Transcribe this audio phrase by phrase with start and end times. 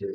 [0.00, 0.12] Sure.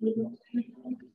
[0.00, 1.09] 嗯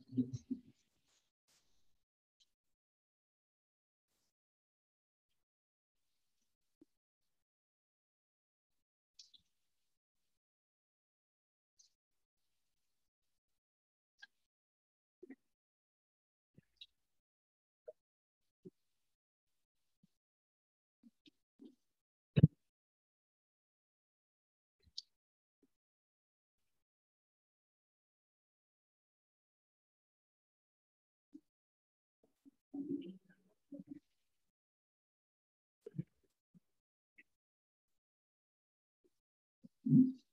[39.88, 40.25] Mm-hmm.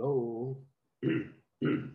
[0.00, 0.56] Hello，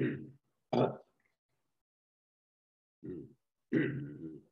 [0.00, 0.06] 嗯。
[0.06, 0.36] 嗯，
[0.72, 0.98] 嗯，啊，
[3.02, 3.28] 嗯，
[3.72, 4.42] 嗯，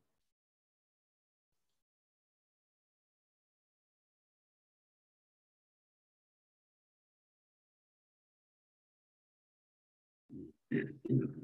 [10.30, 11.37] 嗯，嗯，嗯。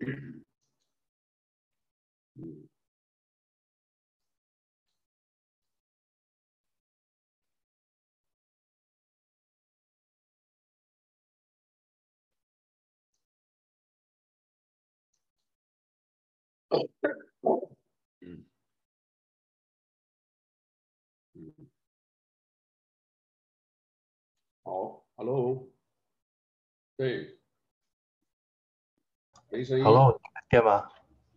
[0.00, 0.44] 嗯。
[2.36, 2.68] 嗯。
[21.34, 21.68] 嗯，
[24.64, 25.68] 好，Hello，
[26.98, 27.37] 对，
[29.50, 29.84] 没声音。
[29.84, 30.86] Hello，听吗？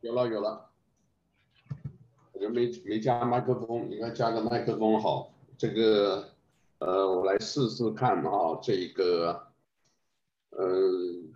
[0.01, 0.69] 有了有了，
[2.33, 5.33] 我就没没加麦克风，应该加个麦克风好。
[5.57, 6.33] 这个，
[6.79, 9.47] 呃，我来试试看啊，这个，
[10.49, 10.67] 呃，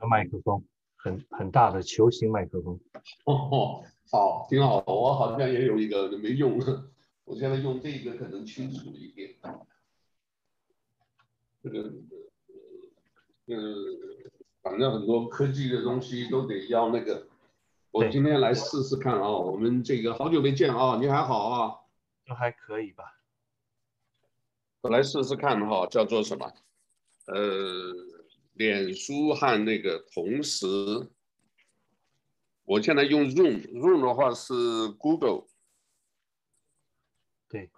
[0.10, 0.62] 麦克风
[0.98, 2.78] 很很大的球形麦克风。
[3.24, 4.84] 哦哦，好，挺好。
[4.86, 6.60] 我好像也有一个没用，
[7.24, 9.34] 我现在用这个可能清楚一点。
[11.64, 11.80] 这个，
[13.46, 13.56] 呃，
[14.66, 17.28] 反正很多科技的东西都得要那个。
[17.92, 21.76] 我今天来试试看啊，我们这个好久没见啊，你还好啊？
[22.26, 23.22] 都还可以吧。
[24.82, 26.52] 我来试试看哈，叫做什么？
[27.28, 27.94] 呃，
[28.54, 30.66] 脸书和那个同时，
[32.64, 34.54] 我现在用 Zoom，Zoom 的话是
[34.98, 35.46] Google。
[37.48, 37.70] 对，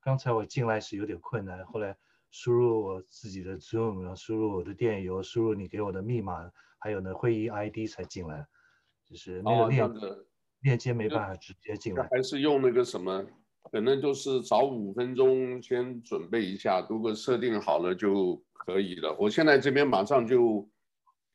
[0.00, 1.98] 刚才我进来是有点困难，后来
[2.32, 8.44] 输入我自己的 Zoom，然后输入我的电邮，输入你给我的密码，还有呢会议 ID 才进来。
[9.08, 10.24] 就是那个链、哦、
[10.62, 13.22] 链接没办法直接进来，还是用那个什么，
[13.70, 19.14] 可能就是早五分钟先准备一下，如果设定好了就可以了。
[19.20, 20.66] 我现在这边马上就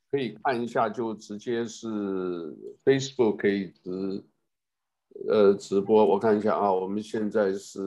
[0.10, 1.88] 可以看一下，就直接是
[2.84, 4.26] Facebook 可以直
[5.30, 6.04] 呃直播。
[6.04, 7.80] 我看一下啊，我们现在是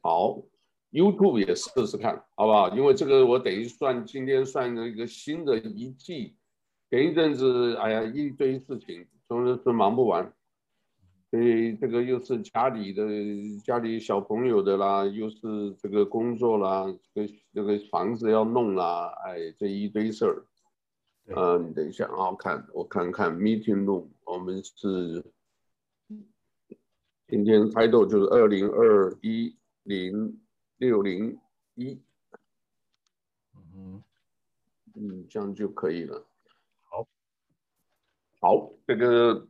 [0.00, 0.40] 好
[0.94, 2.74] ，YouTube 也试试看，好不好？
[2.74, 6.36] 因为这个我等于算今天算一个新的一季，
[6.88, 9.06] 前一阵子哎呀一堆事情。
[9.26, 10.30] 总是是忙不完，
[11.30, 13.02] 所以这个又是家里的
[13.64, 16.84] 家里小朋友的啦，又是这个工作啦，
[17.14, 20.46] 这个这个房子要弄啦，哎，这一堆事儿。
[21.28, 25.24] 嗯、呃，你等一下啊，看我看看 meeting room，我们是
[27.26, 30.38] 今天开头就是二零二一零
[30.84, 31.40] 六零
[31.76, 31.98] 一，
[33.56, 34.02] 嗯
[34.94, 36.22] 嗯，这样就可以了。
[36.82, 37.08] 好，
[38.38, 39.48] 好这个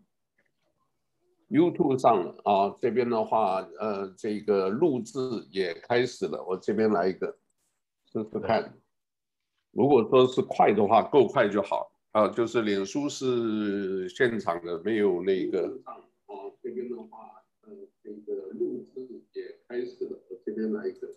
[1.50, 5.18] YouTube 上了啊，这边的话，呃，这个录制
[5.50, 6.40] 也开始了。
[6.44, 7.36] 我这边来一个
[8.06, 8.72] 试试看，
[9.72, 12.28] 如果说是快的话，够快就好啊。
[12.28, 15.66] 就是脸书是现场的，没有那个。
[15.82, 15.98] 啊，
[16.62, 19.00] 这边的话，呃，这个录制
[19.32, 20.16] 也开始了。
[20.30, 21.12] 我这边来一个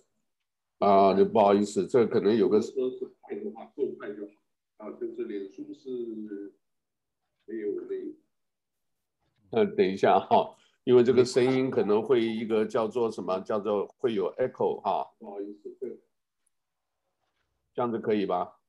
[0.79, 4.91] 啊，就不好意思，这可能有个说是快的话，够快就好啊。
[4.99, 6.53] 就是脸书是。
[7.49, 8.13] 没有没
[9.51, 10.53] 呃，等一下哈，
[10.83, 15.73] 因为这个声音可能会一个叫做什么，叫做会有 echo 哈，不好意思，
[17.73, 18.59] 这样子可以吧？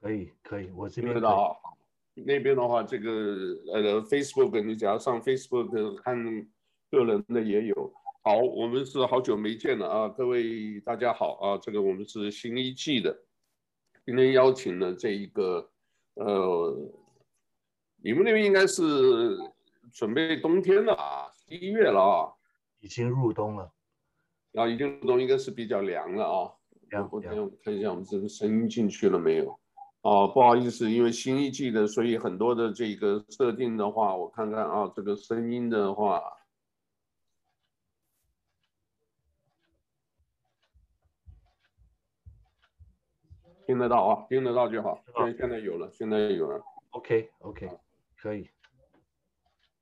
[0.00, 1.62] 可以，可以，我这边听得到。
[2.14, 3.10] 那边的话，这个
[3.72, 6.16] 呃，Facebook，你只要上 Facebook 看
[6.90, 7.94] 个人的也有。
[8.22, 13.16] 好，我们是好久没见了啊，各位大家好啊，这个我们是新一季的，
[14.04, 15.70] 今天邀请了这一个
[16.16, 16.76] 呃，
[18.02, 18.82] 你们那边应该是
[19.90, 22.28] 准备冬天了啊，一月了啊，
[22.80, 23.72] 已经入冬了，
[24.52, 26.52] 啊，已经入冬应该是比较凉了啊。
[26.90, 27.34] 凉，我看
[27.64, 29.58] 看一下我们这个声音进去了没有？
[30.02, 36.20] 哦，不好意思，因为新一季的，所以很多的这个设定的话，我看看啊，这个声音的话，
[43.70, 45.00] 听得到啊，听得到就好。
[45.16, 46.60] 现现在有了，现在有了。
[46.90, 47.70] OK OK，
[48.20, 48.48] 可以。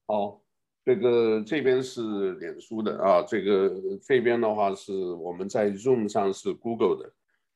[0.07, 0.39] 好，
[0.85, 7.11] 这个这边是脸书的啊，这个这边的话是我们在 Zoom 上是 Google 的。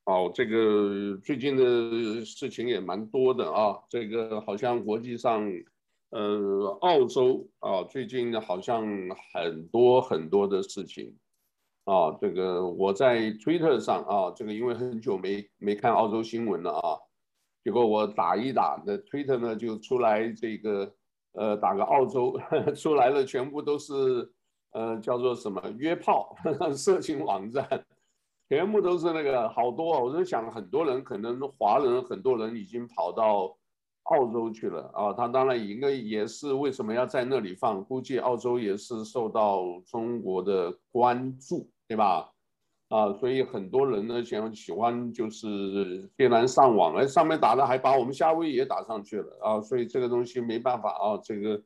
[0.04, 3.78] 好，这个最近的事情也蛮多的啊。
[3.90, 5.46] 这个好像国际上，
[6.08, 8.86] 呃，澳洲啊，最近好像
[9.34, 11.14] 很多很多的事情
[11.84, 12.16] 啊。
[12.20, 16.98] 这个我在 Twitter 上啊，这个因为很久没没看澳洲新闻了啊，
[17.64, 20.94] 结果我打一打那 Twitter 呢，就出来这个
[21.32, 22.38] 呃，打个澳洲
[22.76, 24.32] 出来了，全部都是
[24.72, 26.36] 呃叫做什么约炮
[26.74, 27.84] 色情网站。
[28.48, 33.56] 全部都是那个好多，我就想很多人可能华人很多人已经跑到
[34.04, 42.30] 澳洲去了啊，他当然应该也是为什么要在那里放，估计澳洲也是受到中国的关注，对吧？
[42.88, 51.62] 啊，所以很多人呢想喜欢就是越南上网，哎，上面打了还把我们夏威夷也打上去了啊，所以这个东西没办法啊，这个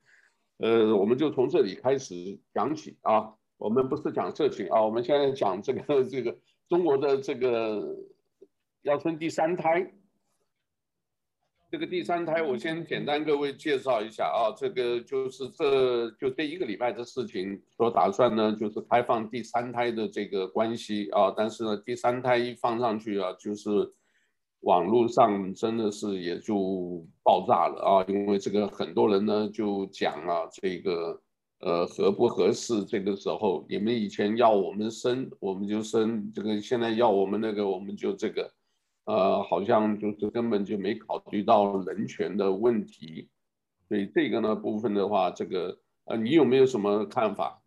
[0.58, 6.36] 呃，我们就从这里开始讲起啊，我们不是讲色情啊，我们现在讲这个 这个。
[6.68, 7.96] 中国的这个
[8.82, 9.88] 要生第三胎，
[11.76, 23.92] 这个第三胎我先简单各位介绍一下啊，这个就是这就这一个礼拜的事情，说打算呢就是开放第三胎的这个关系啊，但是呢第三胎一放上去啊，就是
[24.60, 31.20] 网络上真的是也就爆炸了啊，因为这个很多人呢就讲啊这个。
[31.60, 32.84] 呃，合不合适？
[32.84, 38.52] 这个时候，你们以前要我们生，我们就生；这个现在要我们那个，我们就这个。
[39.06, 43.30] 呃，好像就是根本就没考虑到人权的问题。
[43.88, 47.62] 所以这个呢部分的话，这个呃，你有没有什么看法？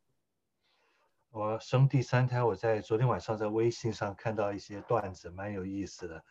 [1.31, 6.23] 我生第三胎，我在昨天晚上在微信上看到一些段子，蛮有意思的，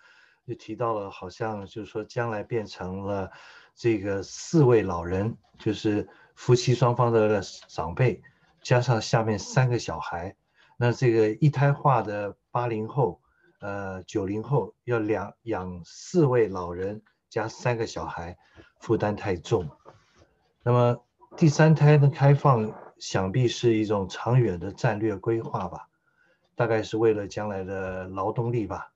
[0.46, 3.30] 就提到了好像就是说将来变成了
[3.74, 6.08] 这个四位老人，就是。
[6.38, 8.22] 夫妻双方的长辈，
[8.62, 10.36] 加上下面三个小孩，
[10.76, 13.20] 那这个一胎化的八零后，
[13.58, 18.36] 呃九零后要两养四位老人加三个小孩，
[18.80, 19.68] 负担太重。
[20.62, 21.04] 那么
[21.36, 25.88] 第三胎的开放，想必是一种长远的战略规划吧，
[26.54, 28.92] 大概是为了将来的劳动力吧。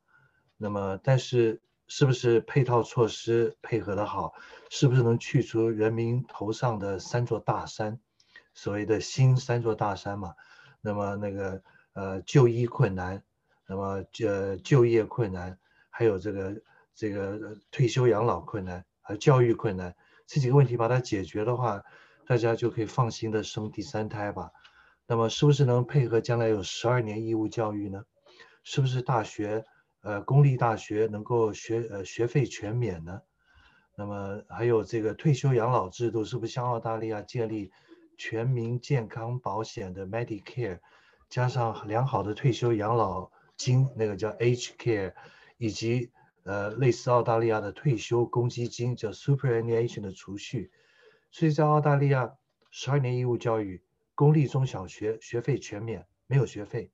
[0.57, 1.61] 那么但是。
[1.89, 4.33] 是不是配套措施配合得好？
[4.71, 8.01] 是不是能去除人民头上的三座大山？
[8.55, 10.35] 所谓的新三座大山嘛。
[10.81, 13.23] 那么那个呃就医困难，
[13.73, 16.63] 那么呃就业困难，还有这个
[16.95, 21.83] 这个退休养老困难，还有教育困难，这几个问题把它解决的话，
[22.27, 24.51] 大家就可以放心的生第三胎吧。
[25.07, 28.05] 那么是不是能配合将来有十二年义务教育呢？
[28.63, 29.65] 是不是大学？
[30.03, 33.23] 呃，公立大学能够学呃学费全免呢？
[33.97, 37.73] 那么还有这个退休养老制度，是不是像澳大利亚建立
[38.19, 40.81] 全民健康保险的 Medicare，
[41.31, 45.15] 加上良好的退休养老金，那个叫 H Care，
[45.59, 46.11] 以及
[46.45, 50.71] 呃类似澳大利亚的退休公积金叫 Superannuation 的储蓄，
[51.31, 52.35] 所以在澳大利亚
[52.71, 53.83] 十二年义务教育，
[54.15, 56.91] 公立中小学学费全免，没有学费。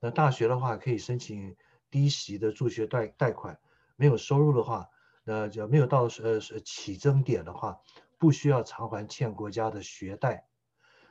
[0.00, 1.56] 那大学的话可以申请。
[1.90, 3.60] 低息的助学贷贷款，
[3.94, 4.88] 没有收入的话，
[5.22, 7.78] 那就没有到呃起征点的话，
[8.18, 10.48] 不需要偿还欠国家的学贷。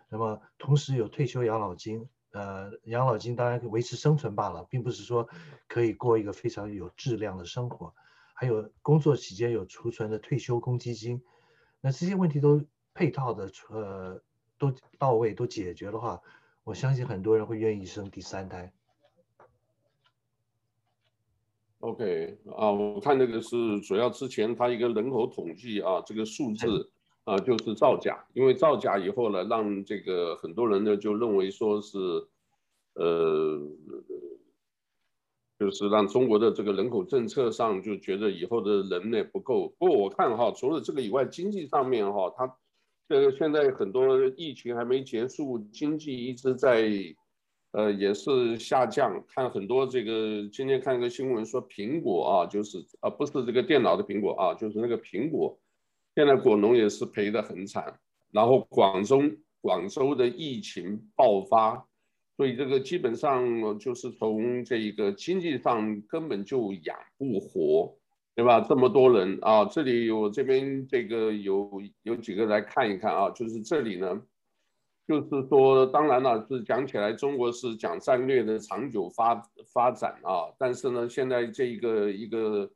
[0.10, 5.30] 那么同时有退休养老金，呃，养老金当然维持生存罢了，并不是说
[5.68, 7.94] 可以过一个非常有质量的生活。
[8.34, 11.24] 还有工作期间有储存的退休公积金，
[11.80, 12.62] 那这些问题都
[12.94, 14.22] 配套的，呃，
[14.58, 16.20] 都到位都解决的话，
[16.64, 18.74] 我相信很多人会愿意生第三胎。
[21.80, 26.92] OK 啊，我看那个是主要之前他一个人口统计啊，这个数字
[27.26, 31.98] 啊就是造假，因为造假以后呢，让这个很多人呢就认为说是，
[32.96, 33.60] 呃，
[35.58, 39.74] 就是让中国的这个人口政策上就觉得以后的人呢不够。
[39.80, 42.58] 不过我看哈，除了这个以外，经济上面哈，它
[43.08, 46.90] 这个现在很多疫情还没结束，经济一直在
[47.72, 49.24] 呃也是下降。
[49.28, 55.58] 看很多这个今天看一个新闻说苹果啊，就是啊不是这个电脑的苹果啊，就是那个苹果，
[56.16, 58.00] 现在果农也是赔得很惨。
[58.32, 59.22] 然后广州
[59.62, 61.86] 广州的疫情爆发。
[62.36, 67.96] 所以这个基本上就是从这个经济上根本就养不活，
[68.34, 68.60] 对吧？
[68.62, 71.70] 这么多人啊，这里我这边这个有
[72.02, 74.20] 有几个来看一看啊，就是这里呢，
[75.08, 79.40] 就是说，当然了，是讲起来中国是讲战略的长久发
[79.72, 82.68] 发展啊，但是呢，现在这一个一个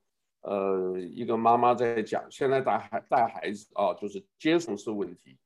[0.47, 5.37] 呃一个妈妈在讲，现在带孩带孩子啊，就是接送是问题。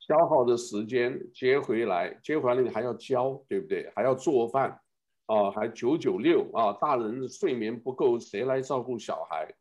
[0.00, 3.90] 消耗的时间接回来，接回来你还要教，对不对？
[3.94, 4.80] 还要做饭，
[5.26, 9.54] 啊，还九九六啊，大人的睡眠不够，谁来照顾小孩？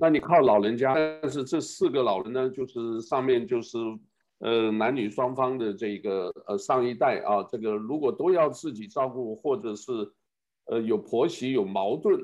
[0.00, 3.78] 那你靠老人家，但是这四个老人呢，就是上面就是
[4.40, 9.92] 呃男女双方的这个呃上一代啊，这个如果都要自己照顾，或者是
[10.68, 12.18] 呃有婆媳有矛盾，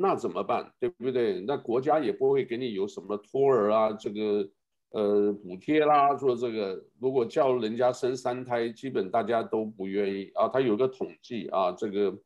[0.00, 0.72] 那怎么办？
[0.80, 1.40] 对不对？
[1.42, 4.48] 那国家也不会给你有什么托儿啊，这个。
[4.92, 10.48] 呃，补贴啦，说这个，如果叫人家生三胎，基本大家都不愿意啊。
[10.48, 12.18] 他有个统计啊，这个，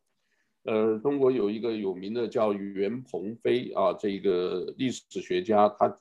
[0.63, 5.99] 呃，中国有一个有名的叫袁鹏飞啊，这个历史学家，他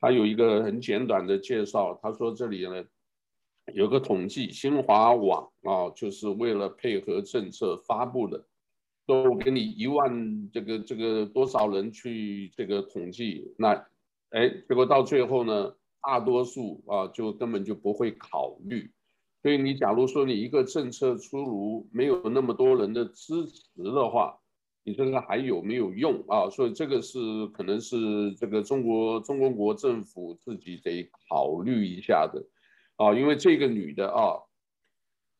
[0.00, 2.82] 他有一个很简短的介绍，他说这里呢
[3.74, 8.42] 有个统计，新华网啊，就是为了配合政策发布的，
[9.06, 13.86] 都给你一万这个这个多少人去这个统计，那
[14.30, 15.74] 哎，结果到最后呢？
[16.08, 18.88] 大多数啊，就根本就不会考虑。
[19.42, 24.38] 所以你假如说你一个政策出炉，没有那么多人的支持的话，
[24.84, 26.48] 你这个还有没有用啊？
[26.48, 32.40] 所以这个是可能是这个中国中国国政府自己得考虑一下的
[32.94, 33.12] 啊。
[33.12, 34.38] 因为这个女的啊，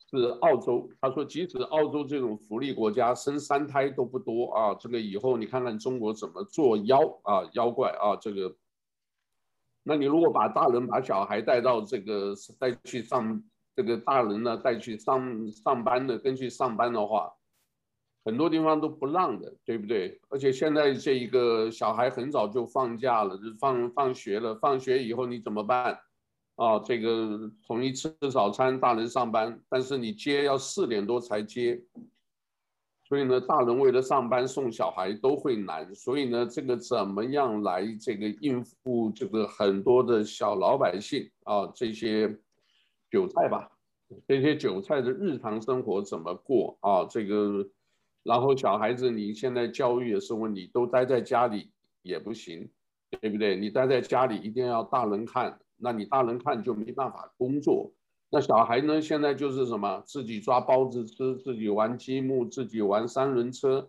[0.09, 8.55] 是澳洲，他说即使澳洲这种福利国家生三胎都不多啊，这个以后你看看中国怎么做妖啊妖怪啊这个。
[9.83, 13.42] 那你如果把大人把小孩带到这个带去上
[13.75, 17.33] 这个大人呢带去上上班的跟去上班的话，
[18.25, 20.21] 很多地方都不让的，对不对？
[20.29, 25.99] 而且现在这一个小孩很早就放假了，就放放学了，放学以后你怎么办？
[26.57, 31.83] 啊，这个统一吃早餐，大人上班，但是你接要四点多才接。
[33.09, 42.37] 所以呢，大人为了上班送小孩都会难，所以呢，这个怎么样来这个应付这个很多的小老百姓啊，这些
[43.09, 43.71] 韭菜吧，
[44.27, 47.05] 这些韭菜的日常生活怎么过啊？
[47.05, 47.64] 这个，
[48.25, 51.71] 然后小孩子你现在教育也是问题，都待在家里
[52.03, 52.69] 也不行，
[53.21, 53.55] 对不对？
[53.55, 57.93] 你待在家里一定要大人看，那你大人看就没办法工作。
[58.29, 59.01] 那小孩呢？
[59.01, 60.03] 现在就是什么？
[60.05, 63.89] 自己抓包子吃，自己玩积木，自己玩三轮车，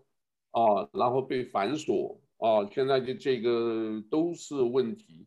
[0.51, 5.25] 啊，然后被反锁，啊，现在就这个都是问题。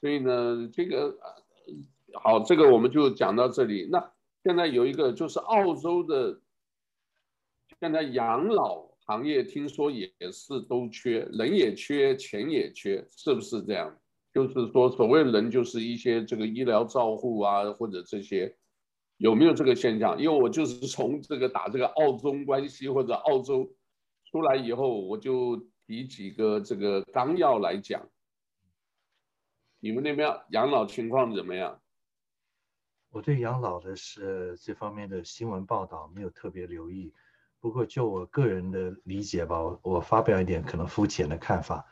[0.00, 1.14] 所以呢，这个
[2.14, 3.88] 好，这个我们就讲到这里。
[3.92, 6.40] 那现在有一个就是澳洲的，
[7.78, 13.94] 现在养老行业听说也是都缺，人也缺，钱也缺，是不是这样？
[14.34, 18.56] 就是说，所谓人就是一些这个医疗照护啊，或者这些，
[19.16, 20.20] 有没有这个现象？
[20.20, 23.72] 因为我就是从这个打这个澳中关系或者澳洲
[24.32, 28.08] 出来以后，我就提几个这个纲要来讲。
[29.78, 31.80] 你们那边养老情况怎么样？
[33.10, 37.14] 我对养老的是这方面的新闻报道没有特别留意，
[37.60, 41.86] 不过就我个人的理解吧，我我发表一点可能肤浅的看法。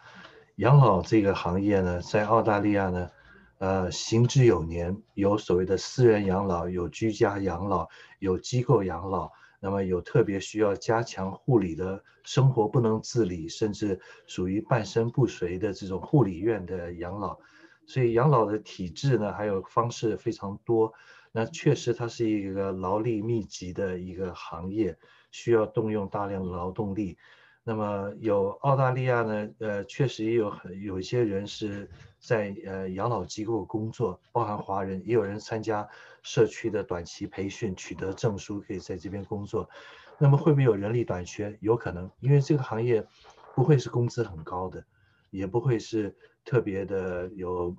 [0.56, 3.10] 养老这个行业呢，在澳大利亚呢，
[3.56, 7.88] 呃，行之有年，有所谓的私人养老，有居家养老，
[8.18, 17.38] 有机构养老，那么有特别需要加强护理的生活不能自理，甚至属于半身不遂的这种护理院的养老，
[17.86, 20.92] 所以养老的体制呢，还有方式非常多。
[21.32, 24.98] 那确实它是一个劳力密集的一个行业，
[25.30, 27.16] 需要动用大量劳动力。
[27.64, 35.88] 那么有澳大利亚呢，呃，确实也有很有一些人是在呃养老机构工作，包含华人，也有人参加
[36.24, 39.68] 社区的短期培训，取得证书可以在这边工作。
[40.18, 41.56] 那么会不会有人力短缺？
[41.60, 43.06] 有可能，因为这个行业
[43.54, 44.84] 不会是工资很高的，
[45.30, 47.76] 也不会是特别的有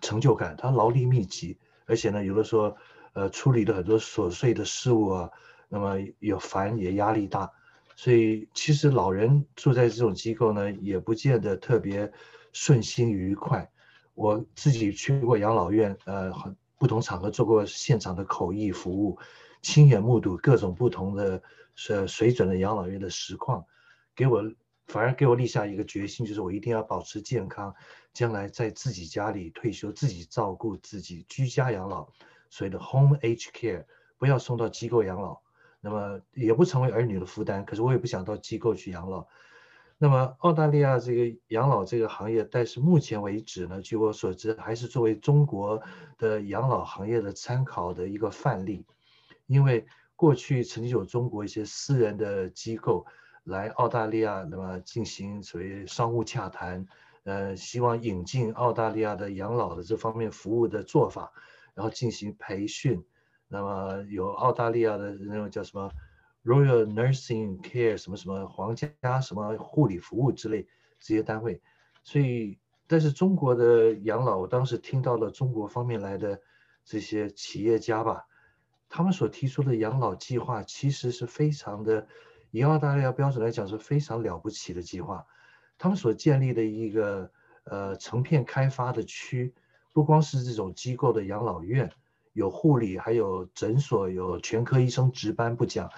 [0.00, 2.74] 成就感，它劳力密集，而且呢，有的时候
[3.12, 5.30] 呃处理了很多琐碎的事务啊，
[5.68, 7.52] 那么有烦也压力大。
[7.98, 12.12] 所以其实老人住在这种机构呢，也不见得特别
[12.52, 13.68] 顺心愉快。
[14.14, 19.18] 我自己去过养老院，呃，很不同场合做过现场的口译服务，
[19.62, 21.42] 亲眼目睹各种不同的
[21.88, 23.66] 呃水准的养老院的实况，
[24.14, 24.44] 给我
[24.86, 27.74] 反而给我立下一个决心，就是我一定要保持健康，
[28.12, 32.06] 将来在自己家里退休，自己照顾自己，居家养老，
[32.48, 33.86] 所谓的 home age care，
[34.18, 35.40] 不要送到机构养老。
[35.80, 39.26] 那么也不成为儿女的负担，可是我也不想到机构去养老。
[40.00, 45.82] 那么澳大利亚这个养老这个行业，但是目前为止呢，据我所知，还是作为中国
[46.18, 48.84] 的养老行业的参考的一个范例。
[49.46, 53.06] 因为过去曾经有中国一些私人的机构
[53.44, 56.86] 来澳大利亚，那么进行所谓商务洽谈，
[57.24, 61.32] 呃，希望引进澳大利亚的养老的这方面服务的做法，
[61.74, 63.04] 然后进行培训。
[63.48, 65.90] 那么有澳大利亚的那种叫什么
[66.44, 70.66] Royal Nursing Care 什么什么皇家什么护理服务之类
[71.00, 71.60] 这些单位，
[72.02, 76.40] 所以但是中国的养老，我当时听到了中国方面来的
[76.84, 78.26] 这些企业家吧，
[78.88, 82.06] 他们所提出的养老计划其实是非常的，
[82.50, 85.26] 以澳大利亚标准来讲是非常了不起的计划，
[85.76, 87.30] 他们所建立的一个
[87.64, 89.54] 呃成片开发的区，
[89.92, 91.90] 不光是这种机构的养老院。
[92.38, 95.90] 有护理，还有诊所，有全科医生值班不讲，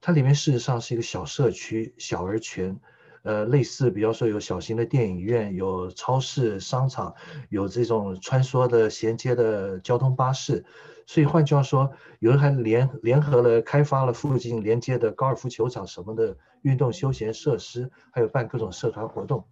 [0.00, 2.80] 它里面事实上是一个小社区、小而全，
[3.22, 7.14] 呃，类似比方说有小型的电影院，有超市、商场，
[7.50, 10.64] 有这种穿梭的衔接的交通巴士，
[11.06, 19.44] 所以换句话说，有人还联联合了开发了附近连接的高尔夫球场什么的运动休闲设施，还有办各种社团活动。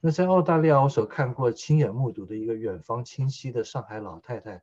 [0.00, 4.62] 那在澳大利亚，我所看过、亲眼目睹的一个远方亲戚的上海老太太。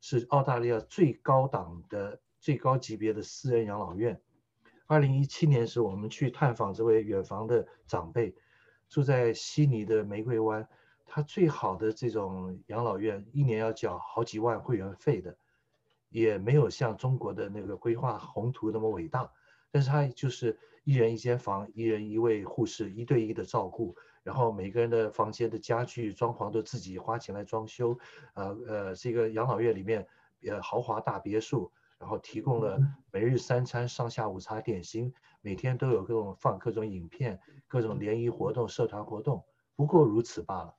[0.00, 4.20] 是澳大利亚最高档的、最高级别的私人养老院。
[4.86, 8.34] 二零一七年时，我们去探访这位远房的长辈，
[8.88, 10.66] 住在悉尼的玫瑰湾。
[11.04, 15.36] 他最好的这种养老院，一年要缴好几万会员费的，
[16.10, 19.32] 也没有像中国的那个规划宏图那么伟大。
[19.70, 23.96] 但是他就是一人一间房，一人一位护士，一对一的照顾。
[24.28, 27.98] 然后每个人的房间的家具装潢都自己花钱来装修，
[28.34, 30.06] 呃呃，这个养老院里面，
[30.46, 32.78] 呃豪华大别墅，然后提供了
[33.10, 39.42] 每日三餐、上下午茶、点心，每天都有各种放各种影片、各种联谊活动、社团活动，
[39.74, 40.76] 不过如此罢了。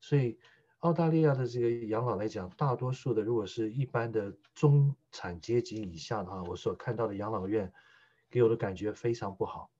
[0.00, 0.40] 所以
[0.80, 7.72] 澳大利亚的这个养老来讲，大多数的如果是一般的中产阶级以下的话，我所看到的养老院，
[8.28, 9.70] 给我的感觉非常不好。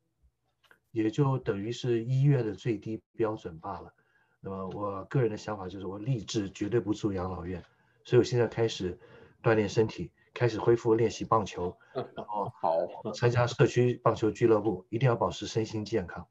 [0.93, 3.93] 也就等于是医院的最低标准罢了。
[4.41, 7.63] 那么我个人的想法就是，我立志绝对不住养老院。
[8.05, 8.99] 所以我现在开始
[9.43, 16.27] 锻炼身体，开始恢复练习棒球，然后好参加社区棒球俱乐部，一定要保持身心健康。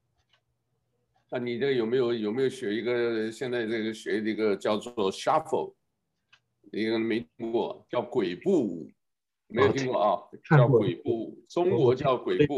[1.30, 5.74] 那你这有没有有没有学一个现在这个学一个叫做 shuffle，
[6.72, 8.92] 一个没听过叫鬼步舞，
[9.48, 10.20] 没有听过啊？
[10.50, 12.58] 叫鬼步舞，中国叫鬼步。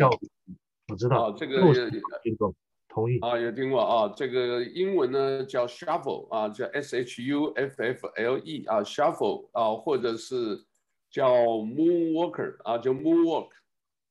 [0.90, 1.90] 我知道啊，这个也
[2.24, 2.54] 听过，
[2.90, 4.14] 同意啊，有听过啊。
[4.16, 10.62] 这个英文呢叫 shuffle 啊，叫 S H U F F L E 啊，shuffle 啊，或者是
[11.10, 13.50] 叫 moonwalker 啊，叫 moonwalk，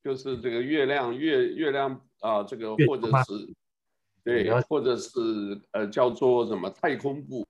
[0.02, 3.54] 就是这个月亮月月亮啊，这个或者是
[4.24, 7.46] 对，或者是呃叫做什么太空步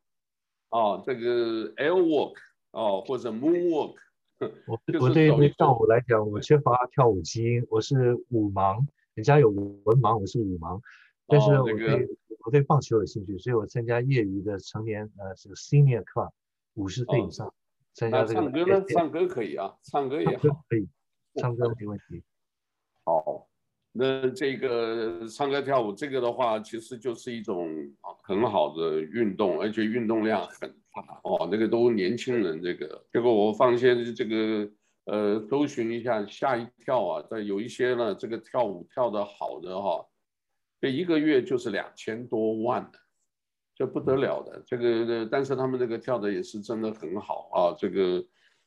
[0.70, 2.34] 啊，这个 air walk
[2.72, 3.94] 啊，或者 moonwalk。
[4.66, 8.84] 我我对于跳舞来讲，我缺乏跳舞基因，我是舞盲。
[9.14, 10.80] 人家有文盲，我是武盲，
[11.26, 12.08] 但是我对、哦那个、
[12.46, 16.30] 我对棒球有兴趣，所以我参加业余的成年呃这个 senior club
[16.74, 17.52] 五十岁以上、哦、
[17.92, 18.40] 参加这个。
[18.40, 18.84] 唱歌呢？
[18.88, 20.88] 唱歌可以啊，唱歌也好，可以，
[21.34, 22.22] 唱歌没问题。
[23.04, 23.46] 好，
[23.92, 27.68] 那这个唱歌跳舞这个的话，其实就是一种
[28.22, 31.46] 很好的运动，而且运动量很大哦。
[31.52, 34.72] 那个都年轻人这个，结果我放些这个。
[35.04, 37.26] 呃，搜寻一下，吓一跳啊！
[37.28, 40.06] 这有一些呢，这个跳舞跳得好的哈，
[40.80, 42.98] 这一个月就是两千多万的，
[43.74, 44.62] 这不得了的。
[44.64, 47.74] 这个，但是他们这个跳的也是真的很好啊。
[47.76, 48.24] 这个，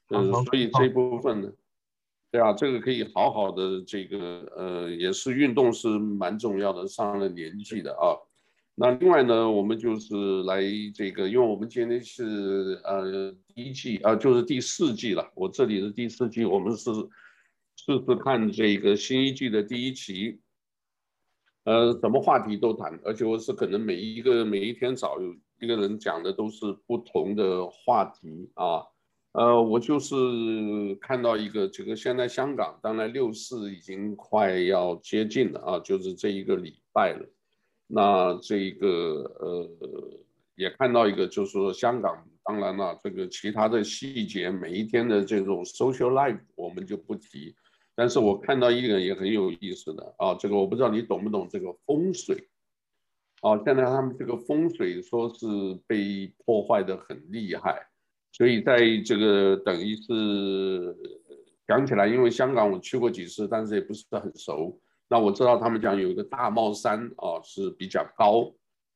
[0.09, 1.49] 呃，所以这部分呢，
[2.31, 8.11] 对啊，这个可以好好的这个，呃，也是运动是蛮重要的，上了年纪的啊。
[8.77, 10.61] 那另外呢，我们就是来
[10.93, 15.31] 这个，因为我们今天是呃第一季啊，就是第四季了。
[15.33, 16.91] 我这里的第四季，我们是
[17.77, 20.41] 试试看这个新一季的第一期，
[21.63, 28.83] 呃，什么话题都谈，而且我是可能每一个每一天找有一个人讲的都是不同的话题啊，
[29.31, 30.15] 呃，我就是
[30.99, 37.25] 看到一个，这个现在香港当然六四已经快要接近了啊，就是这一个礼拜了。
[37.87, 38.87] 那这个
[39.39, 39.69] 呃，
[40.55, 47.55] 也看到一个，就是说香港当然了，这个其他的细节，每一天的这种 social life 我们就不提。
[47.95, 52.49] 但是我看到一个也很有意思的啊，这个我不知道你懂不懂这个风水
[53.41, 53.55] 啊？
[53.63, 55.45] 现在他们这个风水说是
[55.87, 57.87] 被破坏的很厉害。
[58.31, 60.93] 所以在这个等于是
[61.65, 64.77] 讲起来，因为香港我去过几次，但是也不是很熟。
[65.07, 68.53] 那我知道他们讲有一个大帽山啊是比较高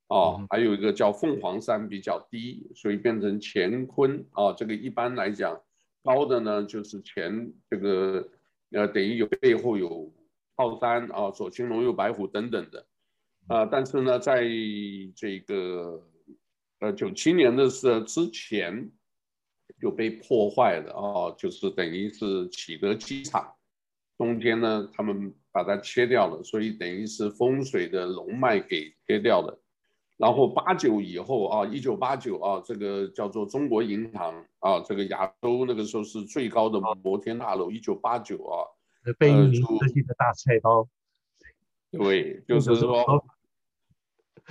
[0.07, 4.51] 啊，还有一个叫凤凰山比较低，所以变成乾坤啊。
[4.53, 5.59] 这个一般来讲，
[6.03, 8.27] 高的呢就是乾这个
[8.71, 10.13] 呃等于有背后有
[10.55, 12.85] 靠山啊，左青龙右白虎等等的
[13.47, 13.65] 啊。
[13.65, 14.43] 但是呢，在
[15.15, 16.03] 这个
[16.79, 18.91] 呃九七年的时之前。
[19.79, 23.49] 就被破坏了啊，就是等于是启德机场
[24.19, 29.59] 中间呢，他们把它切掉了，所以等于是风水的龙脉给切掉了。
[30.17, 38.67] 然后八九以后啊，一九八九啊，这个叫做中国银行啊，这个亚洲那个时候是最高的摩天大楼，一九八九啊，
[39.17, 40.85] 被英明设计的大菜刀，
[41.91, 43.23] 对，就是说。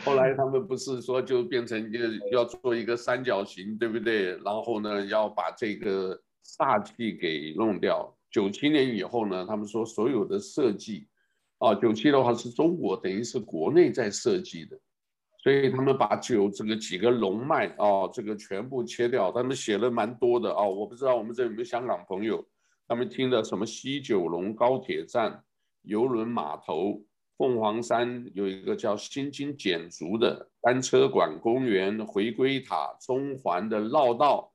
[0.05, 4.37] 后来他们不是说就变成一个要做一个三角形，对不对？
[4.39, 8.17] 然后呢，要把这个煞气给弄掉。
[8.39, 11.09] 九七年以后呢，他们说所有的设计，
[11.59, 14.79] 啊，九七的话是中国等于是国内在设计的，
[15.43, 19.33] 所以他们把九这个几个龙脉啊，这个全部切掉。
[19.33, 22.47] 他们写了蛮多的啊，我不知道我们这有没有香港朋友，
[22.87, 25.43] 他们听的什么西九龙高铁站、
[25.83, 27.03] 邮轮码头。
[27.37, 34.53] 凤凰山有一个叫新津简竹的单车馆公园、回归塔、中环的绕道、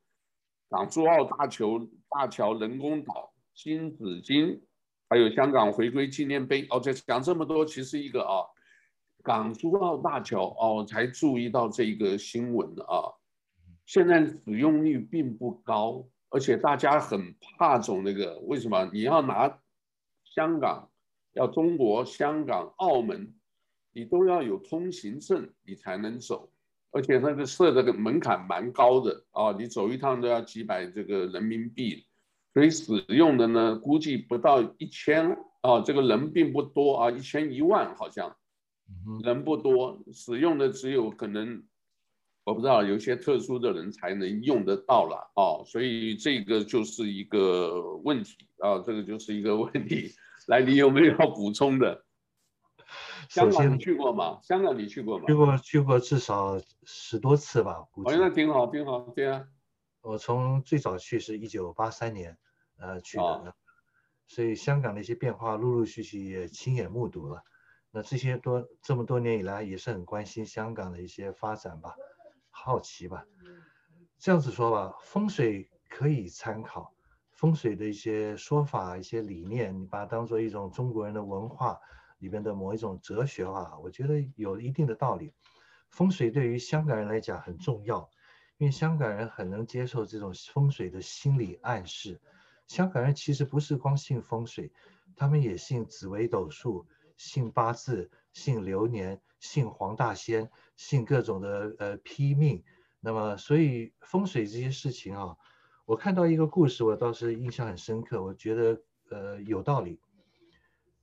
[0.69, 4.62] 港珠澳大桥大桥人工岛、金紫荆，
[5.10, 6.66] 还有香港回归纪念碑。
[6.70, 8.46] 哦，这讲这么多，其实一个啊，
[9.24, 13.13] 港珠澳大桥哦，才注意到这一个新闻啊。
[13.86, 18.89] 现在使用率并不高，而且大家很怕走那个，为什么？
[18.92, 19.60] 你要拿
[20.24, 20.89] 香港。
[21.36, 23.34] 要中国香港、澳门，
[23.92, 26.54] 你都要有通行证，你才能走，
[26.92, 32.06] 而且那个设这个门槛蛮高的啊，你走一趟都要几百这个人民币，
[32.54, 38.36] 所以使用的呢，估计不到一千啊，这个人并不多啊，一千一万好像，
[39.24, 41.63] 人不多，使用的只有可能，
[42.44, 50.12] 我不知道有些特殊的人才能用得到了啊，所以这个就是一个问题啊，这个就是一个问题。
[50.48, 52.04] 来，你有没有要补充的？
[53.30, 54.38] 香港你去过吗？
[54.44, 55.26] 香港你去过吗？
[55.26, 57.88] 去过，去过至少十多次吧。
[57.92, 58.12] 估计。
[58.12, 59.44] 哦，那挺好，挺好，对啊。
[60.04, 62.38] 我从最早去是一九八三年，
[62.78, 63.56] 呃，去的，哦，
[64.28, 67.42] 所以香港的一些变化陆陆续续也亲眼目睹了。
[67.89, 71.96] 那这些多这么多年以来，也是很关心香港的一些发展吧，
[72.50, 73.26] 好奇吧。
[74.20, 76.94] 这样子说吧，风水可以参考。
[77.32, 81.80] 风水的一些说法、一些理念，你把它当做一种中国人的文化
[82.20, 85.34] 里边的某一种哲学化，我觉得有一定的道理。
[85.89, 88.10] 风水对于香港人来讲很重要，
[88.63, 92.21] 因为香港人很能接受这种风水的心理暗示。
[92.65, 94.71] 香港人其实不是光信风水，
[95.17, 102.63] 他们也信紫微斗数、信八字、信流年、信黄大仙、信各种的呃批命。
[103.02, 105.36] 那么，所以风水这些事情啊。
[105.84, 108.23] 我看到一个故事，我倒是印象很深刻。
[108.23, 109.99] 我觉得，呃，有道理。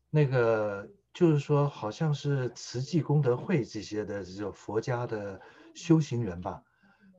[0.09, 5.39] 那个就是说，好像是慈济功德会这些的这种佛家的
[5.75, 6.65] 修行人吧，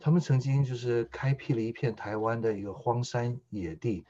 [0.02, 4.06] 他们曾经就是开辟了一片台湾的一个荒山野地。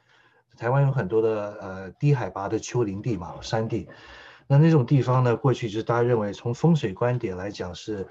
[0.58, 3.90] 台湾有很多的呃低海拔的丘陵地嘛，山地。
[4.48, 8.08] 那那种地方呢，过去就是大家认为从风水观点来讲是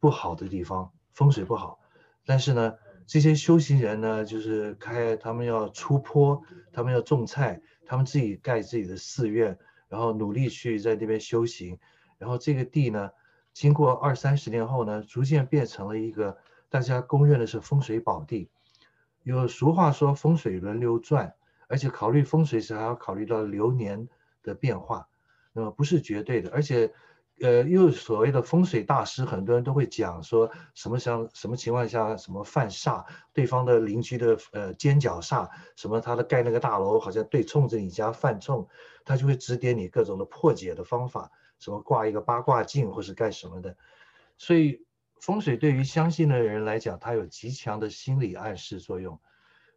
[0.00, 1.78] 不好的地方，风水不好。
[2.24, 2.74] 但是呢，
[3.06, 9.58] 这些修行人呢，就是开他们要出坡，他们要种菜，他们自己盖自己的寺院，
[9.88, 11.78] 然后努力去在那边修行，
[12.16, 13.10] 然后这个地呢，
[13.52, 16.38] 经过二三十年后呢，逐渐变成了一个
[16.74, 18.50] 大家公认的是风水宝地。
[19.22, 21.32] 有俗话说风水轮流转，
[21.68, 24.08] 而且考虑风水时还要考虑到流年
[24.42, 25.08] 的变化，
[25.52, 26.92] 那么不是绝对的，而且。
[27.40, 38.68] 呃，又所谓的风水大师，很多人都会讲说什么像什么情况下什么犯煞，对方的邻居的呃尖角煞，什么他的盖那个大楼好像对冲着你家犯冲，
[39.04, 43.76] 他就会指点你各种的破解的方法，什么挂一个八卦镜或是干什么的。
[44.38, 44.86] 所以
[45.20, 49.20] 风水对于相信的人来讲，它有极强的心理暗示作用。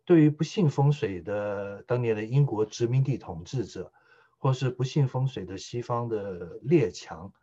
[0.03, 3.91] 对于不信风水的当年的英国殖民地统治者，
[4.37, 7.33] 或是不信风水的西方的列强，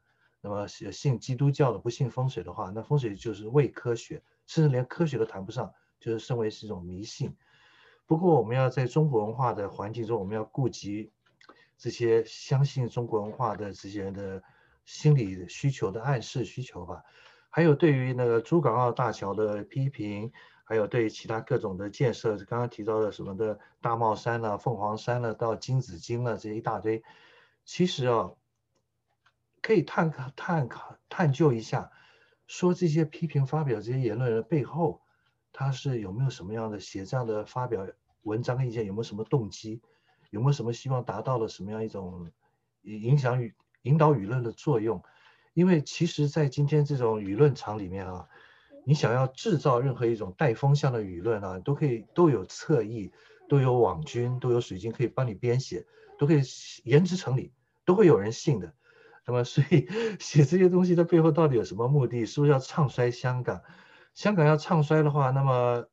[0.41, 7.37] 那么信基督教的不信风水的话，那风水就是伪科学，甚至连科学都谈不上，就是身为是一种迷信。
[8.07, 11.11] 不过我们要在中国文化的环境中，我们要顾及
[11.77, 14.43] 这些相信中国文化的这些人的
[14.85, 17.03] 心理需求的暗示需求吧。
[17.55, 20.33] 还有对于那个珠港澳大桥的批评。
[20.67, 27.05] 还有对其他各种的建设，刚刚提到的什么的大帽山了、凤凰山了、到金紫荆了这一大堆，
[27.67, 28.33] 其实啊，
[29.61, 30.67] 可以探考、探、
[31.11, 31.91] 探究一下，
[32.47, 35.03] 说这些批评发表这些言论的背后，
[35.53, 37.87] 他是有没有什么样的写这样的发表
[38.23, 39.83] 文章意见，有没有什么动机，
[40.31, 42.31] 有没有什么希望达到了什么样一种
[42.81, 45.03] 影响与引导舆论的作用？
[45.55, 48.29] 因为其实，在今天这种舆论场里面啊。
[48.87, 53.11] 你想要制造任何一种带风向的舆论啊，都可以都有侧翼，
[53.49, 55.87] 都有网军，都有水军可以帮你编写，
[56.19, 56.43] 都可以
[56.85, 57.55] 言之成理，
[57.87, 58.75] 都会有人信的。
[59.25, 59.89] 那么，所以
[60.21, 62.27] 写这些东西的背后到底有什么目的？
[62.27, 63.63] 是不是要唱衰香港？
[64.13, 65.87] 香港要唱衰的话，那么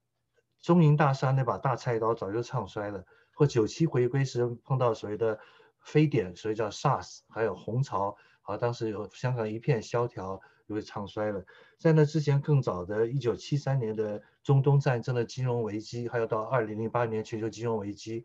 [0.60, 3.06] 中银大厦那把大菜刀早就唱衰了。
[3.34, 5.40] 或九七回归时碰到所谓的
[5.80, 10.42] 非典，所以叫 SARS，还有红潮，好，当时有香港一片萧条。
[10.68, 11.44] 因为唱衰了。
[11.78, 18.24] 在那之前更早的1973年的中东战争的金融危机，还有到2008年全球金融危机，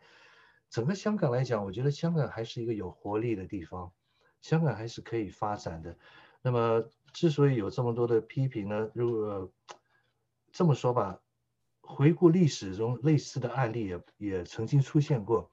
[0.70, 3.90] 整个香港来讲，我觉得香港还是一个有活力的地方，
[4.42, 5.98] 香港还是可以发展的。
[6.40, 9.50] 那么之所以有这么多的批评呢，如果
[10.52, 11.18] 这么说吧，
[11.80, 15.50] 回顾历史中类似的案例也也曾经出现过。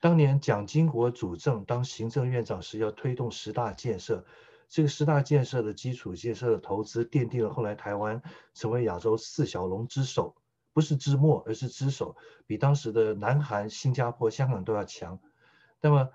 [0.00, 4.24] 当年蒋经国主政当行政院长时，要推动十大建设。
[4.68, 8.22] 这个十大建设的基础建设的投资，奠定了后来台湾
[8.54, 10.36] 成为亚洲四小龙之首，
[10.72, 15.18] 不是之末，而是之首，比当时的南韩、新加坡、香港都要强。
[15.82, 16.08] 那么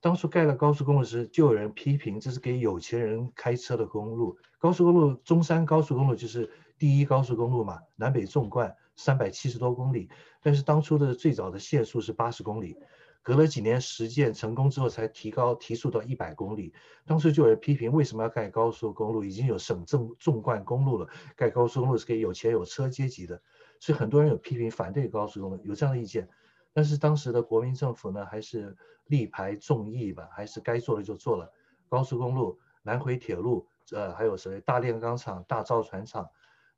[0.00, 4.36] 当初盖了高速公路时，就有人批评这是给有钱人开车的公路。
[4.58, 10.10] 高速公路，中山高速公路就是第一高速公路嘛，南北纵贯三百七十多公里，
[10.42, 12.76] 但是当初的最早的限速是八十公里。
[13.22, 16.74] 隔了几年实践成功之后，才提高提速到一百公里。
[17.06, 19.22] 当时就有人批评，为什么要盖高速公路？
[19.22, 23.40] 已经有省政纵贯公路了，盖高速公路是给有钱有车阶级的。
[23.78, 26.28] 所以很多人有批评反对高速公路，有这样的意见。
[26.72, 31.52] 但是当时的国民政府呢，还是力排众议吧，还是该做的就做了。
[31.88, 36.28] 高速公路、南回铁路，呃，还有所谓大炼钢厂、大造船厂。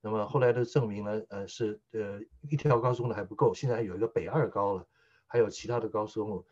[0.01, 4.86] 那么后来的证明呢，呃，是呃一条高速公路还不够，现在有一个北二高了。
[5.35, 6.47] 还有其他的高速公路，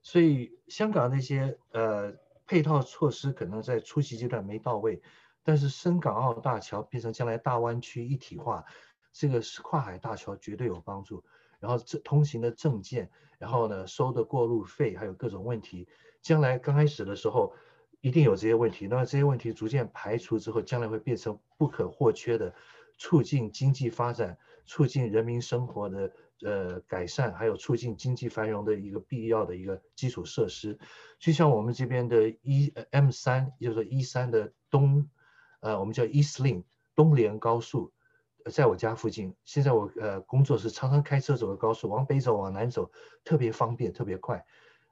[0.00, 2.14] 所以香港那些呃
[2.46, 5.02] 配套措施可能在初期阶段没到位，
[5.42, 8.64] 但是深港澳大桥变成将来大湾区一体化，
[9.12, 11.24] 这个是跨海大桥绝对有帮助。
[11.58, 15.88] 然后这通行的证件，然后呢收的过路费，还有各种问题，
[16.22, 17.52] 将来刚开始的时候
[18.00, 22.54] 一定有这些问题，那么这些问题逐渐排除之后，将来会变成不可或缺的
[22.98, 26.12] 促进经济发展、促进人民生活的。
[26.44, 30.78] 呃，改善还有促进经济繁荣的一个必要的一个基础设施，
[31.18, 35.08] 就像我们这边的 E M 三，就是 E 三的东，
[35.60, 36.62] 呃，我们叫 East Link
[36.94, 37.92] 东连高速，
[38.52, 39.34] 在我家附近。
[39.44, 42.92] 现在我呃工作是常常开车走的高速，往北走往南走
[43.24, 44.44] 特别方便，特别快。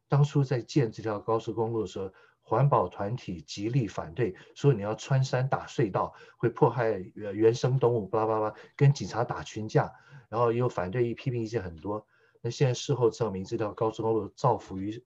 [0.09, 9.93] 当初在建这条高速公路的时候，环保团体极力反对，说你要穿山打隧道会迫害原生动物，巴拉巴拉，跟警察打群架。
[10.29, 12.07] 然后又反对，一批评意见很多。
[12.43, 15.03] 那现在事后证明，这条高速公路造福于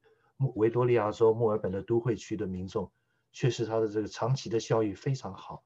[0.57, 2.91] 维多利亚州墨尔本的都会区的民众，
[3.33, 5.63] 确实它的这个长期的效益非常好。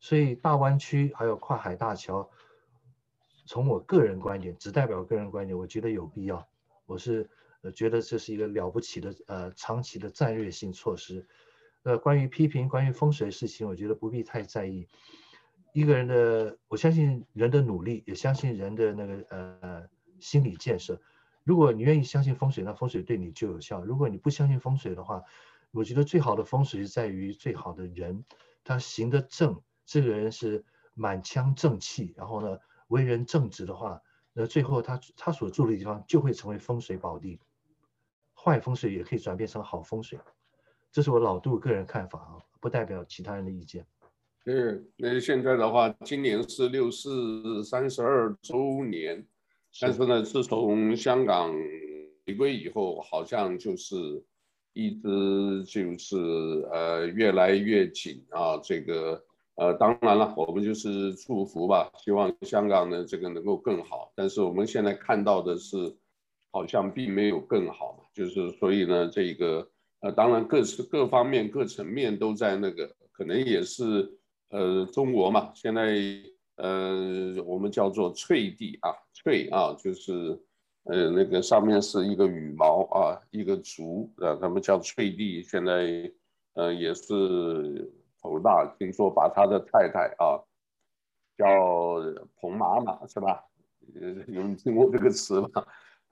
[0.00, 2.28] 所以大湾区还有跨海大桥，
[3.46, 6.46] 从我个人观点，只代表个人观点，我觉得有必要。
[6.86, 7.28] 我是
[7.62, 11.26] 呃觉得这是一个了不起的呃长期的战略性措施。
[11.84, 14.86] 呃，关于批评关于风水事情，我觉得不必太在意。
[15.72, 19.88] 一个人的，我相信人的努力，也相信人的那个呃
[20.18, 21.00] 心理建设。
[21.44, 25.22] 如果你愿意相信风水，那风水对你就有效；如果你不相信风水的话，
[25.70, 28.24] 我觉得最好的风水是在于最好的人，
[28.64, 30.64] 他行得正，这个人是
[30.94, 32.58] 满腔正气，然后呢
[32.88, 34.02] 为人正直的话，
[34.32, 37.40] 那最后他他所住的地方就会成为风水宝地。
[38.34, 40.18] 坏风水也可以转变成好风水，
[40.92, 43.86] 这是我老杜个人看法啊，不代表其他人的意见。
[44.44, 49.26] 对，那现在的话，今年是六四三十二周年，
[49.78, 51.52] 但是呢，自从香港
[52.26, 53.96] 回归以后，好像就是
[54.72, 56.16] 一直就是
[56.72, 59.22] 呃越来越紧啊，这个
[59.56, 64.10] 呃，当然了，我们就是祝福吧，希望香港呢这个能够更好。
[64.14, 65.94] 但是我们现在看到的是，
[66.52, 69.68] 好像并没有更好，就是所以呢，这个
[70.00, 74.10] 呃，当然各是各方面各层面都在那个，可能也是
[74.50, 75.96] 呃中国嘛，现在
[76.56, 80.40] 呃我们叫做翠地啊，翠啊，就是
[80.84, 86.10] 呃那个上面是一个羽毛啊，一个竹啊，他们叫翠地，现在
[86.54, 87.92] 呃也是。
[88.20, 90.42] 头大，听说把他的太太啊
[91.36, 91.46] 叫
[92.40, 93.44] 彭妈妈是吧？
[93.94, 95.48] 呃有人听过这个词吗？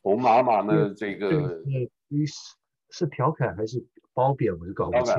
[0.03, 0.95] 彭妈妈呢？
[0.95, 1.91] 这个是
[2.91, 3.84] 是调侃还是
[4.14, 4.57] 褒贬？
[4.57, 5.14] 我就搞不清。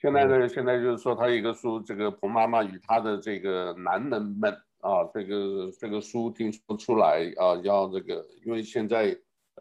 [0.00, 9.16] 现在呢，现在就是说他一个书，这个彭妈妈与她的这个男人们啊，这个这个书听说出来啊，要这个，因为现在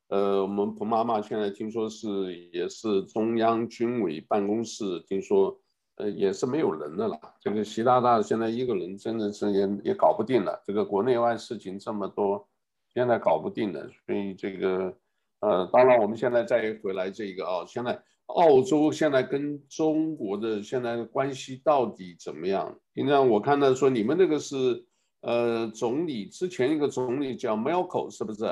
[0.10, 5.60] 呃，我们彭妈妈现在听说是也是中央军委办公室，听说。
[5.98, 7.18] 呃，也是没有人的了。
[7.40, 10.62] 这个习大大现在一个人真的是也也搞不定了。
[10.66, 12.46] 这个国内外事情这么多，
[12.94, 13.88] 现在搞不定了。
[14.06, 14.94] 所以这个，
[15.40, 17.98] 呃，当然我们现在再回来这个啊，现在
[18.28, 22.78] 澳洲现在跟中国的现在的关系到底怎么样？
[22.94, 24.86] 平常我看到说你们那个是，
[25.22, 28.44] 呃，总理之前一个总理叫 Malcolm 是不是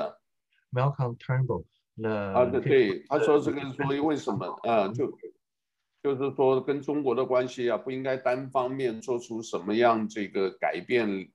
[0.72, 1.64] ？Malcolm Turnbull。
[1.94, 5.12] 那啊，对对，他说这个所以为什么 啊就。
[6.02, 11.30] 就是说，跟中国的关系啊，不应该单方面做出什么样这个改变，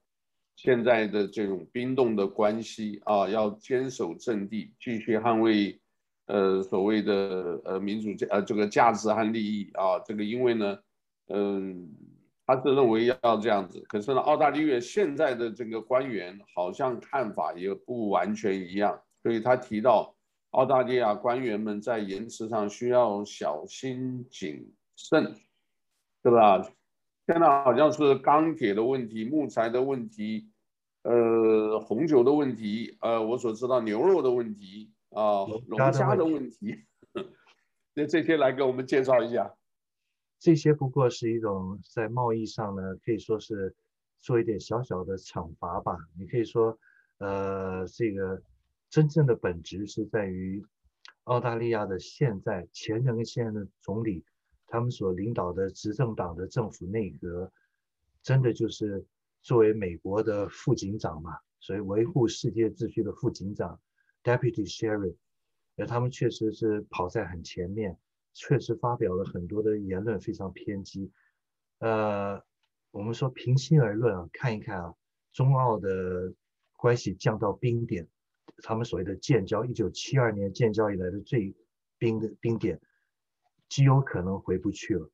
[0.56, 5.82] 现在的这种冰冻的关系啊，要坚守阵地，继续捍卫，
[6.30, 10.80] 呃，所谓的呃民主价呃这个价值和利益啊，这个因为呢，
[11.28, 11.90] 嗯，
[12.46, 20.16] 他是认为要这样子，可是呢，澳大利亚现在的这个官员好像看法也不完全一样，所以他提到。
[20.54, 25.36] 澳大利亚官员们在言辞上需要小心谨慎，
[26.24, 26.60] 对吧？
[27.28, 30.50] 现在好像是钢铁的问题、木材的问题、
[31.04, 36.86] 呃，红酒的问题，呃，我所知道牛肉的问题啊，龙虾的问题，
[37.94, 39.56] 那这些来给我们介绍一下。
[40.40, 43.76] 这些不过是一种在贸易上呢，可以说是
[44.18, 45.98] 做一点小小的惩罚吧。
[46.18, 46.78] 你可以说，
[47.18, 48.42] 呃，这个。
[48.92, 50.66] 真正的本质是在于
[51.26, 54.26] 澳大利亚的现在前任跟现任的总理，
[54.66, 57.52] 他们所领导的执政党的政府内阁，
[58.24, 59.06] 真的就是
[59.44, 63.80] 作为美国的副警长嘛，所以维护世界秩序的副警长
[64.24, 65.16] （Deputy Sheriff），
[65.78, 67.98] 而他们确实是跑在很前面，
[68.34, 71.12] 确实发表了很多的言论非常偏激。
[71.80, 72.44] 呃，
[72.92, 74.96] 我们说平心而论啊，看一看啊，
[75.32, 76.34] 中澳的
[76.76, 78.08] 关系降到冰点。
[78.64, 81.56] 他们所谓的建交，一九七二年建交以来的最
[81.98, 82.82] 冰的冰点，
[83.70, 85.10] 极有可能回不去了。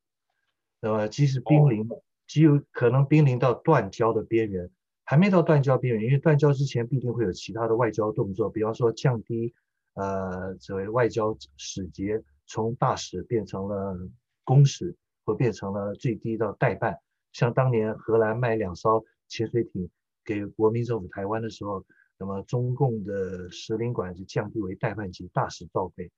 [0.79, 1.87] 那么，即使濒临，
[2.25, 4.71] 极有可能濒临到断交的边缘，
[5.05, 9.53] 还没到断交边缘，因为断交之前必定会有其他的外交动作，比方说降低，
[9.93, 13.97] 呃，所谓外交使节从大使变成了
[14.43, 16.99] 公使，或变成了最低到代办。
[17.31, 19.89] 像当年荷兰卖两艘潜水艇
[20.25, 21.85] 给国民政府台湾的时候。
[22.17, 26.13] 那么中共的使领馆就降低为代办级，大使照会。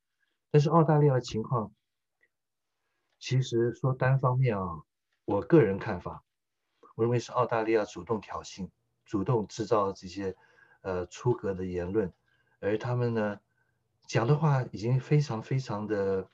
[0.52, 1.74] 但是澳大利亚的情况，
[3.18, 4.84] 其实说单方面啊，
[5.26, 6.24] 我个人看法，
[6.96, 8.70] 我认为是澳大利亚主动挑衅，
[9.08, 10.36] 主动制造这些
[10.82, 12.14] 呃出格的言论，
[12.60, 13.40] 而他们呢
[14.06, 16.28] 讲的话已经非常非常的。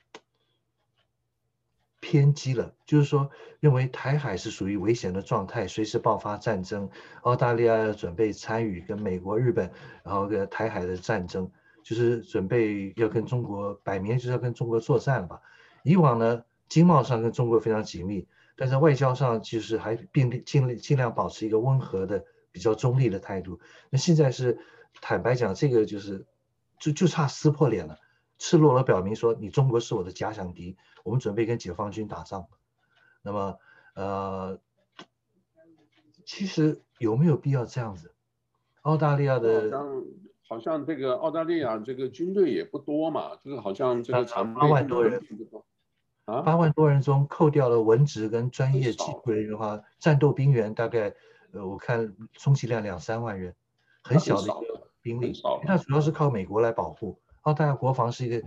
[2.06, 6.90] 偏激了，就是说，认为台海是属于危险的状态，随时爆发战争。
[7.22, 9.72] 澳大利亚要准备参与跟美国、日本，
[10.02, 11.50] 然后跟台海的战争，
[11.82, 15.40] 就是准备要跟中国，摆明就是要跟中国作战吧。
[15.82, 22.22] 以往呢，经贸上跟中国非常紧密，但是外交上其实还并尽力尽量保持一个温和的、
[22.54, 23.58] 比较中立的态度。
[23.90, 24.60] 那现在是
[25.02, 26.24] 坦白讲，这个就是
[26.78, 27.98] 就就差撕破脸了。
[28.38, 32.46] 赤裸裸表明说，你中国是我的假想敌，我们准备跟解放军打仗。
[33.22, 33.58] 那么，
[33.96, 34.60] 呃，
[36.24, 38.14] 其实有没有必要这样子？
[38.82, 39.72] 澳大利亚的
[40.46, 45.20] 好像这个澳大利亚这个军队也不多嘛，这个好像这个八万多人
[46.26, 51.14] 啊，八万多人中扣掉了文职跟专业技术人员的话，战斗兵员大概
[51.54, 53.54] 呃，我看充其量两三万人，
[54.02, 55.32] 很小的一个兵力，
[55.64, 57.18] 那主要是靠美国来保护。
[57.42, 58.46] 澳大利亚国防是一个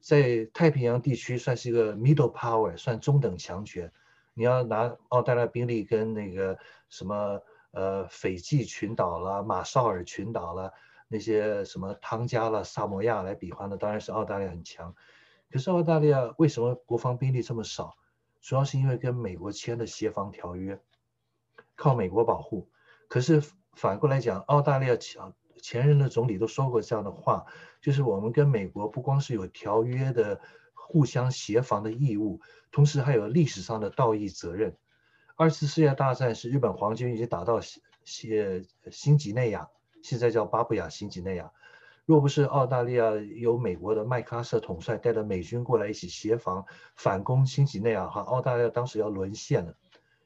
[0.00, 3.90] 在太平洋地区算是一个 middle power，算中等强权。
[4.34, 7.40] 你要拿澳大利亚兵力跟那个什么
[7.70, 10.72] 呃斐济群岛啦、马绍尔群岛啦、
[11.06, 14.94] 那些什么汤加啦、萨摩亚来比划呢，当然是澳大利亚很强。
[15.52, 17.96] 可是澳大利亚为什么国防兵力这么少？
[18.40, 20.80] 主要是因为跟美国签的协防条约，
[21.80, 22.68] 靠美国保护。
[23.08, 25.22] 可是反过来讲，澳大利亚前
[25.62, 27.46] 前任的总理都说过这样的话，
[27.80, 30.38] 就是我们跟美国不光是有条约的
[30.74, 32.38] 互相协防的义务，
[32.70, 34.76] 同时还有历史上的道义责任。
[35.36, 37.58] 二次世界大战时，日本皇军已经打到
[38.04, 39.66] 新新几内亚，
[40.02, 41.50] 现在叫巴布亚新几内亚。
[42.04, 46.66] 若不是澳大利亚由美国的麦克阿瑟统帅带着美军过来一起协防
[46.96, 49.74] 反攻新几内亚，哈，澳大利亚当时要沦陷了，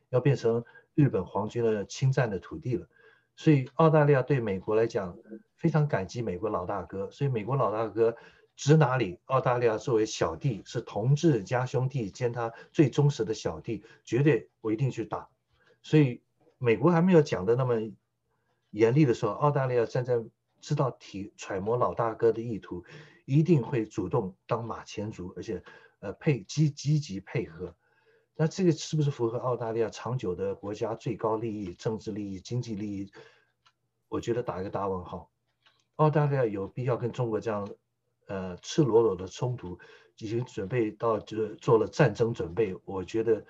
[0.09, 0.65] 要变成
[0.95, 2.89] 日本皇军的侵占的土地了。
[3.37, 5.17] 所以澳大利亚对美国来讲
[5.57, 8.17] 非常感激美国老大哥，所以美国老大哥
[8.57, 15.29] 指哪里，澳大利亚作为小弟是同志加兄弟兼他最忠实的小弟，绝对我一定去打。
[15.83, 16.23] 所以
[16.59, 17.75] 美国还没有讲的那么
[18.71, 20.25] 严厉的时候，澳大利亚站在。
[20.61, 22.83] 知道体揣摩老大哥的意图，
[23.27, 25.63] 一定会主动当马前卒，而且，
[25.99, 27.77] 呃，配积积极配合。
[28.37, 33.13] 那这个是不是符合澳大利亚长久的国家最高利益、政治利益、经济利益？
[34.09, 35.31] 我觉得打一个大问号。
[35.97, 37.69] 澳大利亚有必要跟中国这样，
[38.27, 39.79] 呃，赤裸裸的冲突，
[40.19, 42.77] 已经准备到就是做了战争准备。
[42.85, 43.45] 我觉得。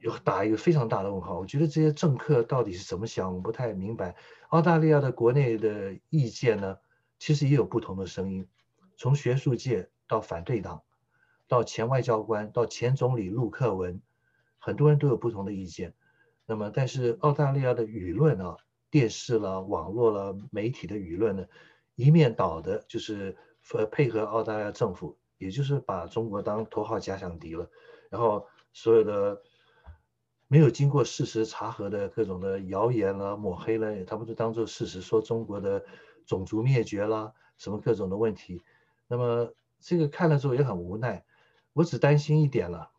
[0.00, 4.14] 有打一个非常大的问号，我觉得这些政客到底是怎么想，我不太明白。
[4.50, 6.76] 澳大利亚的国内的意见呢，
[7.18, 8.46] 其实也有不同的声音，
[8.96, 10.82] 从学术界到反对党，
[11.48, 14.00] 到前外交官，到前总理陆克文，
[14.58, 15.94] 很多人都有不同的意见。
[16.46, 18.56] 那么，但是澳大利亚的舆论啊，
[18.90, 21.46] 电视了、网络了、媒体的舆论呢，
[21.94, 23.36] 一面倒的，就是
[23.72, 27.70] 呃配合澳大利亚政府，也就是把中国当头号假想敌了，
[28.10, 29.42] 然后所有的。
[30.48, 35.84] 没有经过事实查核的各种的谣言了、抹黑了，他们都当做事实，说中国的
[36.24, 38.62] 种族灭绝啦，什么各种的问题。
[39.08, 41.24] 那么这个看了之后也很无奈。
[41.76, 42.90] 我只担心一点了，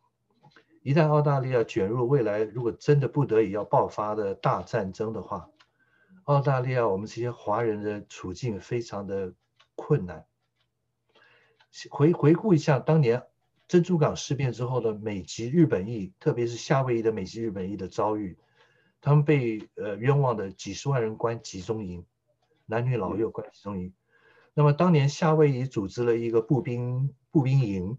[0.84, 5.50] 一旦澳大利亚卷入未来，如果真的不得已要爆发的大战争的话，
[6.22, 9.34] 澳大利亚我们这些华人的处境非常的
[9.74, 10.26] 困难。
[11.90, 13.24] 回回顾一下当年。
[13.66, 18.38] 珍珠港事变之后的美籍日本裔，特别是夏威夷的美籍日本裔的遭遇，
[19.02, 22.06] 他们被呃冤枉的几十万人关集中营，
[22.64, 23.92] 男女老幼关集中营。
[24.54, 27.98] 那么当年夏威夷组织了一个步兵步兵营，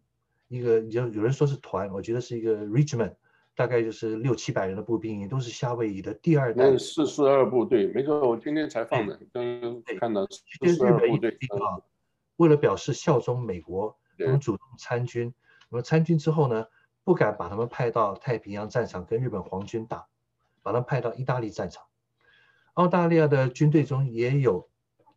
[0.49, 3.13] 一个有有人说是团，我觉得是一个 regiment，
[3.55, 6.77] 大概就是六七百人的步兵营，都是夏威夷的第二代。
[6.77, 11.79] 四四二部队，没错，我今天才放的，刚刚看到四四二部队啊，
[12.37, 15.33] 为了表示效忠美国，他们主动参军。
[15.69, 16.65] 那么参军之后呢，
[17.03, 20.07] 不敢把他们派到太平洋战场跟日本皇军打，
[20.63, 21.83] 把他们派到意大利战场。
[22.73, 24.67] 澳大利亚的军队中也有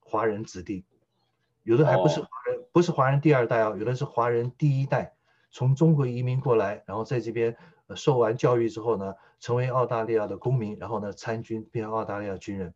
[0.01, 0.85] 华人子弟，
[1.63, 5.15] 有的还不是华人，哦、不是华人第二代啊，有的是华人第一代，
[5.53, 7.57] 从中国移民过来，然后在这边
[7.95, 12.75] 受完教育之后呢，成为澳大利亚的公民，然后呢参军变成澳大利亚军人。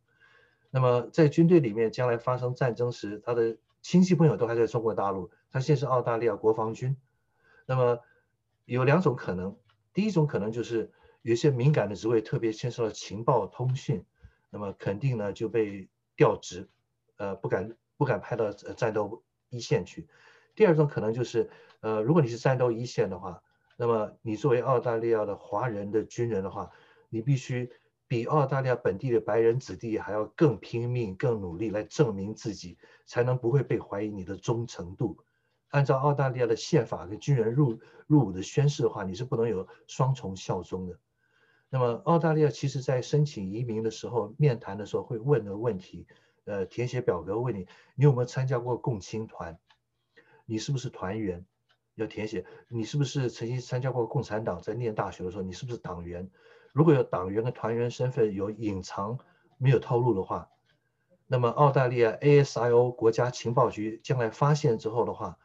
[0.69, 6.95] 那么在军队里面，将来发生战争时，他的亲戚朋友都还在中国大陆，他现在是澳大利亚国防军。
[7.65, 7.99] 那么
[8.65, 9.57] 有两种可能，
[9.93, 14.05] 第一种可能就是有些敏感的职位，特别牵涉到情报通讯，
[14.49, 16.69] 那么肯定呢就被调职，
[17.15, 20.07] 呃，不敢不敢派到战斗一线去。
[20.53, 21.49] 第二种可能就是，
[21.81, 23.41] 呃，如果你是战斗一线的话，
[23.77, 26.71] 那么你作为澳大利亚的华人的军人的话，
[27.09, 27.71] 你必须
[28.07, 35.19] 比澳大利亚本地的白人子弟还要更拼命、更努力来证明自己，才能不会被怀疑你的忠诚度。
[35.69, 40.97] 按照澳大利亚的宪法跟军人入入伍的宣誓的话，你是不能有双重效忠的。
[41.69, 46.07] 那么澳大利亚其实在申请移民的时候，面谈的时候会问的问题，
[46.45, 49.59] 呃，填写表格问你，你有没有参加过共青团？
[50.45, 51.45] 你是不是团员？
[51.97, 52.45] 要填写。
[52.67, 54.61] 你是不是曾经参加过共产党？
[54.61, 56.29] 在念大学的时候，你是不是党员？
[56.71, 59.17] 如果有党员跟团员身份有隐藏
[59.57, 60.49] 没有透露的话，
[61.25, 65.37] 那么澳大利亚 ASIO 国家情报局将来发现之后的话，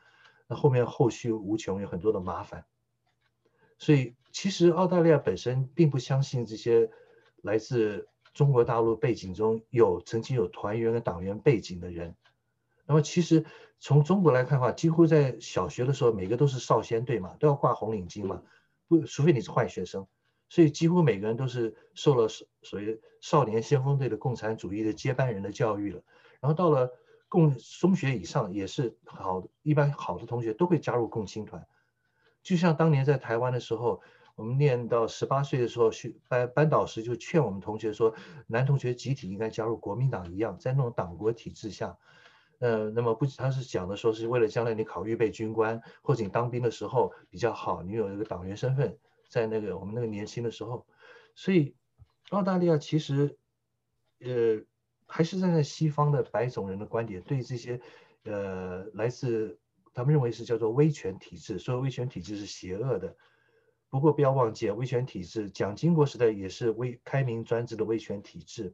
[0.47, 2.67] 那后面后续无穷，有很多的麻烦，
[3.79, 6.91] 所以其实澳大利亚本身并不相信这些
[7.41, 12.15] 来自中国大陆背景中有曾经有团员和党员背景的人。
[12.93, 13.43] 那么其实
[13.81, 18.43] 从中国来看的话，几乎在小学的时候，每个都是少先队嘛，都要挂红领巾嘛，
[18.87, 20.07] 不，除非你是坏学生，
[20.51, 26.03] 所以几乎每个人都是受了所所谓少年先锋队的共产主义的接班人的教育了，
[26.41, 26.93] 然后到了。
[27.33, 31.67] 共中学以上也是好，一般好的同学都会加入共青团。
[32.43, 34.03] 就像当年在台湾的时候，
[34.35, 38.15] 我们念到十八岁的时候，学班班导师就劝我们同学说，
[38.47, 41.97] 男同学集体应该加入国民党一样，在那种党国体制下，
[42.63, 48.97] 呃，那么不，他是讲的说是为了将来你考预备军官或者你当兵的时候比较好，你有一个党员身份，
[49.29, 50.87] 在那个我们那个年轻的时候，
[51.35, 51.75] 所以
[52.31, 53.37] 澳大利亚其实，
[54.21, 54.63] 呃，
[55.07, 57.81] 还是站在西方的白种人的观点，对这些，
[58.23, 59.59] 呃，来自
[59.93, 63.17] 他们认为是叫做威权体制，说威权体制是邪恶的。
[63.91, 68.73] 不过不要忘记，威权体制，蒋经国时代也是威开明专制的威权体制，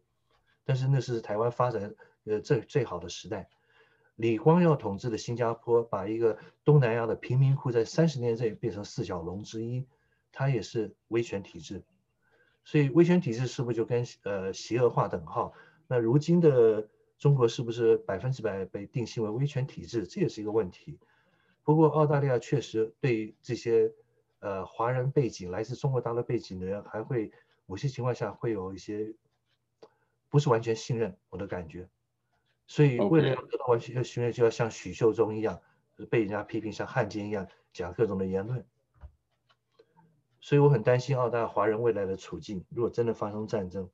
[0.66, 3.48] 但是那是台湾发展呃最最好的时代。
[4.18, 9.86] 李光耀统治的新加坡，把一个东南亚的贫民窟在三十年内变成四小龙之一，
[10.32, 11.84] 它也是威权体制。
[12.64, 15.52] 所以威权体制是不是就跟呃邪恶划等号？
[15.86, 20.04] 那如今的中国是不是百分之百被定性为威权体制？
[20.04, 20.98] 这也是一个问题。
[21.62, 23.92] 不过澳大利亚确实对这些
[24.40, 27.30] 呃华人背景来自中国大陆背景的人，还会
[27.66, 29.14] 某些情况下会有一些
[30.28, 31.88] 不是完全信任我的感觉。
[32.68, 35.60] 所以为了要得到完全训练，就要像许秀忠一样
[36.10, 38.64] 被人家批评像汉奸一样讲各种的言论。
[40.40, 43.88] 所以我很担心澳大利亚华人未来的处境，如果真的发生战争。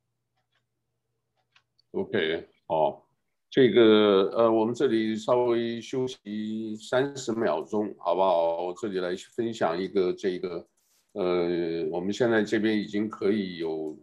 [1.93, 3.07] OK，好，
[3.49, 8.65] 这个呃，我们这里稍微休息三十秒钟，好不好？
[8.65, 10.69] 我这里来分享一个这个，
[11.13, 13.97] 呃，我们现在这边已经可以有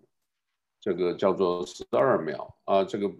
[0.80, 3.12] 这个叫做十二秒啊，这个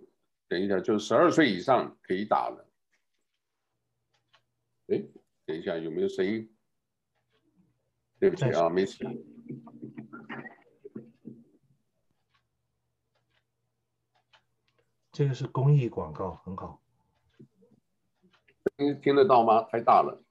[0.52, 2.68] 等一下，就十二岁以上可以打了。
[4.88, 5.02] 哎，
[5.46, 6.54] 等一下，有没有声音？
[8.20, 8.98] 对不起啊，没事。
[15.14, 16.84] 这个是公益广告，很好。
[18.76, 19.62] 听听得到吗？
[19.64, 20.22] 太大了。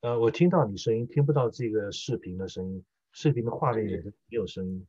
[0.00, 2.84] 呃，我听到你声音，听不到这个视频的声音。
[3.12, 4.84] 视频的画面也是没有声音。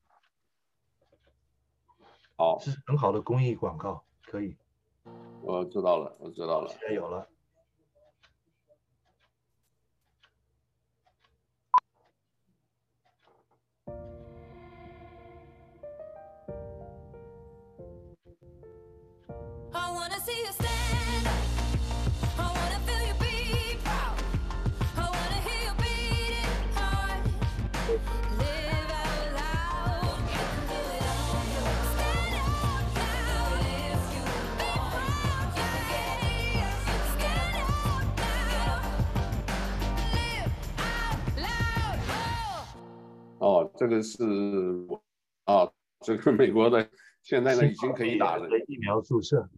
[2.36, 4.56] 好，这是很好的公益广告，可以。
[5.42, 6.70] 我知道了，我知道了。
[6.70, 7.28] 现在有了。
[43.76, 44.24] 这个是
[44.88, 45.04] 我
[45.46, 45.72] 啊，
[46.02, 46.88] 这个美国的
[47.24, 49.50] 现在呢已经可以打了疫苗注射。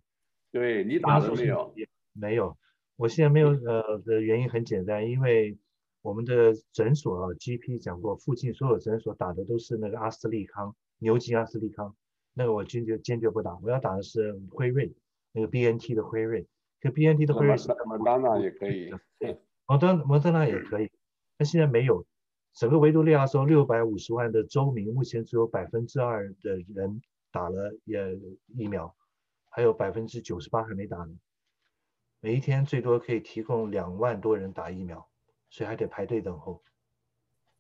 [0.52, 1.74] 对，你打了没有？
[2.14, 2.58] 没有，
[2.96, 5.58] 我现在没有呃的原因很简单，因为
[6.02, 11.94] 我们的诊所啊，GP 讲过，附近所有诊所打的都是那个阿斯利康牛津阿斯利康，
[12.34, 14.94] 那个我坚决坚决不打，我要打的是辉瑞
[15.34, 16.48] 那个 BNT 的辉瑞，
[16.80, 20.90] 可 BNT 的辉瑞是莫德纳也可以，对，莫德莫德纳也可以，
[21.38, 22.06] 那现在没有。
[22.54, 27.02] 整个维多利亚州六百五十万的州民，目前只有百分之二的人
[27.32, 28.16] 打了也
[28.56, 28.96] 疫苗，
[29.50, 31.16] 还有百分之九十八还没打呢。
[32.20, 35.04] 每一天最多可以提供两万多人打疫苗，
[35.50, 36.62] 所以还得排队等候。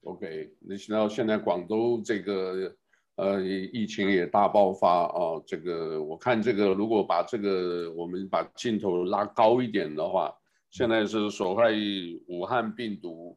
[0.04, 2.76] OK，你知道现在广州这个
[3.16, 10.32] 呃疫情也大爆发啊，这个我看这个如果把这个我们把镜头拉高一点的话，
[10.70, 13.36] 现在是所谓武汉病毒。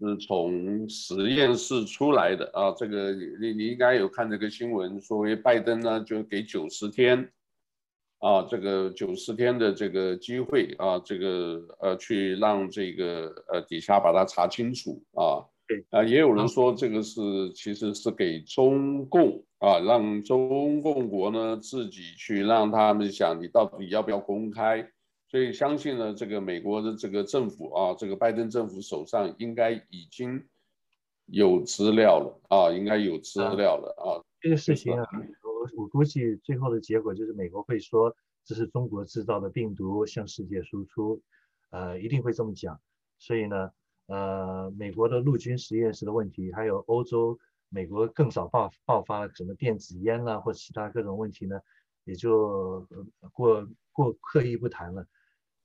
[0.00, 7.30] 是从实验室出来的啊，这个你你应该有看这个新闻，所谓拜登呢就给九十天，
[8.18, 17.20] 啊，这个九十天的这个机会啊，这个呃去让这个呃底下把它查清楚啊，对啊，也有人说这个是
[17.54, 24.90] 其实是给中共啊，让中共国呢自己去让他们想你到底要不要公开。
[25.30, 30.44] 所以相信呢，这个美国的这个政府啊，这个拜登政府手上应该已经
[31.26, 34.18] 有资料了啊，应该有资料了啊。
[34.40, 35.06] 这个事情啊，
[35.44, 38.12] 我我估计最后的结果就是美国会说
[38.44, 41.22] 这是中国制造的病毒向世界输出，
[41.70, 42.80] 呃，一定会这么讲。
[43.20, 43.70] 所以呢，
[44.06, 51.60] 呃，美国的陆军实验室的问题，还有欧洲、美国更早爆爆发什么电子烟啦，或其他各种问题呢，
[52.02, 52.84] 也就
[53.32, 55.06] 过过刻意不谈了。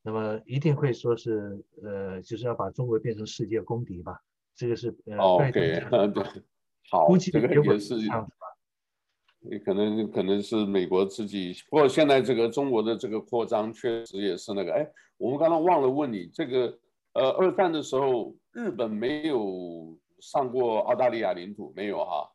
[0.05, 4.21] 那么一定会说是呃，就是要把中国变成世界公敌吧？
[4.55, 5.51] 这个是呃，OK，
[6.13, 6.23] 对，
[6.91, 8.45] 好，估计这个也是这样子吧？
[9.49, 14.87] 也可能可能是美国自己，不过现在这个中国的这个扩张确实也是那个，哎，
[15.17, 16.77] 我们刚刚忘了问你，这个
[17.13, 22.29] 呃，二战的时候日本没有上过澳大利亚领土，没有哈？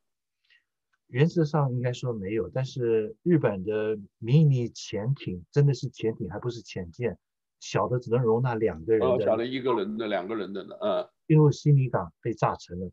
[1.07, 7.17] 原则上应该说没有，但是日本的迷你潜艇真的是潜艇，还不是潜舰。
[7.61, 12.91] 小的只能容纳两个人的，哦，小的一个人的，两个人的呢，嗯，进入悉尼港被炸沉了，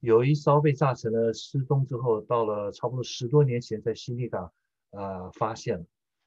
[0.00, 4.50] 有一艘被炸沉了失踪之后，到了差不多十多年前在悉尼港
[4.90, 5.84] 呃发现了，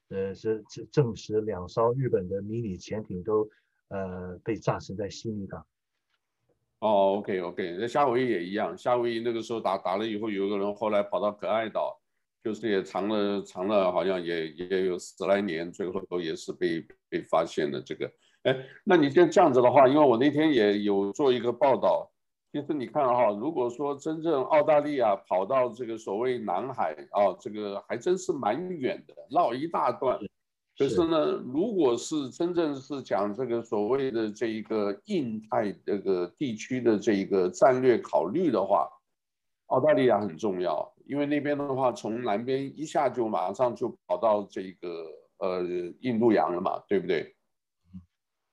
[0.10, 3.50] 呃是证证实两艘日本的迷你潜艇都
[3.90, 5.66] 呃被炸沉在悉尼港。
[6.80, 12.01] 哦，OK OK，那夏威夷也一样，夏威夷那个时候打打了以后，有一个人后来跑到可爱岛，
[12.44, 18.12] 就是也藏了藏了，好像也也有十来年，最后都也是被被发现的这个。
[18.44, 22.12] 哎，那你现在这样子的话，因为我那天也有做一个报道，
[22.52, 30.18] 其实你看哈，如果说真正澳大利亚跑到这个所谓南海啊，这个还真是蛮远的，绕一大段。
[30.78, 38.90] 可是呢，如果是真正是讲这个所谓的这一个印太这个地区的这一个战略考虑的话，
[39.68, 45.06] 澳大利亚很重要，因为那边的话，从南边一下就马上就跑到这个
[45.40, 45.62] 呃
[46.00, 47.36] 印度洋了嘛，对不对？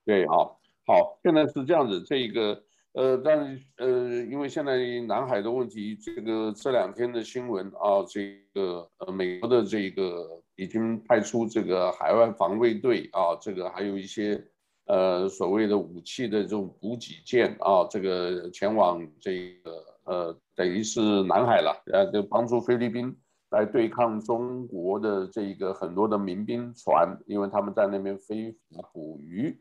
[0.05, 2.61] 对，好，好，现在是这样子，这个，
[2.95, 3.89] 呃，但是，呃，
[4.25, 14.45] 因为现在南海的问题，这个这两天的新闻啊，这个，呃，美国的这个已经派出这个海外防卫队啊，这个还有一些，
[14.87, 23.17] 呃，所谓的武器的这种补给舰啊，这个前往这个，呃，等于是南海了，呃，就帮助菲律宾
[23.51, 29.57] 来对抗中国的这个很多的民兵船，因为他们在那边非法捕鱼。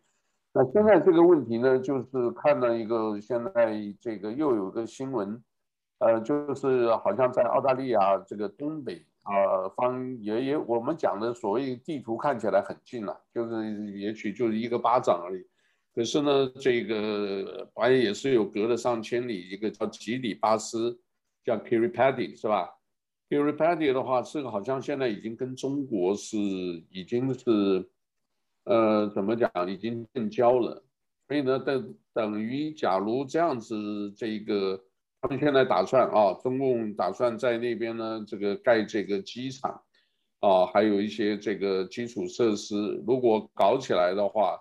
[0.53, 5.39] 那现在这个问题呢，就是看到一个现在这个又有个新闻，
[5.99, 15.45] 呃，就是好像在澳大利亚这个东北啊、方也也我们讲的所谓地图看起来很近了，就是也许就是一个巴掌而已，
[15.97, 20.95] 可是呢，这个反正也是有隔了上千里，一个叫吉里巴斯，
[21.43, 22.69] 叫 Kiribati 是吧
[23.27, 26.37] ？Kiribati 的话，这个好像现在已经跟中国是
[26.91, 27.89] 已经是。
[28.69, 30.83] 呃，怎么讲，已经建交了，
[31.25, 34.83] 所以呢，等等于，假如这样子，这个
[35.21, 39.81] 他们现在打算啊，中共打算在那边呢，这个盖这个机场，
[40.41, 44.59] 啊，还有一些这个基础设施，如果搞起来的话，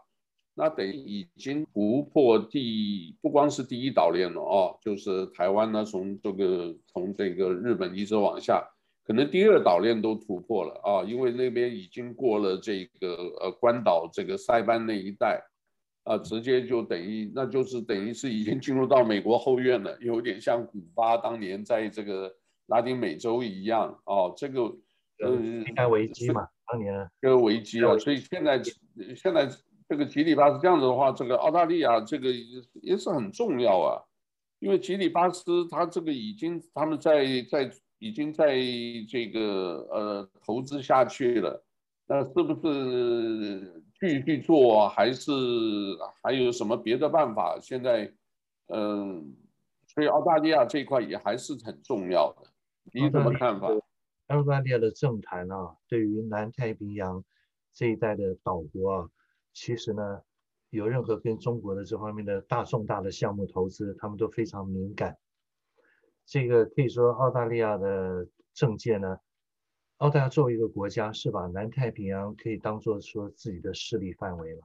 [0.58, 8.66] 那等于已经突破第，不光是第一岛链了哦，就是台湾呢，从这个从这个日本一直往下。
[9.04, 15.40] 可能第二岛链都突破了啊，因为那边已经过了这个呃关岛这个塞班那一带，
[16.02, 22.34] 啊，直接就等于那就是等于是已经进入到美国后院了，有点像古巴当年在这个
[22.66, 24.62] 拉丁美洲一样哦，这个
[25.20, 28.60] 呃应该危机嘛，当年这个危机啊，所以现在
[29.14, 29.48] 现在
[29.88, 32.28] 这个吉里巴斯这样子的话，这个澳大利亚这个
[32.82, 34.02] 也是很重要啊，
[34.58, 37.70] 因为吉里巴斯他这个已经他们在在。
[37.98, 38.54] 已经在
[39.08, 41.64] 这个呃投资下去了，
[42.06, 45.32] 那是不是继续做，还是
[46.22, 47.58] 还有什么别的办法？
[47.58, 48.12] 现在，
[48.68, 49.34] 嗯，
[49.86, 52.50] 所以澳大利亚这一块也还是很重要的。
[52.92, 53.68] 你怎么看法？
[54.26, 57.24] 澳大利亚的政坛啊，对于南太平洋
[57.72, 59.08] 这一带的岛国啊，
[59.56, 60.20] 其实呢，
[60.68, 65.16] 有任何跟中国的这方面的大重大的项目投资，他们都非常敏感。
[66.26, 69.18] 这个可以说，澳大利亚的政界呢，
[69.96, 74.60] 澳大利亚作为一个国家，是把南太平洋可以当做说自己的势力范围了。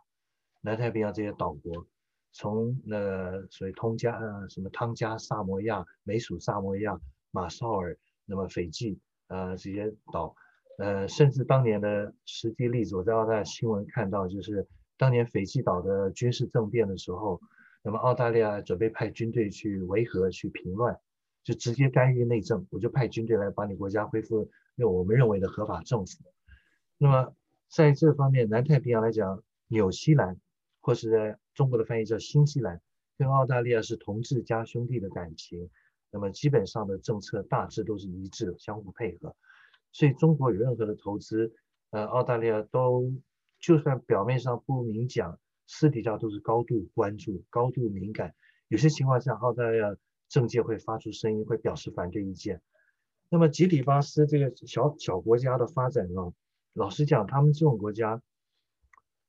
[0.59, 1.87] 南太平洋这些岛国，
[2.33, 6.99] 从那所谓通加呃什么汤加、萨摩亚、美属萨摩亚、
[7.31, 10.35] 马绍尔，那么斐济呃这些岛，
[10.79, 14.67] 呃甚至当年的实际例子，我在澳大利亚新闻看到，就是
[15.01, 17.41] 当年斐济岛的军事政变的时候，
[17.81, 20.95] 那么澳大利亚准备派军队去维和去平乱。
[21.43, 26.19] 就直接干预内政，我就派军队来把你国家恢复用我们认为的合法政府。
[26.99, 27.33] 那么
[27.67, 30.37] 在这方面，南太平洋来讲，纽西兰
[30.81, 32.79] 或是中国的翻译叫新西兰，
[33.17, 35.67] 跟澳大利亚是同志加兄弟的感情。
[36.11, 39.35] 那么基本上的政策大致都是一致的，相互配合。
[39.91, 41.51] 所以中国有任何的投资，
[41.89, 43.11] 呃，澳大利亚都
[43.61, 48.33] 就算表面上不明讲，私底下都是高度关注、高度敏感。
[48.67, 49.95] 有些情况下，澳大利亚。
[50.31, 52.61] 政界会发出声音，会表示反对意见。
[53.27, 56.31] 那么吉里巴斯这个小小国家的发展呢？
[56.71, 58.21] 老实讲，他们这种国家，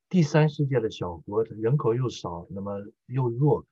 [0.08, 3.66] 第三世界的小国，人口又少，那么又弱，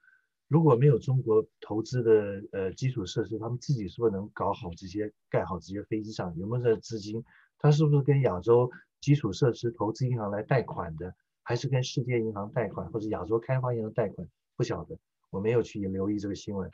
[0.48, 6.36] 如果没有中国投资的呃基础设施，他们自己是不是能搞好这些、盖好这些飞机场？
[6.36, 7.24] 有没有这资金？
[7.58, 8.68] 他是不是跟亚洲
[9.00, 14.28] 基础设施投资银行来贷款的，还是跟世界银行贷款，或者亚洲开发银行贷款？
[14.56, 14.98] 不晓得，
[15.30, 16.70] 我没有去留意这个新闻。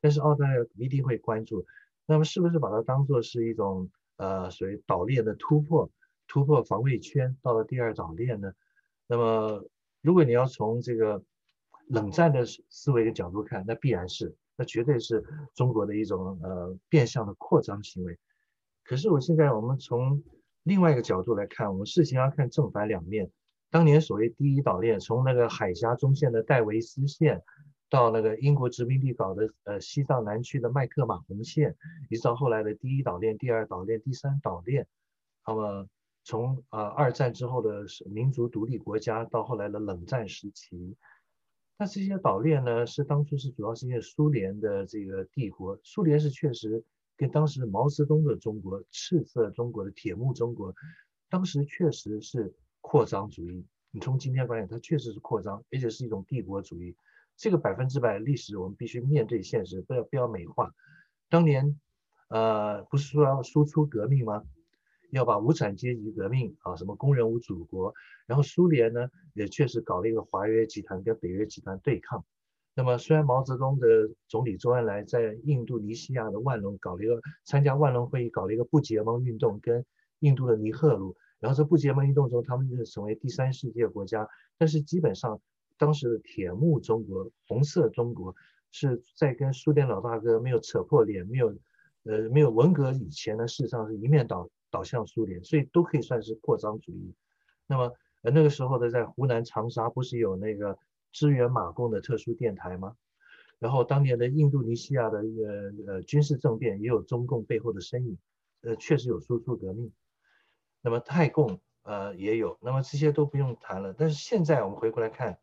[0.00, 1.66] 但是澳大利亚一定会关注，
[2.06, 5.90] 那么是不是把它当做是一种呃属于岛链的突破，
[6.26, 8.52] 突破防卫圈到了第二岛链呢？
[9.06, 9.64] 那么
[10.00, 11.22] 如果你要从这个
[11.88, 15.24] 冷战的思维的角度看，那必然是那绝对是
[15.54, 18.18] 中国的一种呃变相的扩张行为。
[18.84, 20.22] 可是我现在我们从
[20.66, 23.30] 另外一个角度来看，我们事情要看正反两面。
[23.70, 27.40] 当年所谓第一岛链，从那个海峡中线的戴维斯线，
[27.88, 31.76] 到那个英国殖民地搞的呃西藏南区的麦克马洪线，
[32.10, 34.88] 一直到后来的第一岛链、第二岛链、第三岛链，
[35.46, 35.86] 那么
[36.24, 40.96] 从呃二战之后的民族独立国家，到后来的冷战时期，
[41.78, 46.82] 那这些岛链呢，是当初是主要是因为苏联的这个帝国，苏联是确实
[47.16, 50.74] 跟当时毛泽东的中国、赤色中国的铁幕中国，
[51.28, 52.54] 当时确实是。
[52.88, 56.94] 扩张主义，你从今天观点，它确实是扩张，而且是一种帝国主义。
[57.36, 60.72] 这个百分之百历史，我们必须面对现实，不要不要美化。
[61.28, 61.80] 当年，
[62.28, 64.44] 呃，不是说要输出革命吗？
[65.10, 67.92] 要把无产阶级革命啊，什么工人无祖国。
[68.28, 72.24] 然后苏联呢，也确实搞了一个华约集团跟北约集团对抗。
[72.78, 73.86] 那么虽然毛泽东的
[74.28, 79.82] 总理周恩来在印度尼西亚的万隆搞了一个参加万隆会议，搞了一个不结盟运动，跟
[80.18, 81.16] 印度的尼赫鲁。
[81.38, 84.28] 然后在不结盟运动中，他们就是成为第三世界国家。
[84.58, 85.40] 但是基本上，
[85.78, 88.34] 当时的铁幕中国、红色中国
[88.72, 91.48] 是在跟苏联老大哥没有扯破脸、没有
[92.04, 97.14] 呃没有文革以前呢，事实上是一面倒倒向苏联，所以都可以算是扩张主义。
[97.66, 97.90] 那么
[98.22, 100.78] 呃那个时候的在湖南长沙不是有那个
[101.12, 102.96] 支援马共的特殊电台吗？
[103.58, 108.18] 然后当年的印度尼西亚的一个呃军事政变也有中共背后的身影，
[108.60, 109.92] 呃确实有输出革命。
[110.82, 113.94] 那么泰共呃也有，那么这些都不用谈了。
[113.94, 115.38] 但是现在我们回过来看，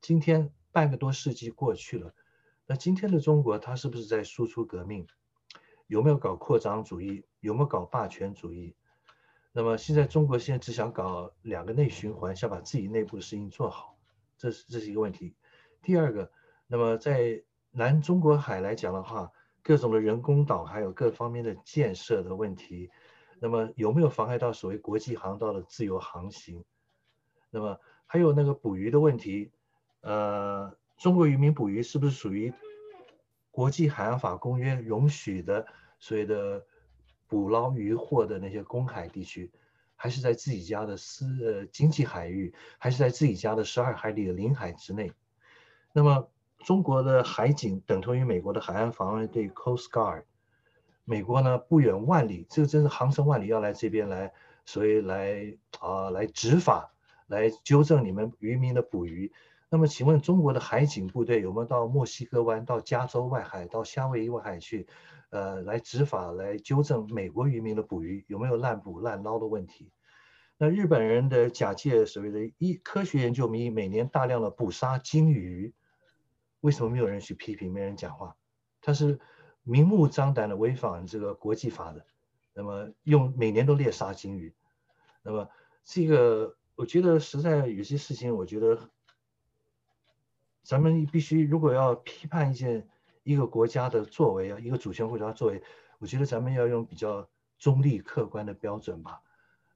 [0.00, 2.14] 今天半个多世纪过去了，
[2.66, 5.06] 那今天的中国它是不是在输出革命？
[5.86, 7.24] 有没有搞扩张主义？
[7.40, 8.74] 有没有搞霸权主义？
[9.52, 13.95] 那么现在中国现在只想搞两个内循环，想把自己内部的事情做好，
[14.36, 15.34] 这是这是一个问题。
[15.82, 16.30] 第二个，
[16.66, 19.32] 那么在南中国海来讲的话，
[19.62, 22.90] 各种的人工岛还有各方面的建设的问题。
[23.38, 26.64] 那么有没有妨碍到所谓国际航道的自由航行？
[27.50, 29.52] 那么还有那个捕鱼的问题，
[30.00, 32.52] 呃，中国渔民捕鱼是不是属于
[33.50, 35.66] 国际海洋法公约容许的
[35.98, 36.64] 所谓的
[37.26, 39.50] 捕捞渔获的那些公海地区，
[39.96, 45.12] 还是在自己家的私呃经济海域，还是在自己家的十二海里的领海之内？
[45.92, 50.24] 那么中国的海警等同于美国的海岸防卫队 Coast Guard。
[51.08, 54.32] 美国呢，不远万里，这个真是航程万里要来这边来，
[54.64, 56.92] 所以来啊、来执法，
[57.28, 59.32] 来纠正你们渔民的捕鱼。
[59.76, 64.86] 那么请问中国的海警部队有没有到墨西哥湾、到加州外海、到夏威夷外海去，
[65.28, 69.92] 呃，来执法、来纠正美国渔民的捕鱼有没有滥捕滥捞的问题？
[70.56, 75.74] 那日本人的假借所谓的一科学研究名义，每年大量的捕杀鲸鱼，
[76.60, 78.34] 为什么没有人去批评、没人讲话？
[78.80, 79.20] 他是。
[79.68, 82.06] 明目张胆的违反这个国际法的，
[82.54, 84.54] 那么用每年都猎杀鲸鱼，
[85.22, 85.48] 那么
[85.82, 88.78] 这个我觉得实在有些事情，我觉得
[90.66, 92.88] 咱们必须如果要批判一件
[93.22, 95.62] 一个国家的作为啊，一个主权国家作为，
[96.00, 99.20] 我觉得咱们要用比较中立客观的标准吧，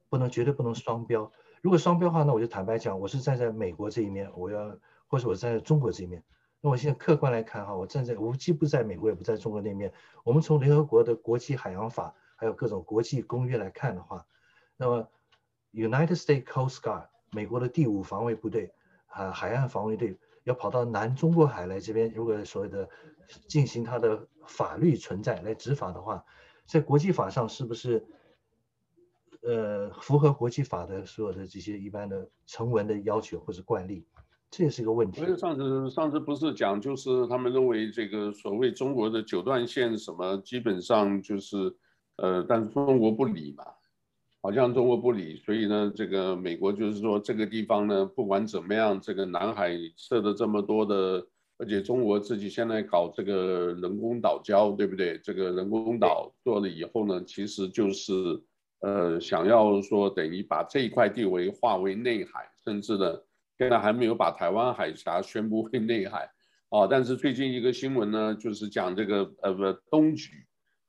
[0.08, 1.30] 不能绝对不能双标。
[1.62, 4.76] 如果双标的话，那我就坦白讲，我是站在美国这一面，我要
[5.06, 6.24] 或者我站在中国这一面。
[6.60, 9.92] 那我现在客观来看哈，我站在我既不在美国也不在中国那面，
[10.24, 14.26] 我们从联合国的国际海洋法还有各种国际公约来看的话，
[14.76, 15.08] 那么
[15.72, 18.72] United States Coast Guard 美国的第五防卫部队
[19.06, 22.88] 啊，海岸防卫队要跑到南中国海来这边，如果所谓的
[23.46, 26.24] 进行它的法律存在来执法的话，
[26.66, 28.04] 在国际法上是不是
[29.42, 34.06] 呃符合国际法的所有的这些一般的成文的要求或者惯例？
[34.50, 35.20] 这也是一个问题。
[35.36, 41.72] 上次上次不是讲，就是他们认为这个所谓中国的九段线什么，基本上就是，
[42.16, 43.64] 呃，但是中国不理嘛，
[44.42, 51.26] 好像中国不理，所以呢，这个美国就是说这个地方呢，不管怎么样，这个南海设的这么多的，
[51.58, 55.18] 而且中国自己现在搞这个人工岛礁，对不对？
[55.22, 58.12] 这个人工岛做了以后呢，其实就是，
[58.80, 63.20] 呃，想要说等于把这一块地为划为内海，甚至呢。
[63.58, 66.30] 现在还没有把台湾海峡宣布为内海，
[66.70, 70.30] 哦，但是最近一个新闻呢，就是讲这个呃不东莒，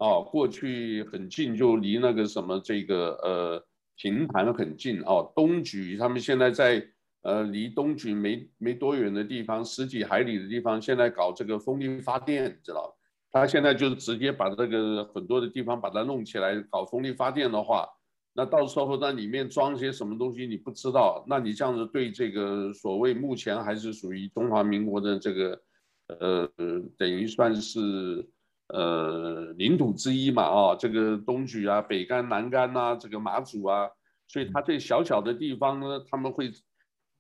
[0.01, 3.63] 哦，过去很近就离那个什么这个呃
[3.95, 6.83] 平潭很近哦，东莒他们现在在
[7.21, 12.93] 呃离东莒没没多远的地方，十几海里的地方，现在搞这个风力发电，知道吧？
[13.31, 17.87] 他现在就直接把这个很多的地方把它弄起来搞风力发电的话。
[18.33, 25.61] 那到时候那里面装些什么东西你不知道，那你这样子对这个所谓目前还是属于中华民国的这个
[26.07, 26.49] 呃，
[26.97, 28.27] 等于算是
[28.73, 33.89] 呃领土之一嘛，啊，这个东莒啊、北干、南竿啊，这个马祖啊，
[34.27, 36.51] 所以它这小小的地方呢，他们会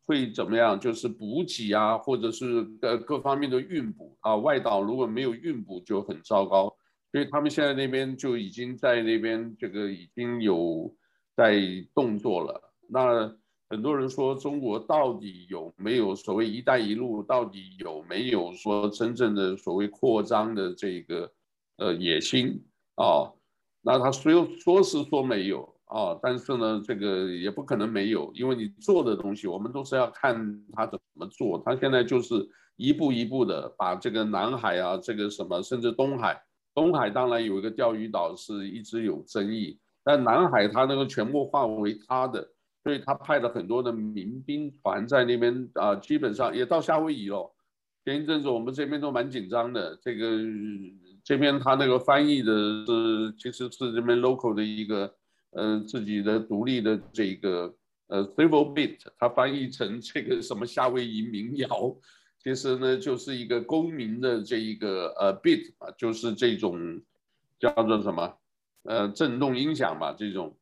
[0.05, 0.79] 会怎么样？
[0.79, 6.75] 就是补给啊，或者是呃各方面的运补啊，外岛如果没有运补就很糟糕，
[7.11, 10.93] 所以他们现在那边就已经在那边这个已经有
[11.35, 11.61] 在
[11.93, 13.35] 动作了，那。
[13.71, 17.23] 很多人说中国到底有没有所谓“一带一路”？
[17.23, 21.31] 到底有没有说真正的所谓扩张的这个
[21.81, 22.63] 呃野心
[22.95, 23.25] 啊？
[23.81, 31.61] 那他虽说是说没有啊，但是呢，这个也不可能没有，因为你做的东西，我们都是要看他怎么做。
[31.65, 36.39] 他现在就是一步一步的把这个南海啊，这个什么，甚至东海，
[36.75, 42.47] 东海当然有一个钓鱼岛是一直有争议，但南海他那个全部划为他的。
[42.83, 47.53] 所以他派了很多的民兵团在那边啊，基本上也到夏威夷了。
[48.03, 50.25] 前一阵子我们这边都蛮紧张的，这个
[51.23, 52.53] 这边他那个翻译的
[52.85, 55.13] 是其实是这边 local 的一个
[55.51, 57.73] 呃自己的独立的这个
[58.07, 61.67] 呃 civil beat，他翻译成这个什么夏威夷民谣，
[62.39, 67.01] 其实呢就是一个公民的这一个呃 beat 啊，就是这种
[67.59, 68.37] 叫做什么
[68.83, 70.57] 呃震动音响嘛这种。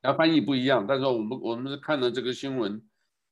[0.00, 2.80] 他翻译不一样，但是我们我们看的这个新闻，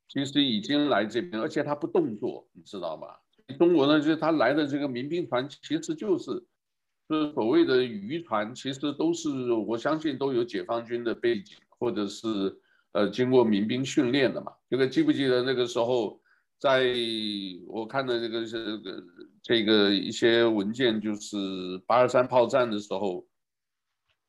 [0.09, 3.07] 其实已经来这边，而且他不动作，你知道吗？
[3.55, 6.44] 中国呢，就是他来的这个民兵团，其实就是，
[7.09, 12.28] 就是所谓的渔船，其实都是我相信都有解放军的背景，或者是
[12.92, 14.53] 呃经过民兵训练的嘛。
[14.68, 16.20] 这个记不记得那个时候，
[16.59, 16.92] 在
[17.68, 18.80] 我看的这个是
[19.42, 21.36] 这个一些文件，就是
[21.86, 23.26] 八二三炮战的时候。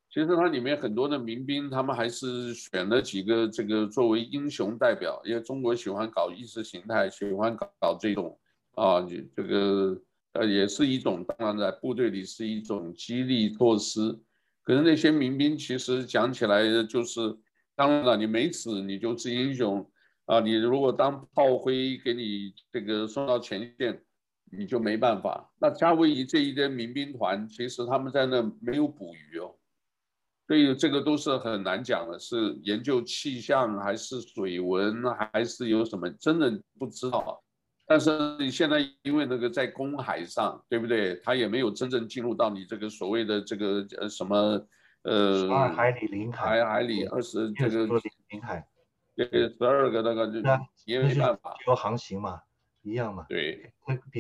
[0.10, 8.40] 其实它里面很多的民兵，他们还是选了几个这个作为英雄代表，因为中国喜欢搞意识形态，喜欢搞搞这种
[8.78, 9.02] 啊，
[9.36, 10.00] 这个
[10.34, 14.16] 呃也是一种，当然在部队里是一种激励措施。
[14.62, 17.36] 可是那些民兵其实讲起来就是，
[17.76, 19.90] 当然了，你没死你就是英雄
[20.26, 24.00] 啊，你如果当炮灰给你这个送到前线，
[24.52, 25.52] 你就没办法。
[25.60, 29.56] 那夏威夷这一些民兵团，其实他们在那没有捕鱼哦。
[30.46, 37.44] 所以这个都是很难讲的，是研究气象还是水文，还是有什么，真的不知道。
[37.88, 41.16] 但是你现在因为那个在公海上，对不对？
[41.24, 44.62] 他也没有真正进入到你这个所谓的这个呃什么
[45.04, 48.68] 呃海里领海，海里二十这个领海，
[49.16, 50.42] 对，十二个那个就
[50.86, 51.56] 也没办法。
[51.64, 52.42] 说航行嘛，
[52.82, 53.26] 一样嘛。
[53.30, 53.72] 对。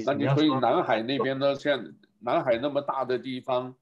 [0.05, 1.53] 那你可以南海那边呢？
[1.53, 1.84] 像
[2.20, 3.76] 南海那么大的地方。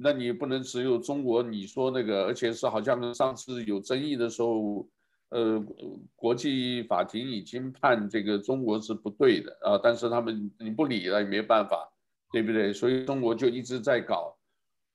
[0.00, 4.88] 那你不能只有中国你说那个，而且是好像上次有争议的时候，
[5.30, 5.62] 呃，
[6.16, 11.90] 国际法庭已经判这个中国是不对的啊，但是他们你不理了也没办法，
[12.32, 12.72] 对不对？
[12.72, 14.36] 所以中国就一直在搞，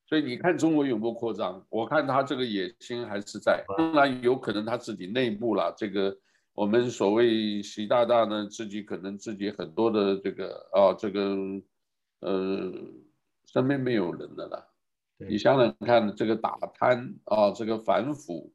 [0.06, 1.64] 所以你看中国有没有扩张？
[1.68, 6.16] 我看他这个野心还是在，当然有可能他自己内部啦，这个
[6.52, 11.36] 我们所谓习大大呢，自己可能自己很多的这个啊，这个
[12.20, 12.72] 呃
[13.46, 14.70] 身边没有人的了。
[15.16, 18.52] 你想想看，这个打贪啊，这个反腐，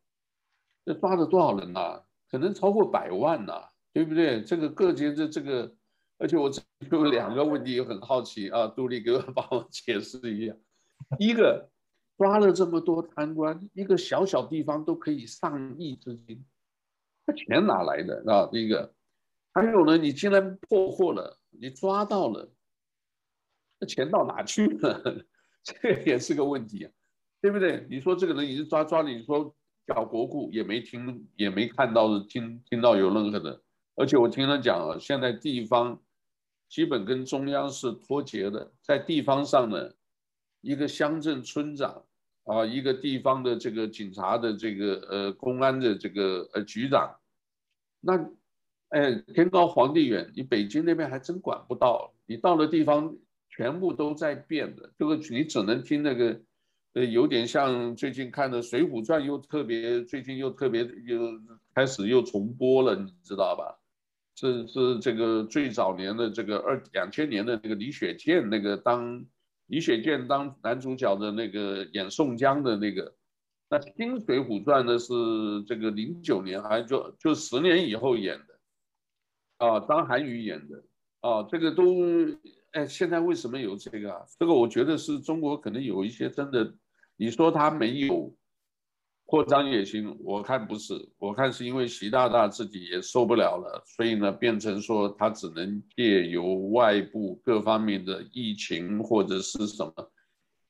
[0.89, 2.03] 这抓了多少人呐、啊？
[2.31, 4.41] 可能超过百万呐、啊，对不对？
[4.41, 5.71] 这个各级的这个，
[6.17, 6.49] 而且我
[6.89, 10.55] 有 两个问题也很好奇啊，杜丽给我帮我解释一下。
[11.19, 11.69] 一个，
[12.17, 16.43] 抓了这么多贪官，一个小小地方都可以上亿资金，
[17.27, 18.49] 这钱哪来的啊？
[18.51, 18.91] 第一个，
[19.53, 22.51] 还有呢，你既然破获了，你抓到了，
[23.79, 25.23] 那钱到哪去了？
[25.63, 26.91] 这也是个问题啊，
[27.41, 27.85] 对不对？
[27.91, 29.55] 你说这个人已经抓抓了，你说
[29.89, 33.61] 搞国库也没听，也没看到听听到有任何的。
[33.95, 35.99] 而且我听他讲啊，现在地方
[36.69, 39.91] 基本跟中央是脱节的，在地方上呢，
[40.61, 42.03] 一个乡镇村长
[42.45, 47.13] 啊，一个地方的这个警察的这个呃公安的这个呃局长，
[47.99, 48.13] 那
[48.89, 53.13] 哎天高皇帝远，你北京那边还真管不到，你到了地方。
[53.51, 56.39] 全部都在变的，这个你只能听那个，
[56.93, 61.19] 呃，有点像最近看的《水浒传》，又特别最近又特别又
[61.75, 63.77] 开始又重播了，你知道吧？
[64.35, 69.23] 是是这个最早年的这个二两千年的那个李雪健那个当
[69.67, 73.13] 李雪健当男主角的那个演宋江的那个，
[73.69, 75.13] 那新《水浒传》呢是
[75.67, 80.83] 这个零九年还就就十年以后演的，啊，张涵予演的，
[81.21, 81.83] 啊，这个都。
[82.73, 84.21] 哎，现在为什么有这个啊？
[84.37, 86.71] 这个我觉得是中国可能有一些真的，
[87.19, 88.33] 你说他没有，
[89.25, 100.11] 扩张也行，我看不是，我看是因为习大大自己也受不了了，所以呢，变成说他只能借由外部各方面的疫情或者是什么，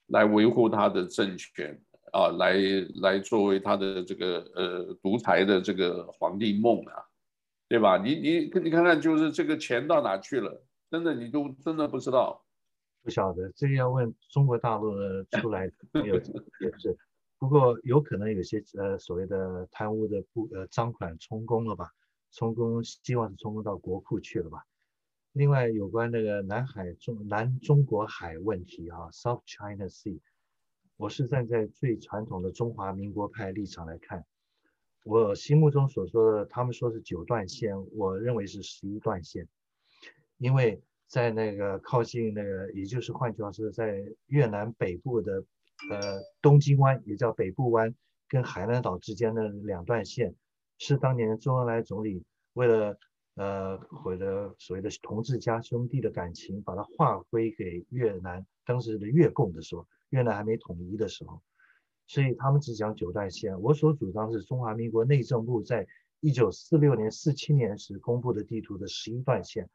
[0.08, 1.80] 来维护他的政权
[2.12, 2.56] 啊，来
[2.95, 6.93] 来作为他的这个呃独裁的这个皇帝梦啊，
[7.68, 8.00] 对吧？
[8.00, 10.66] 你你你看看，就是这个钱到哪去了？
[10.89, 12.43] 真的，你都真的不知道，
[13.02, 16.16] 不晓得，这个要问中国大陆的出来没有？
[16.16, 16.97] 也是。
[17.38, 21.91] 不过有可能有些呃所谓的贪污的不呃赃款充公了吧，
[22.32, 24.66] 充公希望是充公到国库去了吧。
[25.32, 30.20] 另外有关那个南海中南中国海问题啊，South China Sea，
[30.97, 34.26] 我是站在最传统的中华民国派立场来看，
[35.06, 39.47] 我心目中所说的他们说是九段线，我认为是十一段线，
[40.38, 45.43] 因为在那个靠近那个，也就是换句话说，在越南北部的。
[45.89, 47.95] 呃，东京湾也叫北部湾，
[48.28, 50.36] 跟海南岛之间的两段线，
[50.78, 52.99] 是当年周恩来总理为了
[53.36, 61.41] 呃，为了所谓的同志家兄弟的感情，把它划归给越南当时的越共的时候，越南还没统一的时候，
[62.07, 63.62] 所以他们只讲九段线。
[63.62, 65.88] 我所主张是中华民国内政部在
[66.20, 69.70] 一九四六年、四七年时公布的地图的十一段线，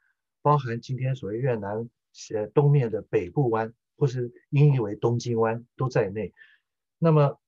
[0.44, 1.88] 包含今天所谓越南
[2.32, 3.74] 呃东面的北部湾。
[3.96, 6.34] 或是音译为东京湾都在内。
[6.98, 7.38] 那么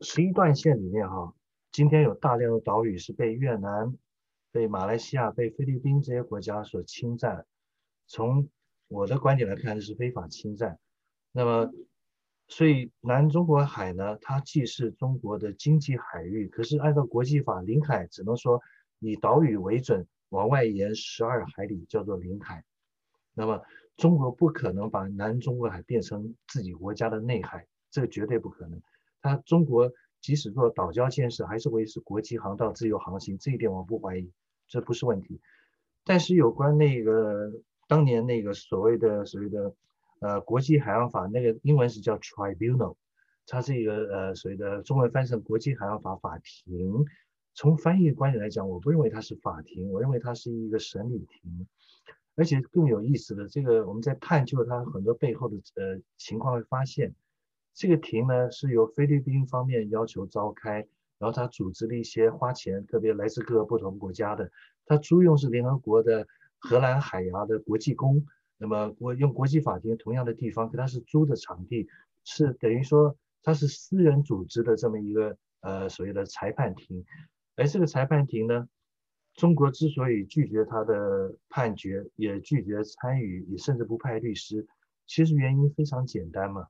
[0.00, 1.34] 十一段线里面哈，
[1.72, 3.92] 今天有大量的岛屿是被越南、
[4.52, 7.44] 被马来西亚、被菲律宾这些国家所侵占。
[8.06, 8.48] 从
[8.86, 10.78] 我的观点来看，是非法侵占。
[11.32, 11.72] 那么，
[12.46, 18.62] 所以南中国海呢，它既是中国的经济海域，可是按照国际法，领海只能说
[19.00, 22.64] 以岛屿为准，往外延十二海里叫做领海。
[23.34, 23.62] 那么。
[23.96, 28.80] 中国不可能把南中国海变成自己国家的内海，这绝对不可能。
[29.20, 29.92] 它中国
[30.22, 34.32] 即使做岛礁建设，还是维持国际航道自由航行，这一点我不怀疑，
[34.68, 35.38] 这不是问题。
[36.02, 37.52] 但是有关那个
[37.88, 39.74] 当年那个所谓的所谓的
[40.20, 42.96] 呃国际海洋法，那个英文是叫 tribunal，
[43.46, 47.04] 它是一个呃所谓的中文翻译成国际海洋法法庭。
[47.54, 51.66] 从翻译观点来讲，我不认为它是法庭，我认为它是一个审理庭。
[52.36, 57.14] 而且更有意思的，这个我们在探究它很多背后的呃情况，会发现，
[57.74, 60.86] 这个庭呢是由菲律宾方面要求召开，
[61.18, 64.50] 然后他组织了一些花钱，特别来自各个不同国家的，
[64.86, 66.26] 他租用是联合国的
[66.58, 68.24] 荷兰海牙的国际宫，
[68.56, 71.88] 那么我用国际法庭同样的地方，可他是租的场地，
[72.24, 77.04] 是等于说他是私人组织的这么一个呃所谓的裁判庭，
[77.60, 78.68] 而这个裁判庭呢。
[79.36, 84.66] 中国之所以拒绝他的判决，也拒绝参与，也甚至不派律师，
[85.06, 86.66] 其实原因非常简单嘛。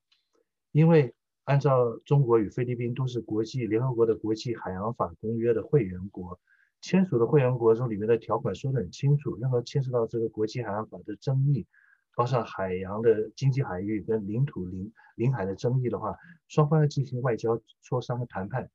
[0.71, 1.15] 因为
[1.45, 6.39] 按照中国与菲律宾都是国际联合国的国际海洋法公约的会员国，
[6.83, 11.67] 签署的会员国中里面的条款说得很清楚，任何牵涉到这个国际海洋法的争议，
[12.15, 16.15] 包括海洋的经济海域跟领土领领海的争议的话，
[16.47, 18.71] 双方要进行外交磋商和谈判。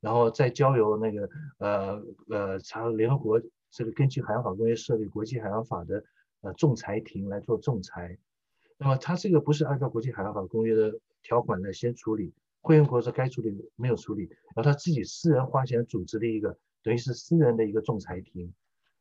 [0.00, 1.28] 然后再交由那个
[1.58, 6.02] 呃呃，查联合国这个根据海洋法公约设立国际海洋法的
[6.40, 8.18] 呃仲裁庭来做仲裁。
[8.78, 12.32] 那么他这个不是按照国际海洋法公约的条款来先处理，
[12.62, 14.22] 会员国是该处理没有处理，
[14.54, 18.52] 然后他自己私人花钱组织了一个等于是私人的一个仲裁庭。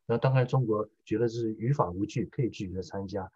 [0.06, 3.32] 那当然中国觉得是于法无据，可以拒绝参加。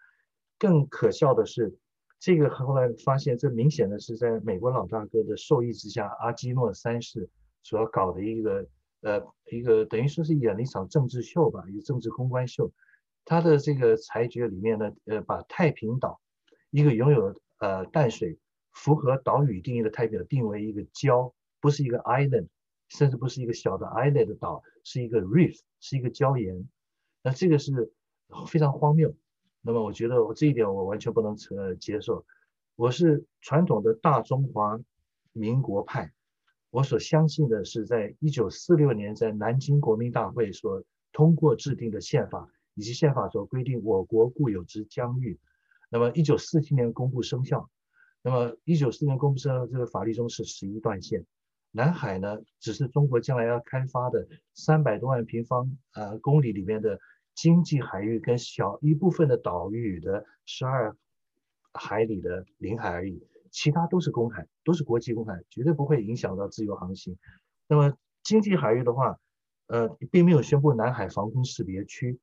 [0.59, 1.73] 更可笑的是，
[2.19, 7.29] 这个后来发现这明显的是在美国老大哥的授意之下，阿基诺三世。
[7.63, 8.67] 所要搞的一个
[9.01, 12.71] 呃一个等于说是演了一场政治秀吧，一个政治公关秀。
[13.25, 16.19] 他的这个裁决里面呢，呃，把太平岛
[16.71, 18.37] 一个拥有呃淡水、
[18.73, 21.31] 符合岛屿定义的太平岛定为一个礁，
[21.61, 22.49] 不是一个 island，
[22.89, 26.67] 甚至不是一个小的 island 的岛，是一个 reef，是一个礁岩。
[27.21, 27.93] 那这个是
[28.47, 29.15] 非常荒谬。
[29.61, 32.25] 那么我觉得我这一点我完全不能呃接受。
[32.75, 34.77] 我是传统的大中华
[35.31, 36.11] 民国派。
[36.73, 45.39] 我所相信的是，在一九四六年在南京国民大会所通过制定的宪法，以及宪法所规定我国固有之疆域，
[45.91, 47.69] 那么一九四七年公布生效，
[48.23, 51.23] 那么一九四七年公布生效这个法律中是十一段线，
[51.69, 56.99] 南海呢只是中国将来要开发的三百多万平方呃公里里面的
[57.35, 60.97] 经济海域跟小一部分的岛屿的十二
[61.71, 63.23] 海里的领海而已。
[63.53, 67.15] 其他都是公海，都是国际公海，绝对不会影响到自由航行。
[67.67, 69.19] 那么经济海域的话，
[69.67, 72.19] 呃，并没有宣布南海防空识别区，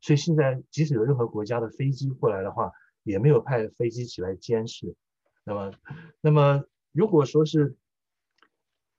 [0.00, 2.70] 所以现在即使有任何国家的飞机过来的话，
[3.02, 4.94] 也没有派飞机起来监视。
[5.42, 5.72] 那么，
[6.20, 7.74] 那么如果说是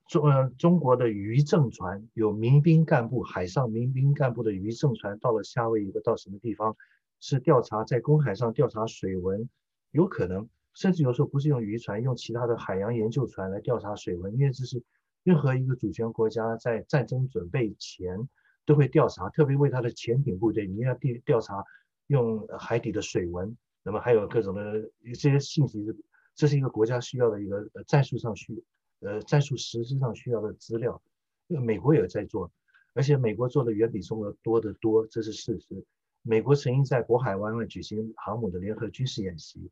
[0.06, 6.76] 中呃中国的渔政船有民兵干部，海上民兵干部的渔政船到了夏威夷或到什么地方，
[7.20, 9.48] 是调查在公海上调查水文，
[9.92, 14.82] 有可能甚至有时候不是用渔船，用其他的海洋研究船来调查水文，因为这是
[15.22, 18.28] 任何一个主权国家在战争准备前
[18.64, 21.64] 都会调查，特别为他的潜艇部队，你要调调查
[22.06, 25.96] 用海底的水文，那么还有各种的这些信息是，
[26.34, 28.62] 这是一个国家需要的一个战术上需。
[29.02, 31.00] 呃，战术实质上需要的资料，
[31.46, 32.52] 因为美国也在做，
[32.92, 35.86] 而且美国做的远比中国多得多，这是事实。
[36.20, 39.70] 美国曾经在渤海湾举行航母的联合军事演习，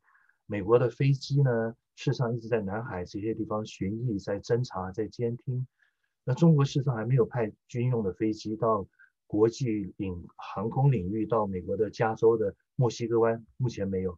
[0.51, 5.67] 美国的飞机呢，事实上一直在南海这些地方巡弋、在侦察、在监听。
[6.23, 8.87] 那中国事实上还没有派军用的飞机到
[9.27, 14.17] 国际领航空领域，到美国的加州的墨西哥湾，目前没有。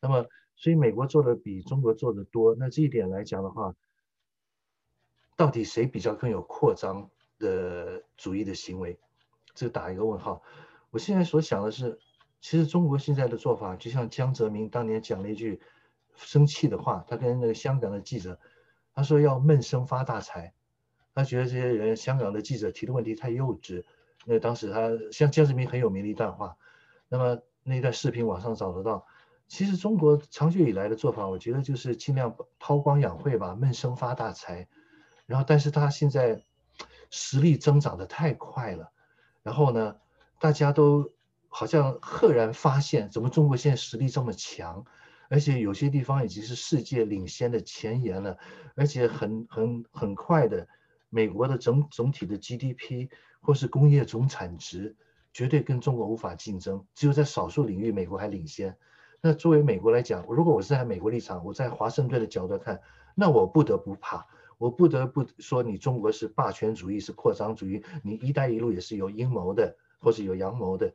[0.00, 2.54] 那么，所以美国做的比中国做的多。
[2.54, 3.74] 那这一点来讲的话，
[5.36, 7.10] 到底谁比较更有扩张
[7.40, 8.96] 的主义的行为？
[9.52, 10.44] 这打一个问号。
[10.90, 11.98] 我现在所想的是，
[12.40, 15.60] 其实中国现在的做法，就像江泽民当年讲了一句
[16.14, 18.38] 生气的话，他跟那个香港的记者，
[18.94, 20.52] 他说要闷声发大财，
[21.14, 23.84] 他觉得这些人香港的记者提的问题太幼稚。
[24.24, 26.56] 那当时他像江泽民很有名的一段话，
[27.08, 29.06] 那么那段视频网上找得到。
[29.48, 34.68] 其实中国长久以来的做法，我觉得就是尽量韬光养晦吧，闷声发大财。
[35.26, 36.44] 然后，但是他现在
[37.10, 38.90] 实力增长的太快了，
[39.42, 39.96] 然后呢，
[40.40, 41.12] 大家都
[41.58, 44.84] 好像赫然发现，怎么中国现在实力这么强，
[45.30, 48.36] 而且有些地方已经是世界领先的前沿了，
[48.74, 50.68] 而且很很很快的，
[51.08, 53.08] 美国的整总体的 GDP
[53.40, 54.94] 或是工业总产值
[55.32, 58.76] 绝对跟中国无法竞争，只有在少数领域美国还领先。
[59.22, 62.78] 那作为美国来讲，如果我是在美国立场，我在华盛顿的角度看，
[63.14, 64.26] 那我不得不怕。
[64.58, 70.92] 我不得不说，你中国是霸权主义，是扩张主义，你“一带一路”也是有阴谋的，或是有阳谋的，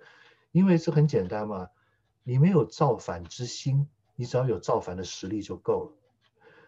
[0.51, 1.69] 因为这很简单嘛，
[2.23, 5.91] 你没有造反之心，你只要有造反的实力就够了。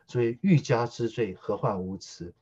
[0.08, 2.34] 所以欲加之罪，何患无辞？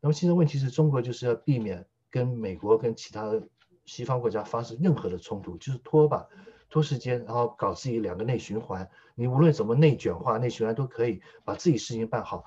[0.00, 3.40] 那么现在问题是中国就是要避免跟美国跟其他
[3.84, 6.28] 西方国家发生任何的冲突，就是拖吧，
[6.68, 8.90] 拖时间，然后搞自己两个内循环。
[9.14, 12.44] 你无论怎么内卷化、内循环都可以把自己事情办好，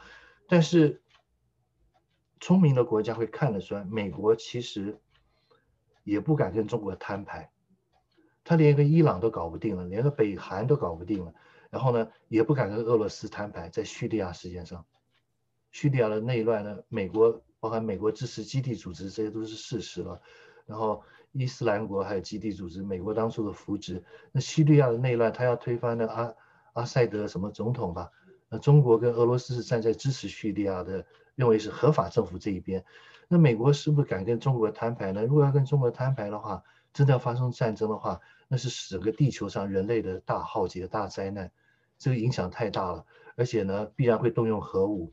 [0.47, 1.01] 但是。
[2.43, 4.99] 聪明的国家会看得出来，美国其实
[6.03, 7.51] 也不敢跟中国摊牌，
[8.43, 11.33] 他连个伊朗都搞不定了，连个北韩都搞不定了，
[11.69, 14.85] 然后呢，也不敢跟俄罗斯摊牌，在叙利亚事件上，
[15.71, 20.21] 叙利亚的内乱呢，美国包含美国支持基地组织，这些都是事实了。
[20.65, 26.33] 然后伊斯兰国还有基地组织，美国当初的扶植，那叙利亚的内乱，他要推翻那阿
[26.73, 28.11] 阿塞德什么总统吧？
[28.49, 31.05] 那中国跟俄罗斯是站在支持叙利亚的。
[31.35, 32.83] 认为是合法政府这一边，
[33.29, 35.25] 那美国是不是敢跟中国摊牌呢？
[35.25, 36.61] 如果要跟中国摊牌的话，
[36.93, 41.51] 真的要发生战争的话，那是整个地球上人类的大浩劫、大灾难，
[41.97, 43.05] 这个影响太大了，
[43.35, 45.11] 而且呢，必然会动用核武。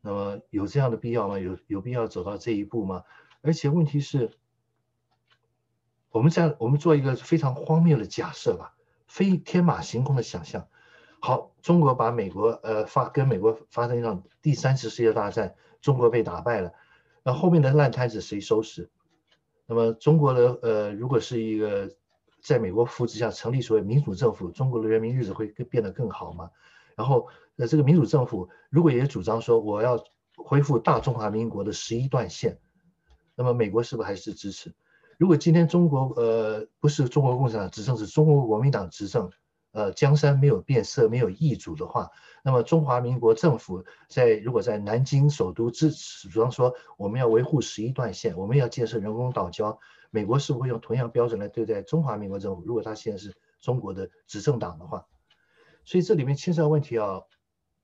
[0.00, 1.38] 那么有这样的必要吗？
[1.38, 3.04] 有有必要走到这一步吗？
[3.40, 4.32] 而且问题是，
[6.10, 8.74] 我们在我们做一个非常荒谬的假设吧，
[9.06, 10.68] 非天马行空的想象。
[11.20, 16.72] 好，中国把美国呃发跟美国发生一场第三次世界大战，中国被打败了，
[17.24, 18.90] 那后面的烂摊子谁收拾？
[19.70, 21.92] 那么中国的呃如果是一个
[22.40, 26.50] 在美国扶持下成立所谓民主政府，中国的人民日子会更变得更好吗？
[26.96, 30.02] 然后呃这个民主政府如果也主张说我要
[30.36, 32.58] 恢复大中华民国的十一段线，
[33.34, 34.74] 那么美国是不是还是支持？
[35.18, 39.30] 如果今天中国呃不是中国共产党执政，是中国国民党执政？
[39.70, 42.10] 呃，江山没有变色，没有易主的话，
[42.42, 49.78] 那么中华民国政府在如果在南京首都支持，比方说我们要维护十一段线，我们要建设人工岛礁，
[50.10, 52.62] 美国是不会用同样标准来对待中华民国政府？
[52.64, 55.06] 如果他现在是中国的执政党的话，
[55.84, 57.22] 所以这里面牵涉到问题啊，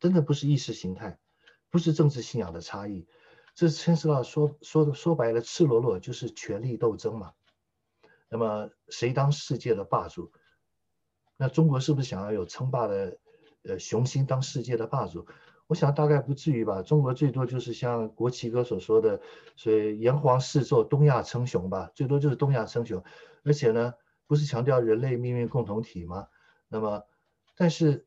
[0.00, 1.18] 真的不是意识形态，
[1.70, 3.06] 不是政治信仰的差异，
[3.54, 7.32] 这牵涉到说说说白了，赤裸裸就是权力斗争嘛。
[8.30, 10.32] 那么谁当世界的霸主？
[11.44, 13.18] 那中国是不是想要有称霸的，
[13.64, 15.26] 呃，雄心当世界的霸主？
[15.66, 16.80] 我想大概不至于吧。
[16.80, 19.20] 中国最多就是像国旗哥所说的，
[19.54, 23.04] 所以炎黄四座，东亚称雄吧，最多就是东亚称雄。
[23.42, 23.92] 而且呢，
[24.26, 26.28] 不是强调人类命运共同体吗？
[26.66, 27.02] 那么，
[27.58, 28.06] 但是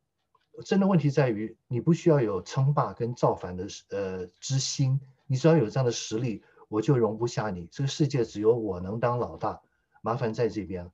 [0.66, 7.68] 真的问题在于，你不需要有称霸跟造反的呃之心，你只要有这样的实力，我就容不下你。
[7.72, 9.62] 这个世界只有我能当老大，
[10.02, 10.90] 麻烦在这边。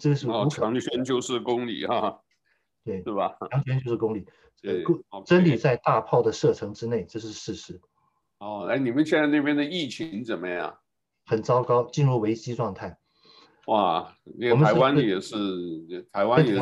[0.00, 2.20] 这个是无可、哦、强权就是公里哈，
[2.84, 3.36] 对是吧？
[3.50, 4.26] 强权就是公里，
[4.60, 4.82] 对，
[5.24, 7.80] 真理在大炮的射程之内，这是事实。
[8.38, 10.78] 哦，哎，你们现在那边的疫情怎么样？
[11.26, 12.98] 很糟糕，进入危机状态。
[13.66, 15.36] 哇，那个台湾也是，
[16.10, 16.60] 台湾也是，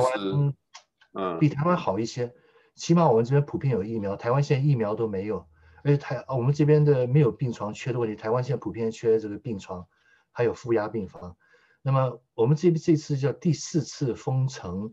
[1.14, 2.34] 嗯，比台湾好一些。
[2.74, 5.46] 起码我们这边普遍有疫苗，台湾现在疫苗都没有，
[5.82, 9.86] 而且台我们这边的没有病床缺的问题，台湾现在普遍缺这个病床，
[10.32, 11.36] 还有负压病房。
[11.82, 14.90] 那么我们这这次叫第四次封城，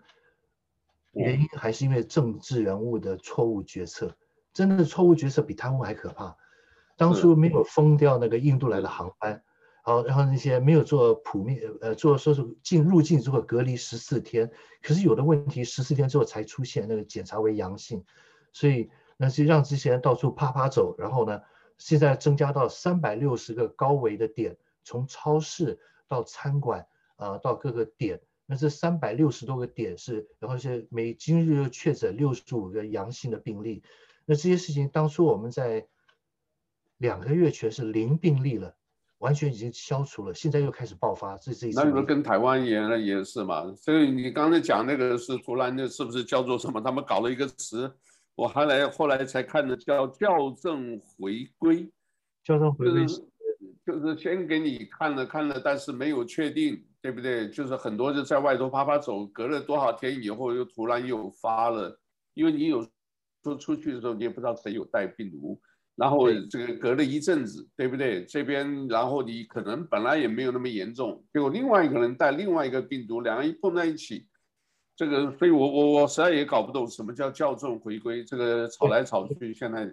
[1.14, 4.16] 原因还是因为政治人物的错误决策，
[4.54, 6.36] 真的错误决策比贪污还可怕。
[6.98, 9.44] 当初没有封掉那个印度来的航班。
[9.88, 14.52] 好，然后那些没有做普面，呃，做说是进入境之后隔离十四天，
[14.82, 18.04] 可是有的问题十四天之后才出现，那个检查为阳性，
[18.52, 21.40] 所以那是让这些人到处趴趴走，然后呢，
[21.78, 26.82] 现在增加到三百六十个高危的点，从超市到餐馆
[27.16, 33.84] 啊、呃，到各个点，那这三百六十多个点是，然后是每今日又确诊六十五个阳性的病例，
[34.26, 35.88] 那这些事情当初我们在
[36.98, 38.76] 两个月全是零病例了。
[39.20, 41.80] 完全已经消除了，现在又开始爆发，这这一次。
[41.80, 43.74] 那你们跟台湾也也是嘛？
[43.74, 46.82] 所以你刚才讲那个是突然的，是不是叫做什么？
[46.82, 47.92] 他们搞了一个词，
[48.36, 51.90] 我还来后来才看的，叫校正回归。
[52.44, 53.06] 校正回归、
[53.86, 57.48] 就是、先给你看了看了，但是没有确定，对不对？
[57.50, 62.00] 就是很多就在外头啪啪走，隔了多少天以后又突然又发了，
[62.34, 62.82] 因为你有
[63.44, 65.62] 说出去的时候，你也不知道谁有带病毒。
[65.96, 68.26] 然后这个隔了一阵子，对不对？
[68.26, 74.28] 这边然后你可能本来也没有那么严重，结果另外一个人带另外一个病毒，两个人一碰在一起，
[74.94, 79.86] 这个所以我我我实在也搞不懂什么叫校正回归，这个吵来吵去，现在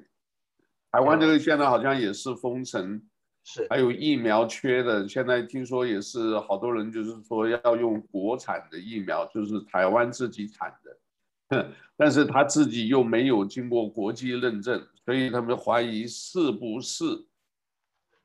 [0.90, 3.01] 台湾这个现在好像也是封城，
[3.44, 11.70] 是还有疫苗缺的，现在听说也是好多人就是说要用国产的疫苗，就是台湾自己产的。
[11.97, 17.05] 但是他自己又没有经过国际认证，所以他们怀疑是不是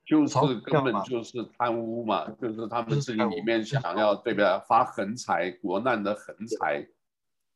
[0.06, 4.48] 就是根本就是贪污嘛，就是他们自己里面想要对不对？
[4.66, 6.88] 发横财，国难的横财，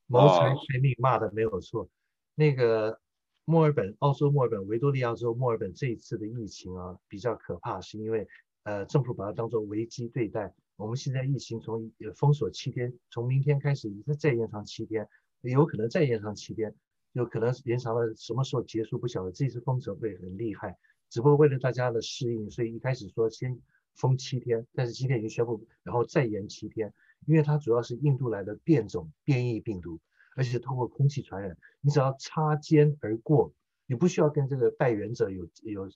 [0.07, 1.87] 谋财害命，骂的没有错。
[2.35, 2.99] 那个
[3.45, 8.27] 墨尔本，澳洲墨尔本，维多利亚州墨尔本这一次的疫情啊，比较可怕，是因为
[8.63, 10.53] 呃政府把它当做危机对待。
[10.77, 15.07] 我们现在疫情从封锁七天，从明天开始再延长七天。
[15.41, 16.75] 有可能再延长七天，
[17.13, 19.31] 有可能延长了什么时候结束不晓得。
[19.31, 20.77] 这次封城会很厉害，
[21.09, 23.59] 只不过为了大家的适应，所以一开始说先
[23.95, 26.93] 封七天，但是今天已经宣布，然后再延七天，
[27.25, 29.99] 因为它主要是印度来的变种变异病毒，
[30.35, 33.53] 而且是通过空气传染，你只要擦肩而过，
[33.85, 35.89] 你不需要跟这个带原者有有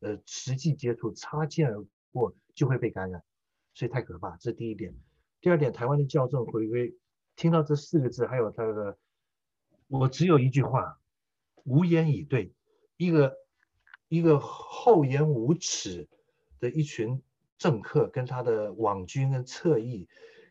[0.00, 3.22] 呃实际接触，擦肩而过就会被感染，
[3.74, 4.36] 所以太可怕。
[4.36, 4.94] 这是第一点。
[5.40, 6.96] 第二点，台湾的校正回归。
[7.36, 8.96] 听到这四个字，还有他的，
[9.88, 10.98] 我只有一句话，
[11.64, 12.52] 无言以对。
[12.96, 13.36] 一个
[14.08, 16.08] 一个厚颜无耻
[16.58, 17.22] 的一群
[17.58, 20.08] 政客，跟他的网军跟侧翼，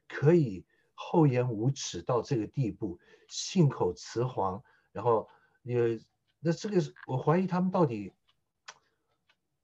[0.08, 0.64] 可以
[0.96, 5.30] 厚颜无耻到这个地步，信口雌黄，然后
[5.62, 6.00] 也
[6.40, 8.12] 那这个，我怀疑他们到底，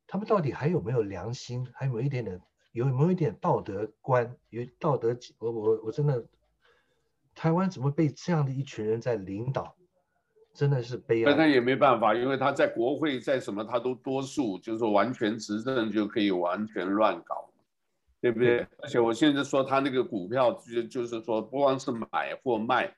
[0.06, 2.40] 他们到底还有没有良心，还有没有一点点，
[2.72, 6.24] 有没有一点道德观，有道德，我我我真的。
[7.34, 9.74] 台湾怎么被这样的一群人在领导，
[10.54, 11.26] 真的是悲哀。
[11.26, 17.50] 但他也没办法，因为他在国会，在什么他都多数，就是说完全执政就可以完全乱搞，
[18.22, 18.60] 对不对？
[18.60, 22.96] 嗯、而且我现在说他那个股票，就就是说不光是买或卖，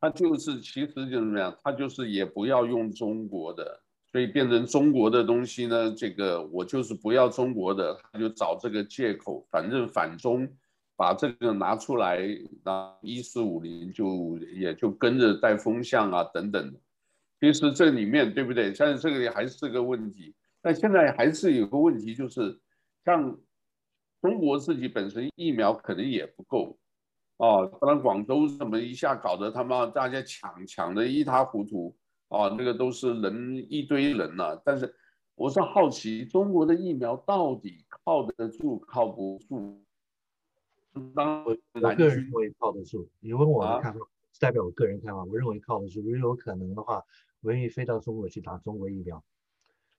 [0.00, 3.80] 他就是其实就是怎么样，他就是也不要用中国的，
[4.10, 10.48] 所以变成中国的东西呢，这个我就是不要中国的，他就找这个借口，反正反中。
[11.00, 12.18] 把这个拿出来，
[12.64, 16.80] 那一四五零就也就跟着带风向啊等等的。
[17.38, 18.74] 其实这里面对不对？
[18.76, 20.34] 但是这个里还是个问题。
[20.60, 22.58] 但现在还是有个问题，就是
[23.04, 23.38] 像
[24.20, 26.78] 中国自己本身疫苗可能也不够
[27.36, 27.66] 啊。
[27.80, 31.96] 当然广州怎么一下搞得他们大家抢抢的一塌糊涂
[32.28, 34.62] 啊，那个都是人一堆人呐、啊。
[34.64, 34.94] 但是
[35.34, 39.78] 我是好奇，中国的疫苗到底靠得住靠不住？
[41.14, 43.08] 当我我个人认为靠得住。
[43.20, 44.00] 你问我的看法，
[44.40, 45.22] 代表我个人看法。
[45.24, 46.00] 我认为靠得住。
[46.00, 47.04] 如果有可能的话，
[47.40, 49.22] 我愿意飞到中国去打中国疫苗。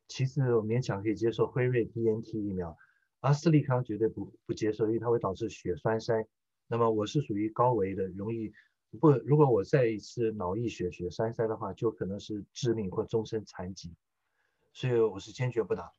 [0.09, 2.75] 其次，我勉强可以接受辉瑞 BNT 疫苗，
[3.19, 6.25] 阿斯利康绝对不不接受，因为它会导致血栓塞。
[6.67, 8.51] 那么我是属于高危的，容易
[8.99, 13.95] 不，如果我再一次脑溢血血栓塞的话，就可能是致命或终身残疾。
[14.73, 15.91] 所以我是坚决不打。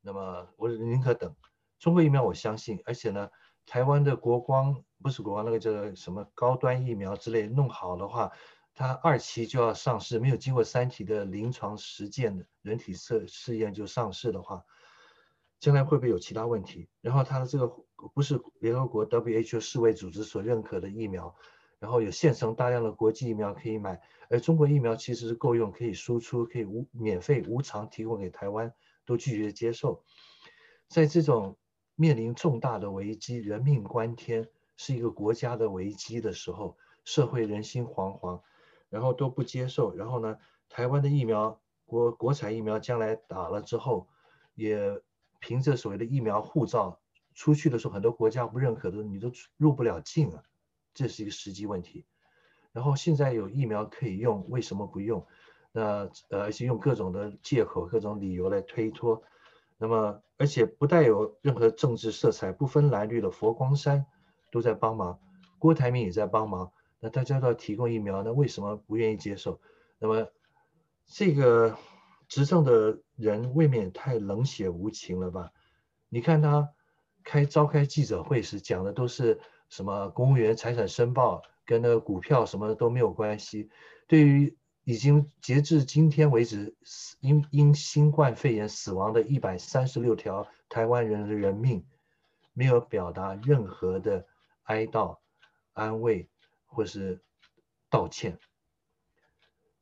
[0.00, 1.34] 那么我宁可等
[1.78, 3.30] 中国疫苗，我相信，而且呢。
[3.66, 8.32] 台湾的国光不是国光，那个叫什么高端疫苗之类弄好的话，
[8.74, 14.64] 它二期就要上市，没有经过三期的临床实践的人体测试验就上市的话，
[15.60, 16.88] 将来会不会有其他问题？
[17.02, 17.68] 然后它的这个
[18.14, 21.36] 不是联合国 WHO 世卫组织所认可的疫苗，
[21.78, 24.00] 然后有现成大量的国际疫苗可以买，
[24.30, 28.72] 而中国疫苗其实是够用，可以输出，可以无免费无偿提供给台湾，
[29.04, 30.02] 都拒绝接受。
[30.88, 31.58] 在这种
[31.94, 38.40] 面临重大的危机，人命关天，是一个国家的危机的时候，社会人心惶惶，
[38.88, 39.94] 然后都不接受。
[39.94, 40.38] 然后呢，
[40.70, 44.08] 台湾的疫苗国国产疫苗将来打了之后，
[44.54, 45.02] 也。
[45.40, 47.00] 凭着所谓的疫苗护照
[47.34, 50.44] 出去的时候，很多国家不认可的，你都入不了境了，
[50.94, 52.04] 这是一个实际问题。
[52.72, 55.26] 然后现在有疫苗可以用，为什么不用？
[55.72, 59.22] 那呃，而且用各种的借口、各种理由来推脱。
[59.78, 64.06] 那么，而且不带有任何政治色彩，不分蓝绿的佛光山
[64.52, 65.18] 都在帮忙，
[65.58, 66.70] 郭台铭也在帮忙。
[67.00, 69.60] 那大家都要提供疫苗，那为什么不愿意接受？
[69.98, 70.28] 那么
[71.06, 71.76] 这个。
[72.30, 75.52] 执政的人未免太冷血无情了吧？
[76.08, 76.70] 你看他
[77.24, 83.68] 开召开记者会时讲的都是什么公务员财产申报，跟那个股票什么的都没有关系。
[84.06, 86.76] 对于已经截至今天为止
[87.20, 91.84] 因因新冠肺炎死亡的一百三十六条台湾人的人命，
[92.52, 94.24] 没有表达任何的
[94.62, 95.18] 哀悼、
[95.72, 96.28] 安慰
[96.64, 97.20] 或是
[97.90, 98.38] 道歉。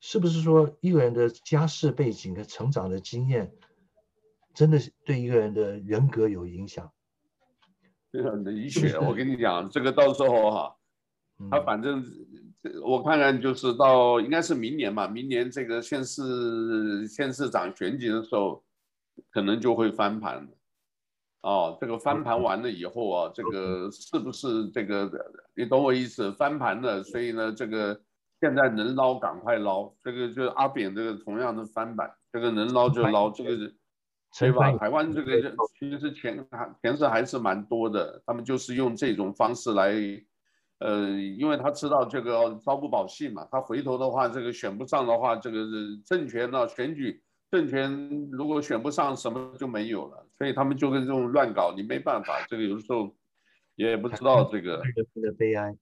[0.01, 3.51] 是不是说一个人的家世背景和成长的经验，
[4.53, 6.89] 真的是对一个人的人格有影响？
[8.11, 8.97] 非常理解。
[8.97, 10.75] 我跟你讲，这个到时候哈，
[11.51, 12.03] 他反正
[12.83, 18.63] 我看看，就是到应该是明年吧，明年这个县市县市长选举的时候，
[19.29, 20.47] 可能就会翻盘。
[21.41, 25.11] 哦，这个翻盘完了以后啊，这个是不是这个？
[25.55, 26.31] 你懂我意思？
[26.31, 28.01] 翻盘了，所以呢，这个。
[28.41, 33.75] 现在能捞赶快捞，这个就是阿扁这个同样的翻版，这个能捞就捞，这个是，
[34.39, 34.71] 对吧？
[34.77, 39.93] 台湾这个其实钱还钱是还是蛮多的，他们就是用这种方式来，
[40.79, 47.21] 呃，因为他知道这个朝不保夕嘛，他回头的话，这个选不上的话，这个是政权呢选举
[47.51, 53.13] 政权如果选不上，什么就没有了，所以他们就跟这种乱搞，你没办法，这个有时候
[53.75, 54.77] 也不知道这个。
[55.21, 55.75] 的悲哀。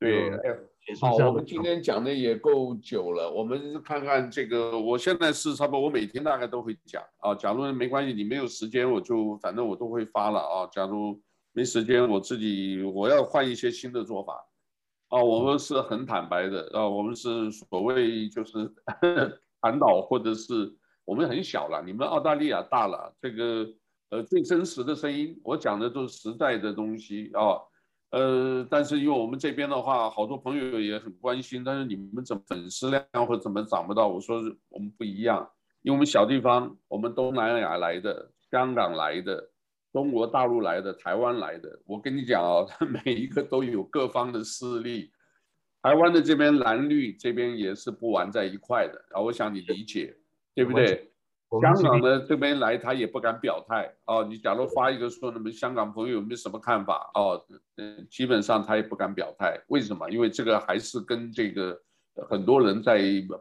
[0.00, 0.58] 对，哎。
[1.00, 4.78] 好，我们今天讲的也够久了，我们看看这个。
[4.78, 7.32] 我现在是差不多，我每天大概都会讲啊。
[7.34, 10.66] 假如没关系，你没有时间，我就反正我都会发了啊。
[10.72, 11.18] 假如
[11.52, 14.44] 没时间，我自己我要换一些新的做法
[15.08, 15.22] 啊。
[15.22, 18.68] 我们是很坦白的啊，我们是所谓就是
[19.62, 23.68] 谈岛或者是我们很小了，你们澳大利亚大了，这个
[24.10, 27.56] 呃最真实的声音，我讲的都是实在的东西啊。
[28.12, 34.06] 呃，但是因为我们这边的话，好多朋友也很关心，但是你们怎么粉丝量或怎么涨不到？
[34.06, 35.50] 我说我们不一样，
[35.82, 39.50] 因为我们小地方，我们东南亚来的，香港来的，
[39.94, 41.80] 中国大陆来的，台湾来的。
[41.86, 42.66] 我跟你讲啊，
[43.04, 45.10] 每一个都有各方的势力，
[45.82, 50.14] 台湾的这边蓝绿这边也是不玩在一块的啊，我想你理解，
[50.54, 51.11] 对不对？
[51.60, 54.24] 香港的这边来，他也不敢表态哦。
[54.24, 57.44] 你假如发一个说，那么香港朋友有没有什么看法哦？
[57.76, 59.60] 嗯，基本上他也不敢表态。
[59.68, 60.08] 为什么？
[60.10, 61.78] 因为这个还是跟这个
[62.28, 63.00] 很多人在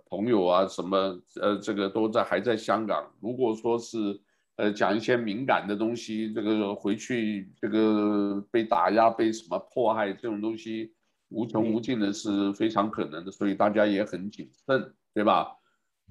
[0.09, 3.09] 朋友啊什么呃，这个都在还在香港。
[3.21, 4.19] 如果说是
[4.57, 10.93] 呃讲一些敏感的东西，这个回去这个被打压、被什么迫害这种东西
[11.29, 15.55] 无穷无尽的是非常可能的，所以大家也很谨慎，对吧？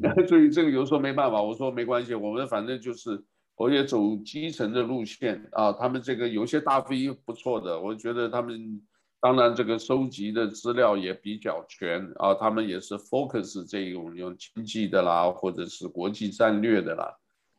[0.26, 3.22] 所以这个有时候没办法，我说没关系，我们反正就是
[3.54, 5.72] 我也走基层的路线啊。
[5.72, 8.80] 他们这个有些大 V 不错的，我觉得他们
[9.20, 12.32] 当然这个收集的资料也比较全啊。
[12.32, 17.14] 他们也是 focus 这种用经济的啦，或者是国际战略的啦。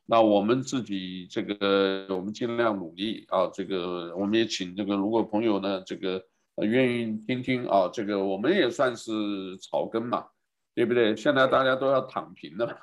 [0.07, 3.47] 那我们自己这个我们尽量努力啊。
[3.53, 6.21] 这个我们也请这个如果朋友呢这个
[6.57, 9.11] 愿意听听啊，这个我们也算是
[9.59, 10.25] 草根嘛。
[10.73, 11.13] 对不对？
[11.15, 12.77] 现在大家都要躺平了，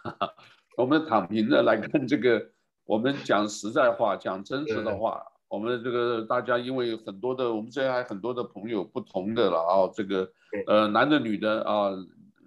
[0.76, 2.50] 我们躺平的来看这个，
[2.84, 10.30] 我们讲实在话，讲真实的话，我们这个大家因为很多的，我们这边还很多的朋友不同的了啊，这个
[10.66, 11.90] 呃男的女的啊，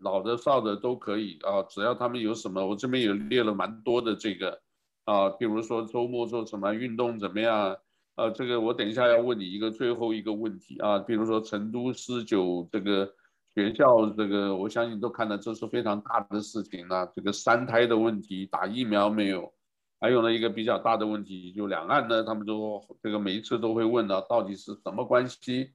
[0.01, 4.61] 老的少的都可以啊，只要他们有什么，我这边也列了蛮多的这个
[5.05, 7.75] 啊，比如说周末做什么运动怎么样，
[8.13, 13.11] 啊，这个我等一下要问你一个最后一个问题啊，比如说成都狮酒这个。
[13.53, 17.11] 学校这个，我相信都看到，这是非常大的事情了。
[17.13, 19.53] 这个三胎的问题，打疫苗没有？
[19.99, 25.71] 还有呢，一个比较大的问题，就两岸呢，他们都这个每一次都会问到，到底是什么关系？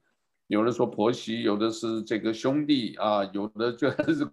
[0.47, 4.27] 有的说婆媳，有的是这个兄弟啊，有的就 是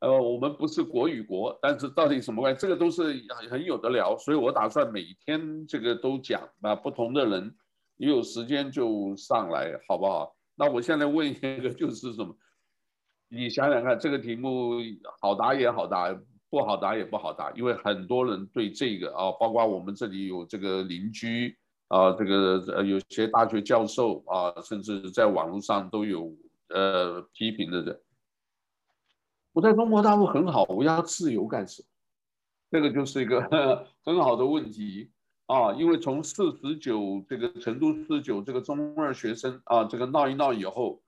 [0.00, 2.60] 呃，我们不是国与国，但是到底什么关系？
[2.60, 7.54] 这个都是很很有得聊，所以我打算每天这个都讲啊，不同的人，
[7.96, 10.36] 你有时间就上来，好不好？
[10.54, 12.36] 那我现在问一个就是什么？
[13.28, 14.74] 你想想看，这个题目
[15.20, 16.16] 好答也好答，
[16.48, 21.56] 不好答也不好答，因为很多人对这个啊，包括我们这里有这个邻居
[21.88, 26.32] 啊，这个呃有些大学教授啊，甚至在网络上都有
[26.68, 28.00] 呃批评的人。
[29.52, 31.88] 我在中国大陆很好，我要自由干什么？
[32.70, 33.40] 这个就是一个
[34.04, 35.10] 很好的问题
[35.46, 41.02] 啊，因为从四十九这个成都四十九这个中二学生啊，这个闹一闹以后。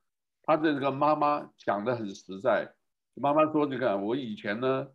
[0.48, 2.66] 他的这个妈妈讲的很实在，
[3.12, 4.86] 妈妈说：“这个我以前呢，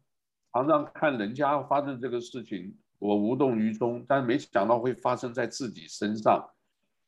[0.51, 6.43] 常常看人家发生这个事情，我无动于衷，但没想到会发生在自己身上。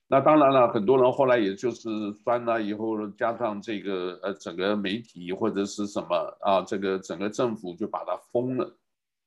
[0.07, 8.77] 那当然了，很多人后来也就是酸了，以后加上这个呃整个媒体或者是什么啊，这个整个政府就把它封了。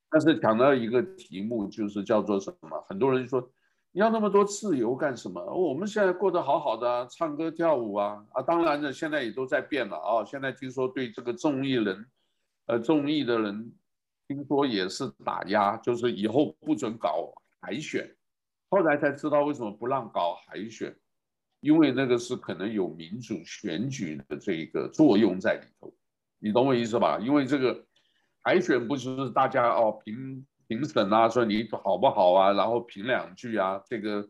[0.09, 2.81] 但是讲到一个题目，就是叫做什么？
[2.89, 3.45] 很多人说。”
[3.99, 5.43] 要那么多自由干什么？
[5.43, 8.41] 我们现在过得好好的，唱歌跳舞啊啊！
[8.41, 10.25] 当然了，现在也都在变了啊。
[10.25, 12.07] 现在听说对这个综艺人，
[12.67, 13.73] 呃，综艺的人，
[14.29, 18.09] 听说也是打压，就是以后不准搞海选。
[18.71, 20.97] 后来才知道为什么不让搞海选，
[21.59, 25.93] 因为那个是可能有民主选举的这个作用在里头。
[26.39, 27.19] 你懂我意思吧？
[27.19, 27.85] 因为这个
[28.43, 30.47] 海选不是大家哦凭。
[30.69, 32.53] 评审啊，说你好不好啊？
[32.53, 34.23] 然后评两句啊，这个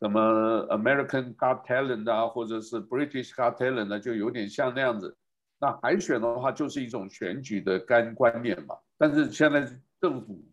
[0.00, 5.16] 什么 American Got Talent 啊，或者是 British Got Talent 呢，就有点像那样子。
[5.60, 8.74] 那海选的话，就是一种选举的干观念嘛。
[8.98, 9.64] 但是现在
[10.00, 10.44] 政府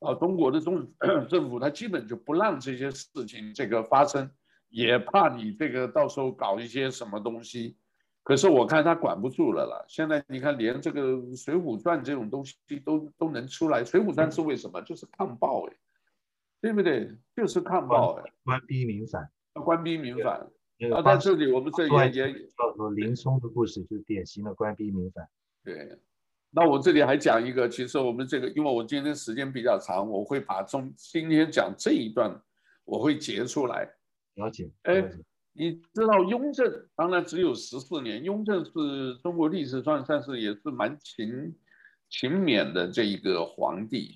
[0.00, 0.90] 啊，中国的中
[1.28, 4.30] 政府，他基本就不让这些事情这个发生，
[4.70, 7.76] 也怕你这个到时候搞一些什么东西。
[8.22, 9.84] 可是我看他管不住了啦。
[9.88, 14.80] 现在你看，连这个《水浒传》这种东西都都能出来，《水浒传》是为什么？
[14.82, 15.76] 就是抗暴哎，
[16.60, 17.10] 对不对？
[17.34, 20.46] 就是抗暴哎，官逼民反，官逼民反。
[20.94, 25.26] 啊，在这里我们这里也也叫做林冲的故事，就是典型的官逼民反。
[25.64, 25.98] 对，
[26.50, 32.40] 那我这里还讲一个，其实我们这个，因为我今天时间比较长，我会把中今天讲这一段
[32.84, 33.90] 我会截出来。
[34.34, 35.10] 了解，哎。
[35.60, 41.54] 你知道雍正当然只有十四年，雍正是中国历史上算是也是蛮勤
[42.08, 44.14] 勤勉的这一个皇帝，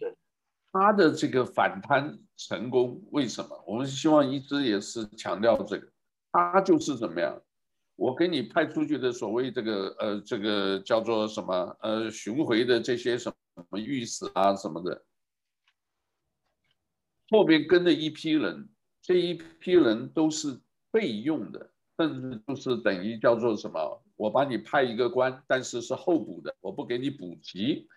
[0.73, 3.63] 他的这个反贪成功为什么？
[3.67, 5.87] 我们希望一直也是强调这个，
[6.33, 7.39] 他就是怎么样？
[7.97, 13.31] 我给你派出去的所谓这个呃这个叫做什么呃巡回的这些什
[13.69, 15.05] 么御史啊什么的，
[17.29, 18.71] 后边跟着一批人，
[19.03, 20.59] 这一批人都是。
[20.95, 24.01] 备用的，甚至就是等于叫做什么？
[24.15, 27.89] 我帮你派一个官，但是是候补的，我不给你补级。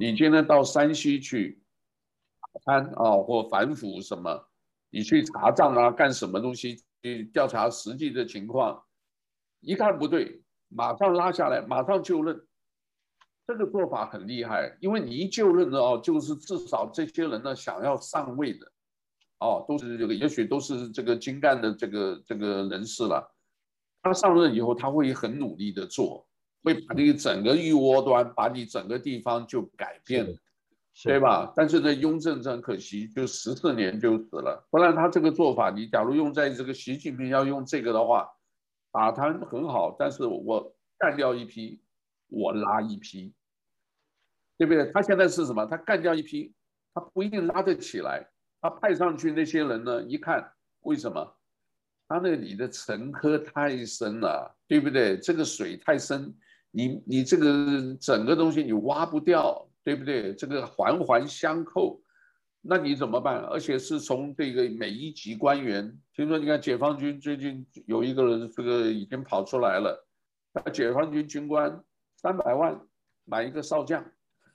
[0.00, 1.62] 你今天到山西去
[2.40, 4.48] 打贪啊，或反腐什么？
[4.88, 6.82] 你去查账啊，干什么东西？
[7.02, 8.82] 去调查实际的情况，
[9.60, 12.46] 一看不对，马上拉下来，马上就任。
[13.46, 18.72] 这个做法很厉害，因为你一就任的哦，就是至少这些人呢想要上位的。
[19.40, 23.34] 哦，都是这个，也许都是这个精干的这个这个人士了。
[24.02, 26.26] 他上任以后，他会很努力的做，
[26.62, 30.26] 会把这个整个一窝端，把你整个地方就改变，
[31.04, 31.52] 对吧？
[31.56, 34.66] 但是呢，雍正很可惜，就十四年就死了。
[34.70, 38.28] 不然他这个做法，你假如用在这个习近平要用这个的话，
[38.90, 41.80] 打他很好，但是我干掉一批，
[42.28, 43.32] 我拉一批，
[44.56, 44.90] 对不对？
[44.92, 45.64] 他现在是什么？
[45.66, 46.52] 他干掉一批，
[46.94, 48.28] 他不一定拉得起来。
[48.60, 50.02] 他派上去那些人呢？
[50.02, 51.34] 一看，为什么？
[52.08, 55.18] 他那里的沉疴太深了，对不对？
[55.18, 56.34] 这个水太深，
[56.70, 60.34] 你你这个整个东西你挖不掉，对不对？
[60.34, 62.00] 这个环环相扣，
[62.62, 63.40] 那你怎么办？
[63.44, 70.08] 而且是从这个每一级官员，听说你看解放军最近有一个人，这个已经跑出来了，
[70.72, 71.84] 解放军军官
[72.16, 72.80] 三百万
[73.26, 74.04] 买一个少将。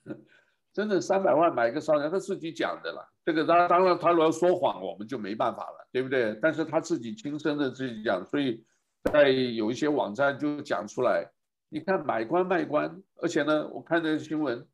[0.74, 3.13] 真的三百万买一个少将，他自己讲的了。
[3.24, 6.38] 这个当当然，他如果说谎，我们就没办法了，对不对？
[6.42, 8.64] 但是他自己亲身的自己讲，所以
[9.04, 11.30] 在有一些网站就讲出来。
[11.68, 14.66] 你看买官卖官，而且呢，我看这个新闻，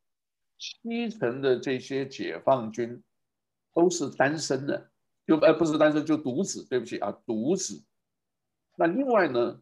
[0.59, 3.03] 七成的这些解放军
[3.73, 4.91] 都是单身的，
[5.27, 7.83] 就呃不是单身就独子，对不起啊，独子。
[8.77, 9.61] 那另外呢，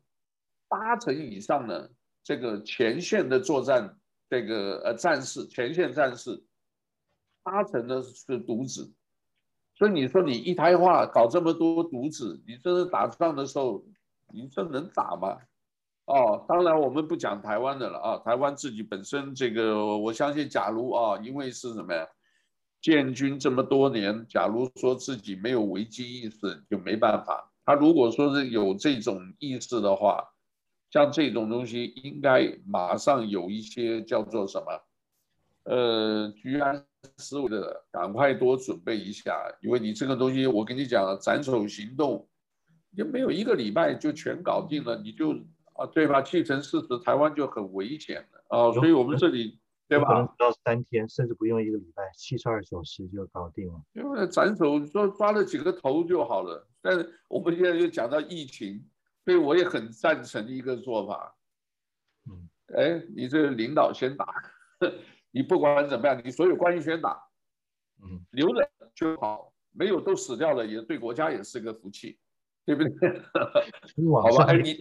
[0.68, 1.88] 八成以上呢，
[2.24, 3.94] 这个前线的作战。
[4.30, 6.38] 这个呃，战士前线战士，
[7.42, 8.92] 八成呢是独子，
[9.74, 13.84] 所以你说你一胎化搞这么多独子，你真的打仗的时候，
[14.32, 15.36] 你这能打吗？
[16.06, 22.06] 哦，当然我们不讲台湾的了啊，台湾自己本身这个，我相信，假如啊，因为是什么呀？
[22.80, 27.52] 建军这么多年，假如说自己没有危机意识，就没办法。
[27.64, 30.24] 他如果说是有这种意识的话，
[30.90, 34.80] 像这种东西，应该马上有一些叫做什么？
[35.64, 36.86] 呃，居安
[37.16, 42.28] 思维的，赶快多准备一下，因为你这个东西，我跟你讲，斩首行动，
[42.90, 45.32] 也没有一个礼拜就全搞定了，你就
[45.74, 46.20] 啊，对吧？
[46.20, 49.58] 既成事实，台湾就很危险了啊，所以我们这里。
[49.90, 50.04] 对吧？
[50.04, 53.80] 可能不到三天，甚至不用一个礼拜，七十二小时就搞定了。
[53.94, 56.68] 因为斩首说抓了几个头就好了。
[56.82, 58.84] 但是我们现在就讲到疫情，
[59.24, 61.34] 所以我也很赞成一个做法。
[62.30, 64.26] 嗯，哎，你这个领导先打，
[65.30, 67.22] 你不管怎么样，你所有关系全打，
[68.02, 72.18] 嗯，留着就好，没有都死掉了，也对国家也是个福气，
[72.64, 73.20] 对不对？
[74.22, 74.80] 好吧，哎你。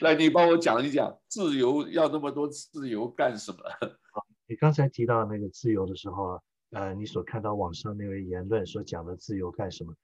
[0.00, 3.58] 来，你帮我讲一讲，自由要那么多自由干什么？
[4.48, 6.40] 你刚才提到那个自由的时候啊，
[6.70, 9.94] 呃，你所看到网上那位言论所讲的自由干什么？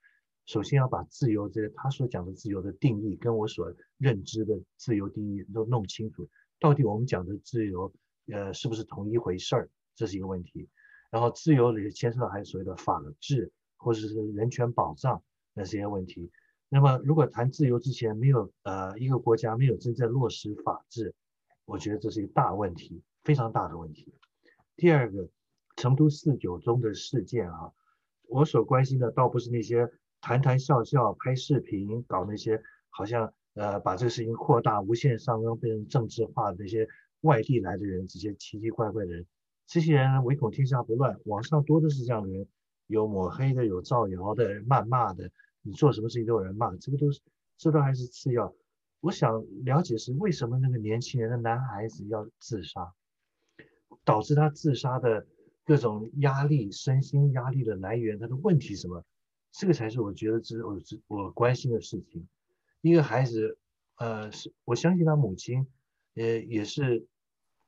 [0.44, 6.28] 首先要把自由这他所讲的自由的定义，跟我所认知的自由定义都弄清楚。
[6.58, 7.90] 到底我们讲的自由，
[8.32, 9.70] 呃，是不是同一回事儿？
[9.94, 10.68] 这是一个问题。
[11.10, 15.22] 然后自由里牵涉到还有所谓的法治或者是人权保障，
[15.54, 16.30] 那是一些问题。
[16.68, 21.12] 那么，如果谈自由之前没有呃一个国家没有真正落实法治，
[21.64, 24.14] 我觉得这是一个大问题，非常大的问题。
[24.76, 25.28] 第二个，
[25.76, 27.72] 成都四九中的事件啊，
[28.28, 29.90] 我所关心的倒不是那些
[30.20, 36.88] 谈谈笑笑拍视频搞那些好像呃把这个事情扩大无限上纲变成政治化的那些
[37.22, 39.26] 外地来的人，这些奇奇怪怪的人，
[39.66, 42.46] 这些人唯恐天下不乱，网上多的是这样的人，
[42.86, 45.30] 有抹黑的，有造谣的，谩骂的。
[45.62, 47.20] 你做什么事情都有人骂，这个都是，
[47.58, 48.54] 这都还是次要。
[49.00, 52.92] 我想了解是为什么那个年轻人的男孩子要自杀，
[54.04, 55.26] 导致他自杀的
[55.64, 59.04] 各种压力、身心压力的来源，他的问题什么？
[59.52, 62.26] 这个才是我觉得是我我关心的事情。
[62.82, 63.58] 一个孩子，
[63.96, 65.66] 呃，是我相信他母亲，
[66.14, 67.06] 呃，也是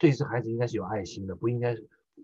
[0.02, 1.76] 对这孩子应该是有爱心的，不应该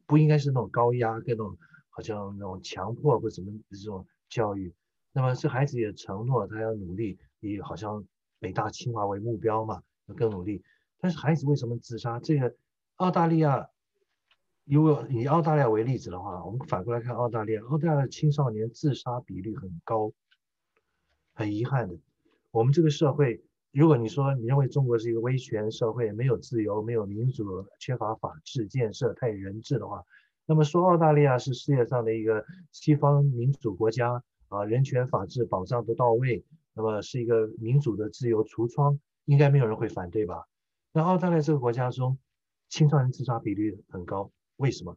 [0.05, 1.57] 不应该是那种高压、各种
[1.91, 4.75] 好像那种强迫或什么这种教育。
[5.13, 8.05] 那么这孩子也承诺他要努力，以好像
[8.41, 10.61] 北大清华为目标嘛，要更努力。
[10.99, 12.19] 但是孩子为什么自杀？
[12.19, 12.53] 这个
[12.97, 13.69] 澳大利亚，
[14.65, 20.13] 如果以澳大利亚为例子的话，我们反过来看澳大利亚，澳大利亚的青少年自杀比率很高。
[21.33, 21.97] 很遗憾的，
[22.51, 23.41] 我们这个社会，
[23.73, 30.05] 如果你说你认为中国是一个威权社会，没有自由，没有民主，缺乏法治建设，太人治的话，
[30.47, 34.23] 那么说澳大利亚是世界上的一个西方民主国家。
[34.51, 36.43] 啊，人权法治保障都到位，
[36.73, 40.49] 那么是一个民主的自由橱窗，应该没有人会反对吧？
[40.90, 42.16] 那澳大利亚这个国家中，
[42.70, 44.97] 青少年自杀比率很高，为什么？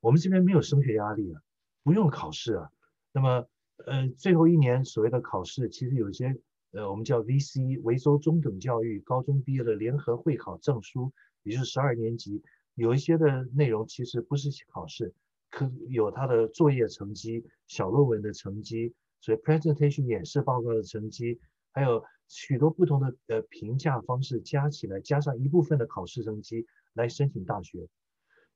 [0.00, 1.40] 我们这边没有升学压力啊，
[1.82, 2.68] 不用考试啊。
[3.10, 3.46] 那么，
[3.86, 6.38] 呃，最后一年所谓的考试，其实有些
[6.72, 12.42] 呃，我们叫 VC 维州中等教育高中毕业的联合会考证书，也就是十二年级，
[12.74, 15.12] 有一些的内容其实不是考试。
[15.50, 21.40] 可有他的作业成绩、小论文的成绩，所以 presentation 演示报告的成绩，
[21.72, 26.64] 还有许多不同的呃评价方式加起来，加上一部分的考试成绩
[26.94, 27.88] 来申请大学。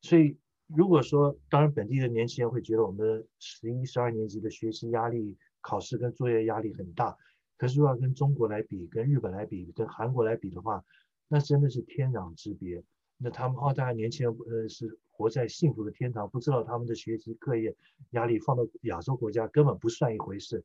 [0.02, 0.38] 所以
[0.68, 7.16] 如果说，当然本地的年轻人会觉得我们的十一、十二年级的学习压力、考试跟作业压力很大，
[7.64, 10.84] 可是如果要跟中国来比、跟日本来比、跟韩国来比的话，
[11.28, 12.84] 那真的是天壤之别。
[13.16, 17.74] 那他们澳大利亚年轻人呃是活在幸福的天堂，不知道他们的学习课业
[18.10, 20.62] 压力放到亚洲国家根本不算一回事。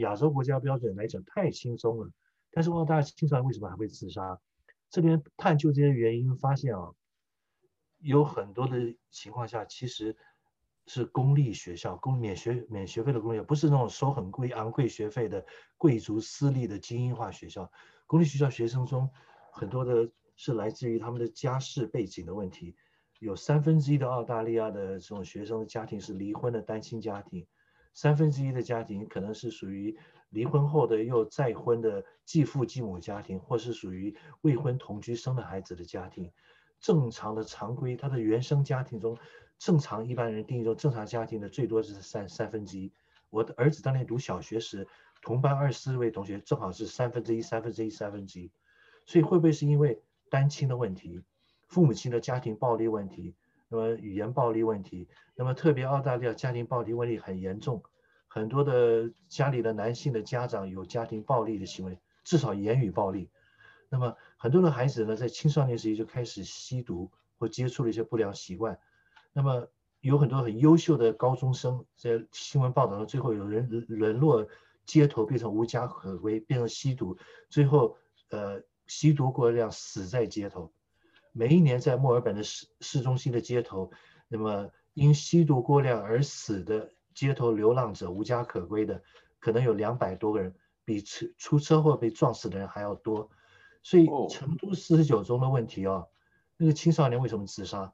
[0.00, 2.10] 亚洲国家标准来讲太轻松了，
[2.50, 4.38] 但是澳大利亚青少年为什么还会自杀？
[4.90, 6.92] 这边探究这些原因，发现啊，
[8.00, 10.14] 有很多的情况下其实
[10.86, 15.44] 是公立学校，公免学免学费的公立，不是那种收很贵昂贵学费的
[15.76, 17.70] 贵族私立的精英化学校。
[18.06, 19.10] 公立学校学生中
[19.52, 20.10] 很多的。
[20.34, 22.74] 是来自于他们的家世背景的问题，
[23.20, 27.46] 有三分之一的澳大利亚的这种学生的家庭是离婚的单亲家庭，
[27.92, 29.96] 三分之一的家庭可能是属于
[30.30, 36.32] 离婚后的又再婚的继父继母家庭，或是属于未婚同居生的孩子的家庭。
[36.80, 39.16] 正常的常规，他的原生家庭中，
[39.62, 42.90] 正常一般人定义中正常家庭的最多是三三分之一。
[43.30, 44.88] 我的儿子当年读小学时，
[45.20, 48.50] 同班二十四位同学正好是三分之一、三分之一、三分之一，
[49.06, 50.02] 所以会不会是因为？
[50.28, 51.22] 单亲的问题，
[51.68, 53.34] 父母亲的家庭暴力问题，
[53.68, 55.06] 那么语言暴力问题，
[55.36, 57.82] 那么特别澳大利亚家庭暴力问题很严重，
[58.28, 63.28] 很多的家里的男性的家长有家庭暴力的行为，至少言语暴力。
[63.90, 68.78] 那么很多的孩子呢，在青少年时期就开始吸毒或接触了一些不良习惯。
[69.32, 69.68] 那么
[70.00, 74.46] 有很多很优秀的高中生，在新闻报道中，最后有人沦落
[74.84, 77.16] 街头，变成无家可归，变成吸毒，
[77.48, 77.96] 最后
[78.30, 80.72] 呃吸毒过量死在街头。
[81.32, 83.90] 每一年在墨尔本的市市中心的街头，
[84.28, 89.02] 那么因吸毒过量而死的街头流浪者、无家可归的，
[89.38, 90.54] 可能有两百多个人，
[90.84, 93.30] 比车出车祸被撞死的人还要多。
[93.82, 96.08] 所以成都四十九中的问题啊、哦，
[96.56, 97.92] 那个青少年为什么自杀？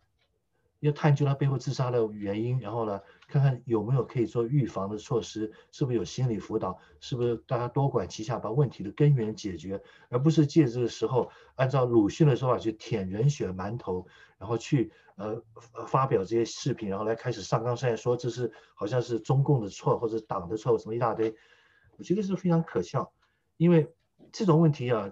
[0.81, 14.07] 要探究他背后自杀的原因，然后呢，看看有没有可以做预防的措施，是不是有心理辅导，是不是大家多管齐下把问题的根源解决，而不是借这个时候按照鲁迅的说法去舔人血馒头，
[14.39, 15.43] 然后去呃
[15.89, 21.35] 发表这些视频，然后来开始上纲上线说这是好像是中共的错或者党的错，什么一大堆，
[21.97, 23.13] 我觉得是非常可笑，
[23.57, 23.93] 因为
[24.31, 25.11] 这种问题啊，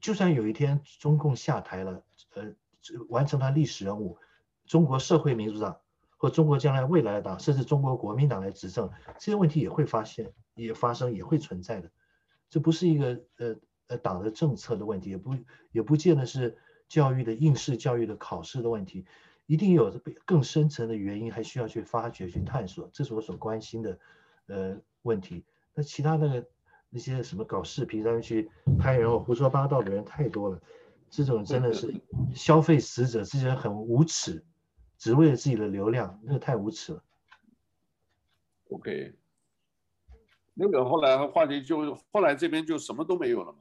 [0.00, 2.02] 就算有一天中共下台了，
[2.32, 2.54] 呃，
[3.10, 4.16] 完成他历史任务。
[4.68, 5.76] 中国社会民主党
[6.16, 11.90] 或中国将来未来的党，甚至中国国民党来执政，这些问题也会发现、也发生、也会存在的。
[12.50, 15.36] 这不是一个呃呃党的政策的问题，也不
[15.72, 16.56] 也不见得是
[16.88, 19.06] 教育的应试教育的考试的问题，
[19.46, 19.90] 一定有
[20.24, 22.90] 更深层的原因，还需要去发掘、去探索。
[22.92, 23.98] 这是我所关心的
[24.48, 25.44] 呃问题。
[25.74, 26.46] 那其他那个
[26.90, 30.60] 那些什么搞视频上面去拍人或胡说八道的人太多了，
[31.08, 31.94] 这种真的是
[32.34, 34.44] 消费死者，这些人很无耻。
[34.98, 37.02] 只为了自己的流量，那个太无耻了。
[38.70, 39.14] OK，
[40.52, 43.60] 那个后来话题就后来这边就什么都没有了嘛，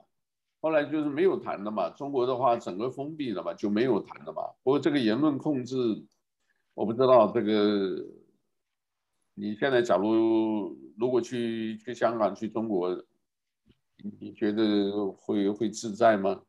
[0.60, 1.90] 后来就是没有谈的嘛。
[1.92, 4.42] 中国的话整个封闭了嘛，就没有谈的嘛。
[4.64, 5.76] 不过这个言论控制，
[6.74, 8.06] 我不知道这个。
[9.40, 13.06] 你现在假如如果去去香港去中国，
[14.20, 16.42] 你觉得会会自在吗？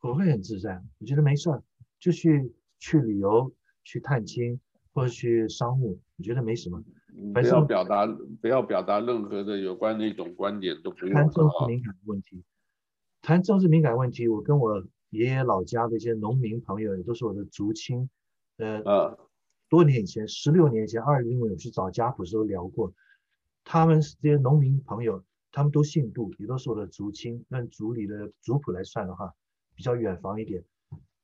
[0.00, 1.60] 我会很自在，我觉得没事儿，
[1.98, 3.52] 就去去旅游。
[3.88, 4.60] 去探亲
[4.92, 6.84] 或者去商务，我觉得没什么。
[7.32, 8.06] 不要表达，
[8.42, 11.14] 不要表达任何的有关那种观点都不用。
[11.14, 12.44] 谈政治敏感问题，
[13.22, 18.10] 谈政治敏感问题，我跟我爷爷老家的一些农民朋友也都是我的族亲。
[18.58, 19.16] 呃，啊、
[19.70, 22.92] 多年以前，十六年前，二零年我去找家谱时候聊过，
[23.64, 27.42] 他们这些农民朋友，他们都姓杜，也都是我的族亲。
[27.48, 29.32] 按族里的族谱来算的话，
[29.74, 30.62] 比较远房一点。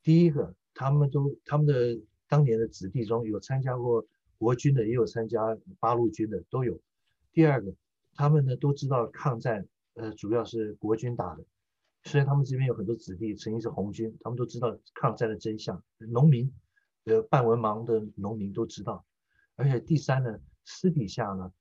[0.03, 2.01] 第一个，他们都他们的。
[2.35, 4.05] 当年的子弟中有参加过
[4.39, 6.81] 国军的，也有参加八路军的，都有。
[7.33, 7.73] 第二个，
[8.17, 11.45] 他们呢都知道抗战，呃，主要是国军打的。
[12.03, 15.81] 虽然他们这边有很多子弟曾经是红军，他们都知道抗战的真相。
[15.99, 16.53] 农民，
[17.05, 19.05] 呃，半文盲的农民都知道。
[19.55, 21.53] 而且第三呢，私底下呢，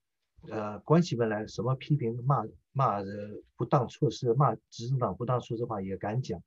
[0.49, 6.41] 呃，关起门来什么批评骂骂的不当措施，骂执政党不当措施的话也敢讲。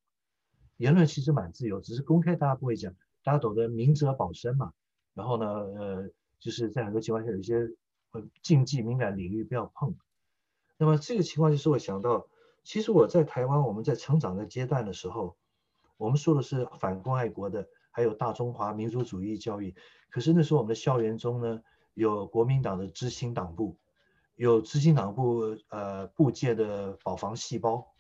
[0.79, 2.93] 言论其实蛮自由，只是公开大家不会讲。
[3.27, 4.73] 大家懂得明哲保身嘛，
[5.13, 7.57] 然后呢，呃，就是在很多情况下有一些
[8.13, 9.97] 呃禁忌敏感领域不要碰。
[10.79, 12.29] 那么这个情况就是我想到，
[12.63, 15.37] 其实我在台湾，我们在成长的阶段的时候，
[15.97, 19.75] 我们说的是反共爱国的，还有大中华民族主义教育。
[20.09, 21.61] 可是那时候我们的校园中呢，
[21.95, 23.77] 有国民党的知青党部，
[24.37, 27.93] 有知青党部呃部界的保防细胞。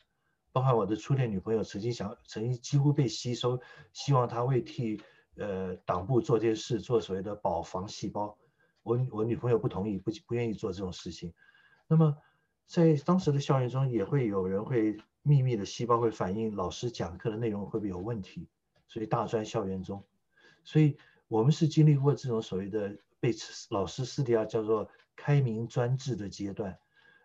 [0.52, 3.60] 包括我的初恋女朋友曾经想，曾经几乎被吸收，
[3.92, 5.02] 希望她会替。
[5.36, 8.36] 呃，党部做这些事，做所谓的保防细胞，
[8.82, 11.32] 我我女朋友不同意，不不愿意做这种事情。
[11.86, 12.16] 那么，
[12.66, 18.48] 在当时的校园中，也会有人会秘密的细胞会反映老师讲课的内容会不会有问题，
[18.88, 20.02] 所以大专校园中，
[20.64, 20.96] 所以
[21.28, 23.32] 我们是经历过这种所谓的被
[23.70, 26.78] 老师私底下叫做开明专制的阶段，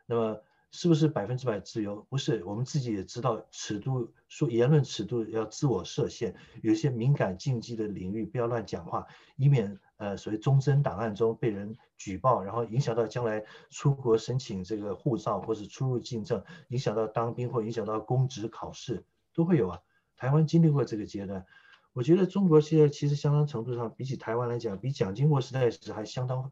[0.06, 0.42] 那么。
[0.72, 2.06] 是不是百分之百自由？
[2.10, 6.34] 不是，我们自己也知道尺度，说言论尺度要自我设限，
[6.64, 19.04] 有些敏感禁忌的领域不要乱讲话，以免呃所谓忠贞档案中被人举报，然后影响到将来出国申请这个护照或是出入境证，影响到当兵或影响到公职考试
[19.34, 19.80] 都会有啊。
[20.16, 21.46] 台湾经历过这个阶段，
[21.92, 26.50] 我觉得中国现在其实相当程度上比起台湾来讲，比蒋经国时代时还相当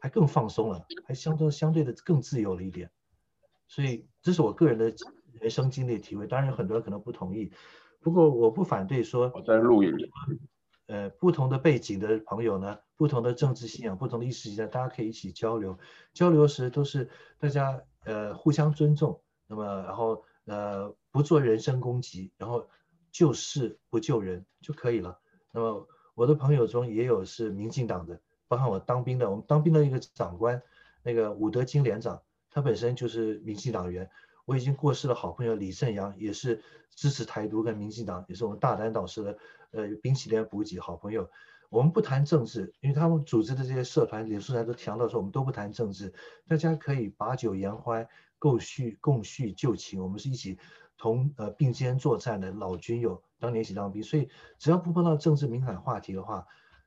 [0.00, 2.90] 还更放松了，还相当相对的更自由了一点。
[3.70, 4.92] 所以这是我个人的
[5.40, 7.52] 人生经历体会，当然有很多人可能不同意，
[8.00, 9.92] 不过我不反对说，我在录音。
[10.88, 15.78] 呃，不同的背景的朋友呢，不同的政治信仰，不同的意识形态，大家可以一起交流。
[16.12, 22.68] 交流时都是大家呃互相尊重，那么然后呃不做人身攻击，然后
[23.12, 25.20] 救事不救人就可以了。
[25.52, 25.86] 那么
[26.16, 30.60] 我的朋友中也有是民进党的，包括我当兵的，我们当兵的一个长官，
[31.04, 32.20] 那个伍德金连长。
[32.50, 34.10] 他本身就是民进党员，
[34.44, 36.62] 我已经过世的好朋友李胜阳也是
[36.94, 39.38] 支持台独跟民进党，也是我们大胆导师的
[39.70, 41.30] 呃冰淇淋补给好朋友。
[41.68, 46.12] 我们不谈政治，因为他们组织的这些社团、李书上都强调说我们都不谈政治，
[46.48, 48.08] 大家可以把酒言欢，
[48.40, 50.02] 共叙共叙旧情。
[50.02, 50.58] 我们是一起
[50.98, 54.28] 同呃并肩作战的老军友，当年一起当兵，所以
[54.58, 56.44] 只要不碰到政治敏感话题的话，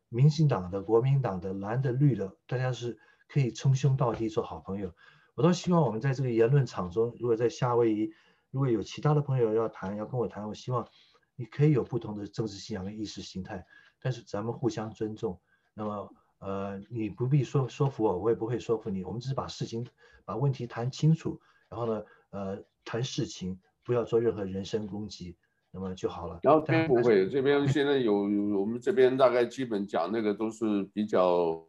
[0.10, 3.00] 民进党的、国民党的、蓝的、绿的，大家是
[3.30, 4.92] 可以称兄道弟做好朋友。
[5.36, 8.12] 我倒希望我们在这个言论场中，如果在夏威夷，
[8.52, 10.88] 如果有其他的朋友要谈，要跟我谈，我希望
[11.36, 13.66] 你可以有不同的政治信仰跟意识形态。
[14.00, 15.40] 但是咱们互相尊重，
[15.74, 19.88] 那么呃，你不必说说服我，我也不会说服你，我们只是把事情、
[20.24, 25.36] 把问题谈清楚，然后呢，呃，谈事情，不要做任何人身攻击，
[25.72, 26.40] 那么就好了。
[26.44, 31.66] 然后这边不会，这边现在有我们这边大概基本讲那个都是比较。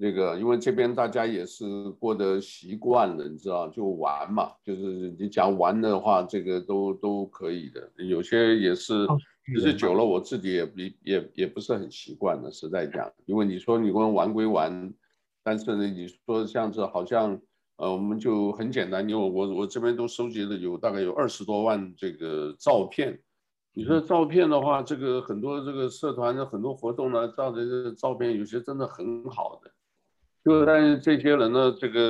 [0.00, 7.90] 那个，因为这边大家也是过得习惯了，你知道，就玩嘛，就是你讲玩的话，这个都都可以的。
[7.96, 9.06] 有些也是，
[9.46, 13.10] 其实久了，我自己也也也也不是很习惯的，实在讲。
[13.26, 14.94] 因为你说你跟玩归玩，
[15.42, 17.40] 但是呢，你说像这好像，
[17.76, 23.18] 呃，我们就很简单，因为我我这边都收集了有大概有二十多万这个照片。
[23.74, 29.70] 你说照片的话，这个很多这个社团的很多活动呢，照的这个照片有些真的很好的。
[30.48, 32.00] 就但是这些人呢，这个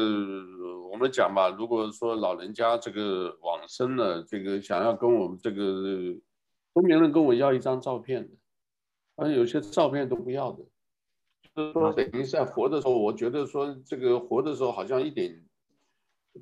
[0.92, 6.14] 我们讲吧，如果说老人家这个往生了，这个想要跟我们这个
[6.72, 8.36] 都没人跟我要一张照片的，
[9.16, 10.62] 而且有些照片都不要的，
[11.52, 15.44] 就是说等于在活的时候，我觉得说这个活的时候好像一点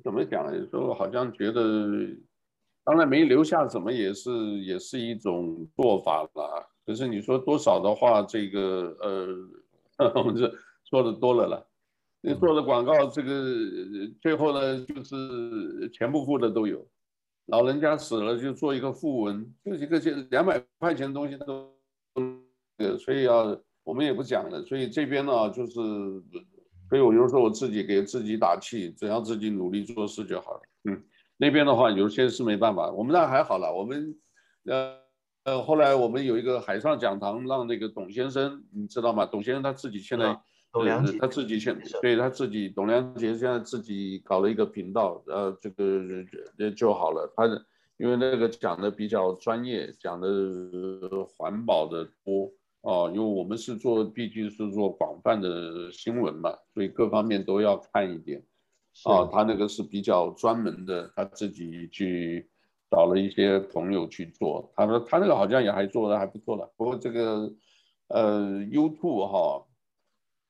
[0.03, 1.89] 怎么讲，有时候好像觉得，
[2.83, 6.69] 当然没留下什么也是也是一种做法了。
[6.85, 8.95] 可是你说多少的话，这个
[9.97, 10.53] 呃， 我们这
[10.87, 11.67] 说的多了了。
[12.21, 13.31] 你做的广告，这个
[14.21, 16.85] 最后呢，就是全部付的都有。
[17.45, 21.73] 老人家死了就做一个訃文，就一个钱两百块钱东西都，
[22.77, 24.61] 呃，所以要我们也不讲了。
[24.65, 25.73] 所以这边呢，就是，
[26.89, 30.61] 所以我就说我自己给自己打气，只要自己努力做事就好了。
[30.89, 31.03] 嗯，
[31.37, 33.73] 那边的话有些是没办法，我们那还好了。
[33.73, 34.13] 我们
[34.65, 34.97] 呃
[35.45, 39.25] 呃，后来我们有一个海上讲堂，让那个董先生，你知道吗？
[39.25, 40.37] 董先生他自己现在。
[40.77, 47.31] 董良杰，他自己现对他自己，董良杰现在自己搞了一个频道，呃，这个就好了。
[47.35, 47.45] 他
[47.97, 50.27] 因为那个讲的比较专业，讲的
[51.35, 52.51] 环保的多
[52.81, 58.43] 哦，因为我们是做，毕竟是做广泛的新闻嘛，所以各方面都要看一点。
[59.03, 62.47] 啊，他那个是比较专门的，他自己去
[62.91, 64.71] 找了一些朋友去做。
[64.75, 66.71] 他说他那个好像也还做的还不错了。
[66.77, 67.51] 不过这个
[68.09, 69.66] 呃，YouTube 哈。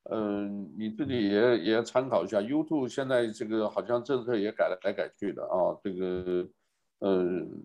[0.10, 2.40] 嗯，你自己也也要参考一下。
[2.40, 6.48] YouTube 现在这个好像政策也改来改改去的啊，这个，
[7.00, 7.64] 嗯，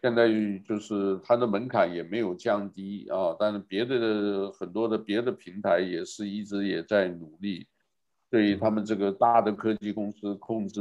[0.00, 0.28] 现在
[0.66, 7.66] 就是它的门槛也没有降低啊，但是别的很多的别的平台也是一直也在努力，
[8.30, 10.80] 对他们这个大的科技公司控制，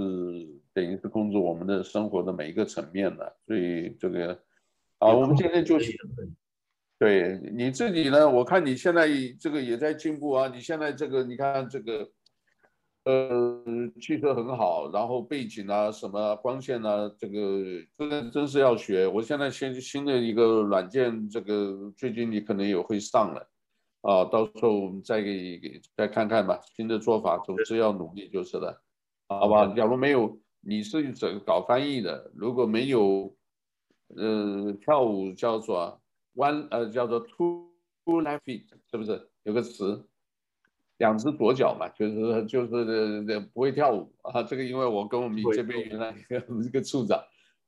[0.74, 4.40] 等于是控制我们的生活的每一个层面的，所以这个，
[5.00, 5.92] 啊，我们今天就是。
[7.00, 8.30] 对你自己呢？
[8.30, 9.08] 我看你现在
[9.40, 10.50] 这个也在进步啊！
[10.54, 12.12] 你现在这个，你看这个，
[13.06, 13.64] 呃，
[14.02, 17.64] 汽车很好，然后背景啊，什么光线啊，这个
[17.98, 19.08] 真的真是要学。
[19.08, 23.50] 我现在新新的一个软件，这个最近你可能也会上了，
[24.02, 26.60] 啊，到时候我们再给给再看看吧。
[26.76, 28.78] 新的做法，总之要努力就是了，
[29.30, 29.68] 好吧？
[29.68, 33.34] 假如没有，你是整搞翻译的，如果没有，
[34.18, 36.02] 呃，跳舞叫做。
[36.40, 37.68] One 呃叫做 two
[38.06, 40.06] two left feet 是不是有个词？
[40.98, 44.42] 两只左脚嘛，就是就是呃不会跳舞啊。
[44.44, 46.14] 这个因为我跟我们这边原来
[46.66, 47.22] 一个处长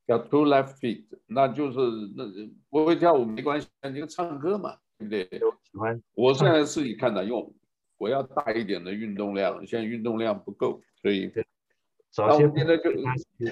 [0.06, 1.78] 叫 two left feet，那就是
[2.16, 2.24] 那
[2.70, 5.38] 不会跳舞没关系，你就唱歌嘛，对不对？
[5.70, 6.02] 喜欢。
[6.14, 7.54] 我现在自己看的用，
[7.98, 11.30] 我要大一点的运动量，现在运动量不够，所以
[12.10, 12.90] 早些现在就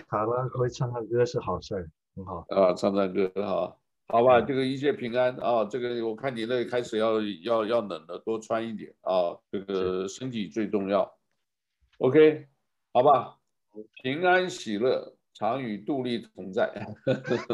[0.09, 3.80] 卡拉会唱唱歌是好事儿，很好啊，唱唱歌好。
[4.13, 5.65] 好吧，这个一切平安啊！
[5.65, 9.39] 这个我看你那开始要要要冷了，多穿一点啊！
[9.51, 11.17] 这个身体最重要。
[11.99, 12.49] OK，
[12.93, 13.39] 好吧，
[14.03, 16.69] 平安喜乐常与杜丽同在。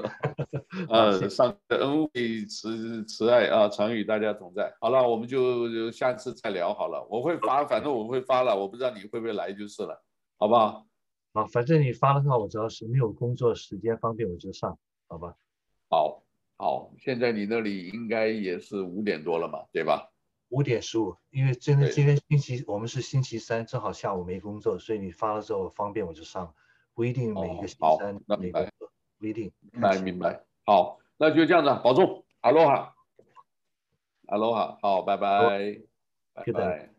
[0.89, 4.75] 呃，上恩惠慈慈爱啊，常与大家同在。
[4.81, 7.07] 好了，我们就下次再聊好了。
[7.11, 10.03] 我会发，反正我会发了，我不知道你会不会来就是了，
[10.39, 10.87] 好不好？
[11.35, 15.35] 好，反正你发的话，我只要是没有工作时间方便我就上，好吧？
[15.91, 16.23] 好。
[16.57, 20.11] 好，现在你那里应该也是五点多了嘛，对吧？
[20.49, 26.55] 五点十五，因为真的今天星期我们是星期三，正好下午没工作，所以你发了之后方便我就上。
[26.95, 28.73] 不一定每一个星期三，哦、明白，
[29.19, 29.53] 不一定。
[29.71, 30.43] 明白明白。
[30.65, 32.95] 好，那就这样子，保重，阿罗哈，
[34.29, 35.79] 阿罗哈，好，拜拜，
[36.33, 36.96] 拜拜。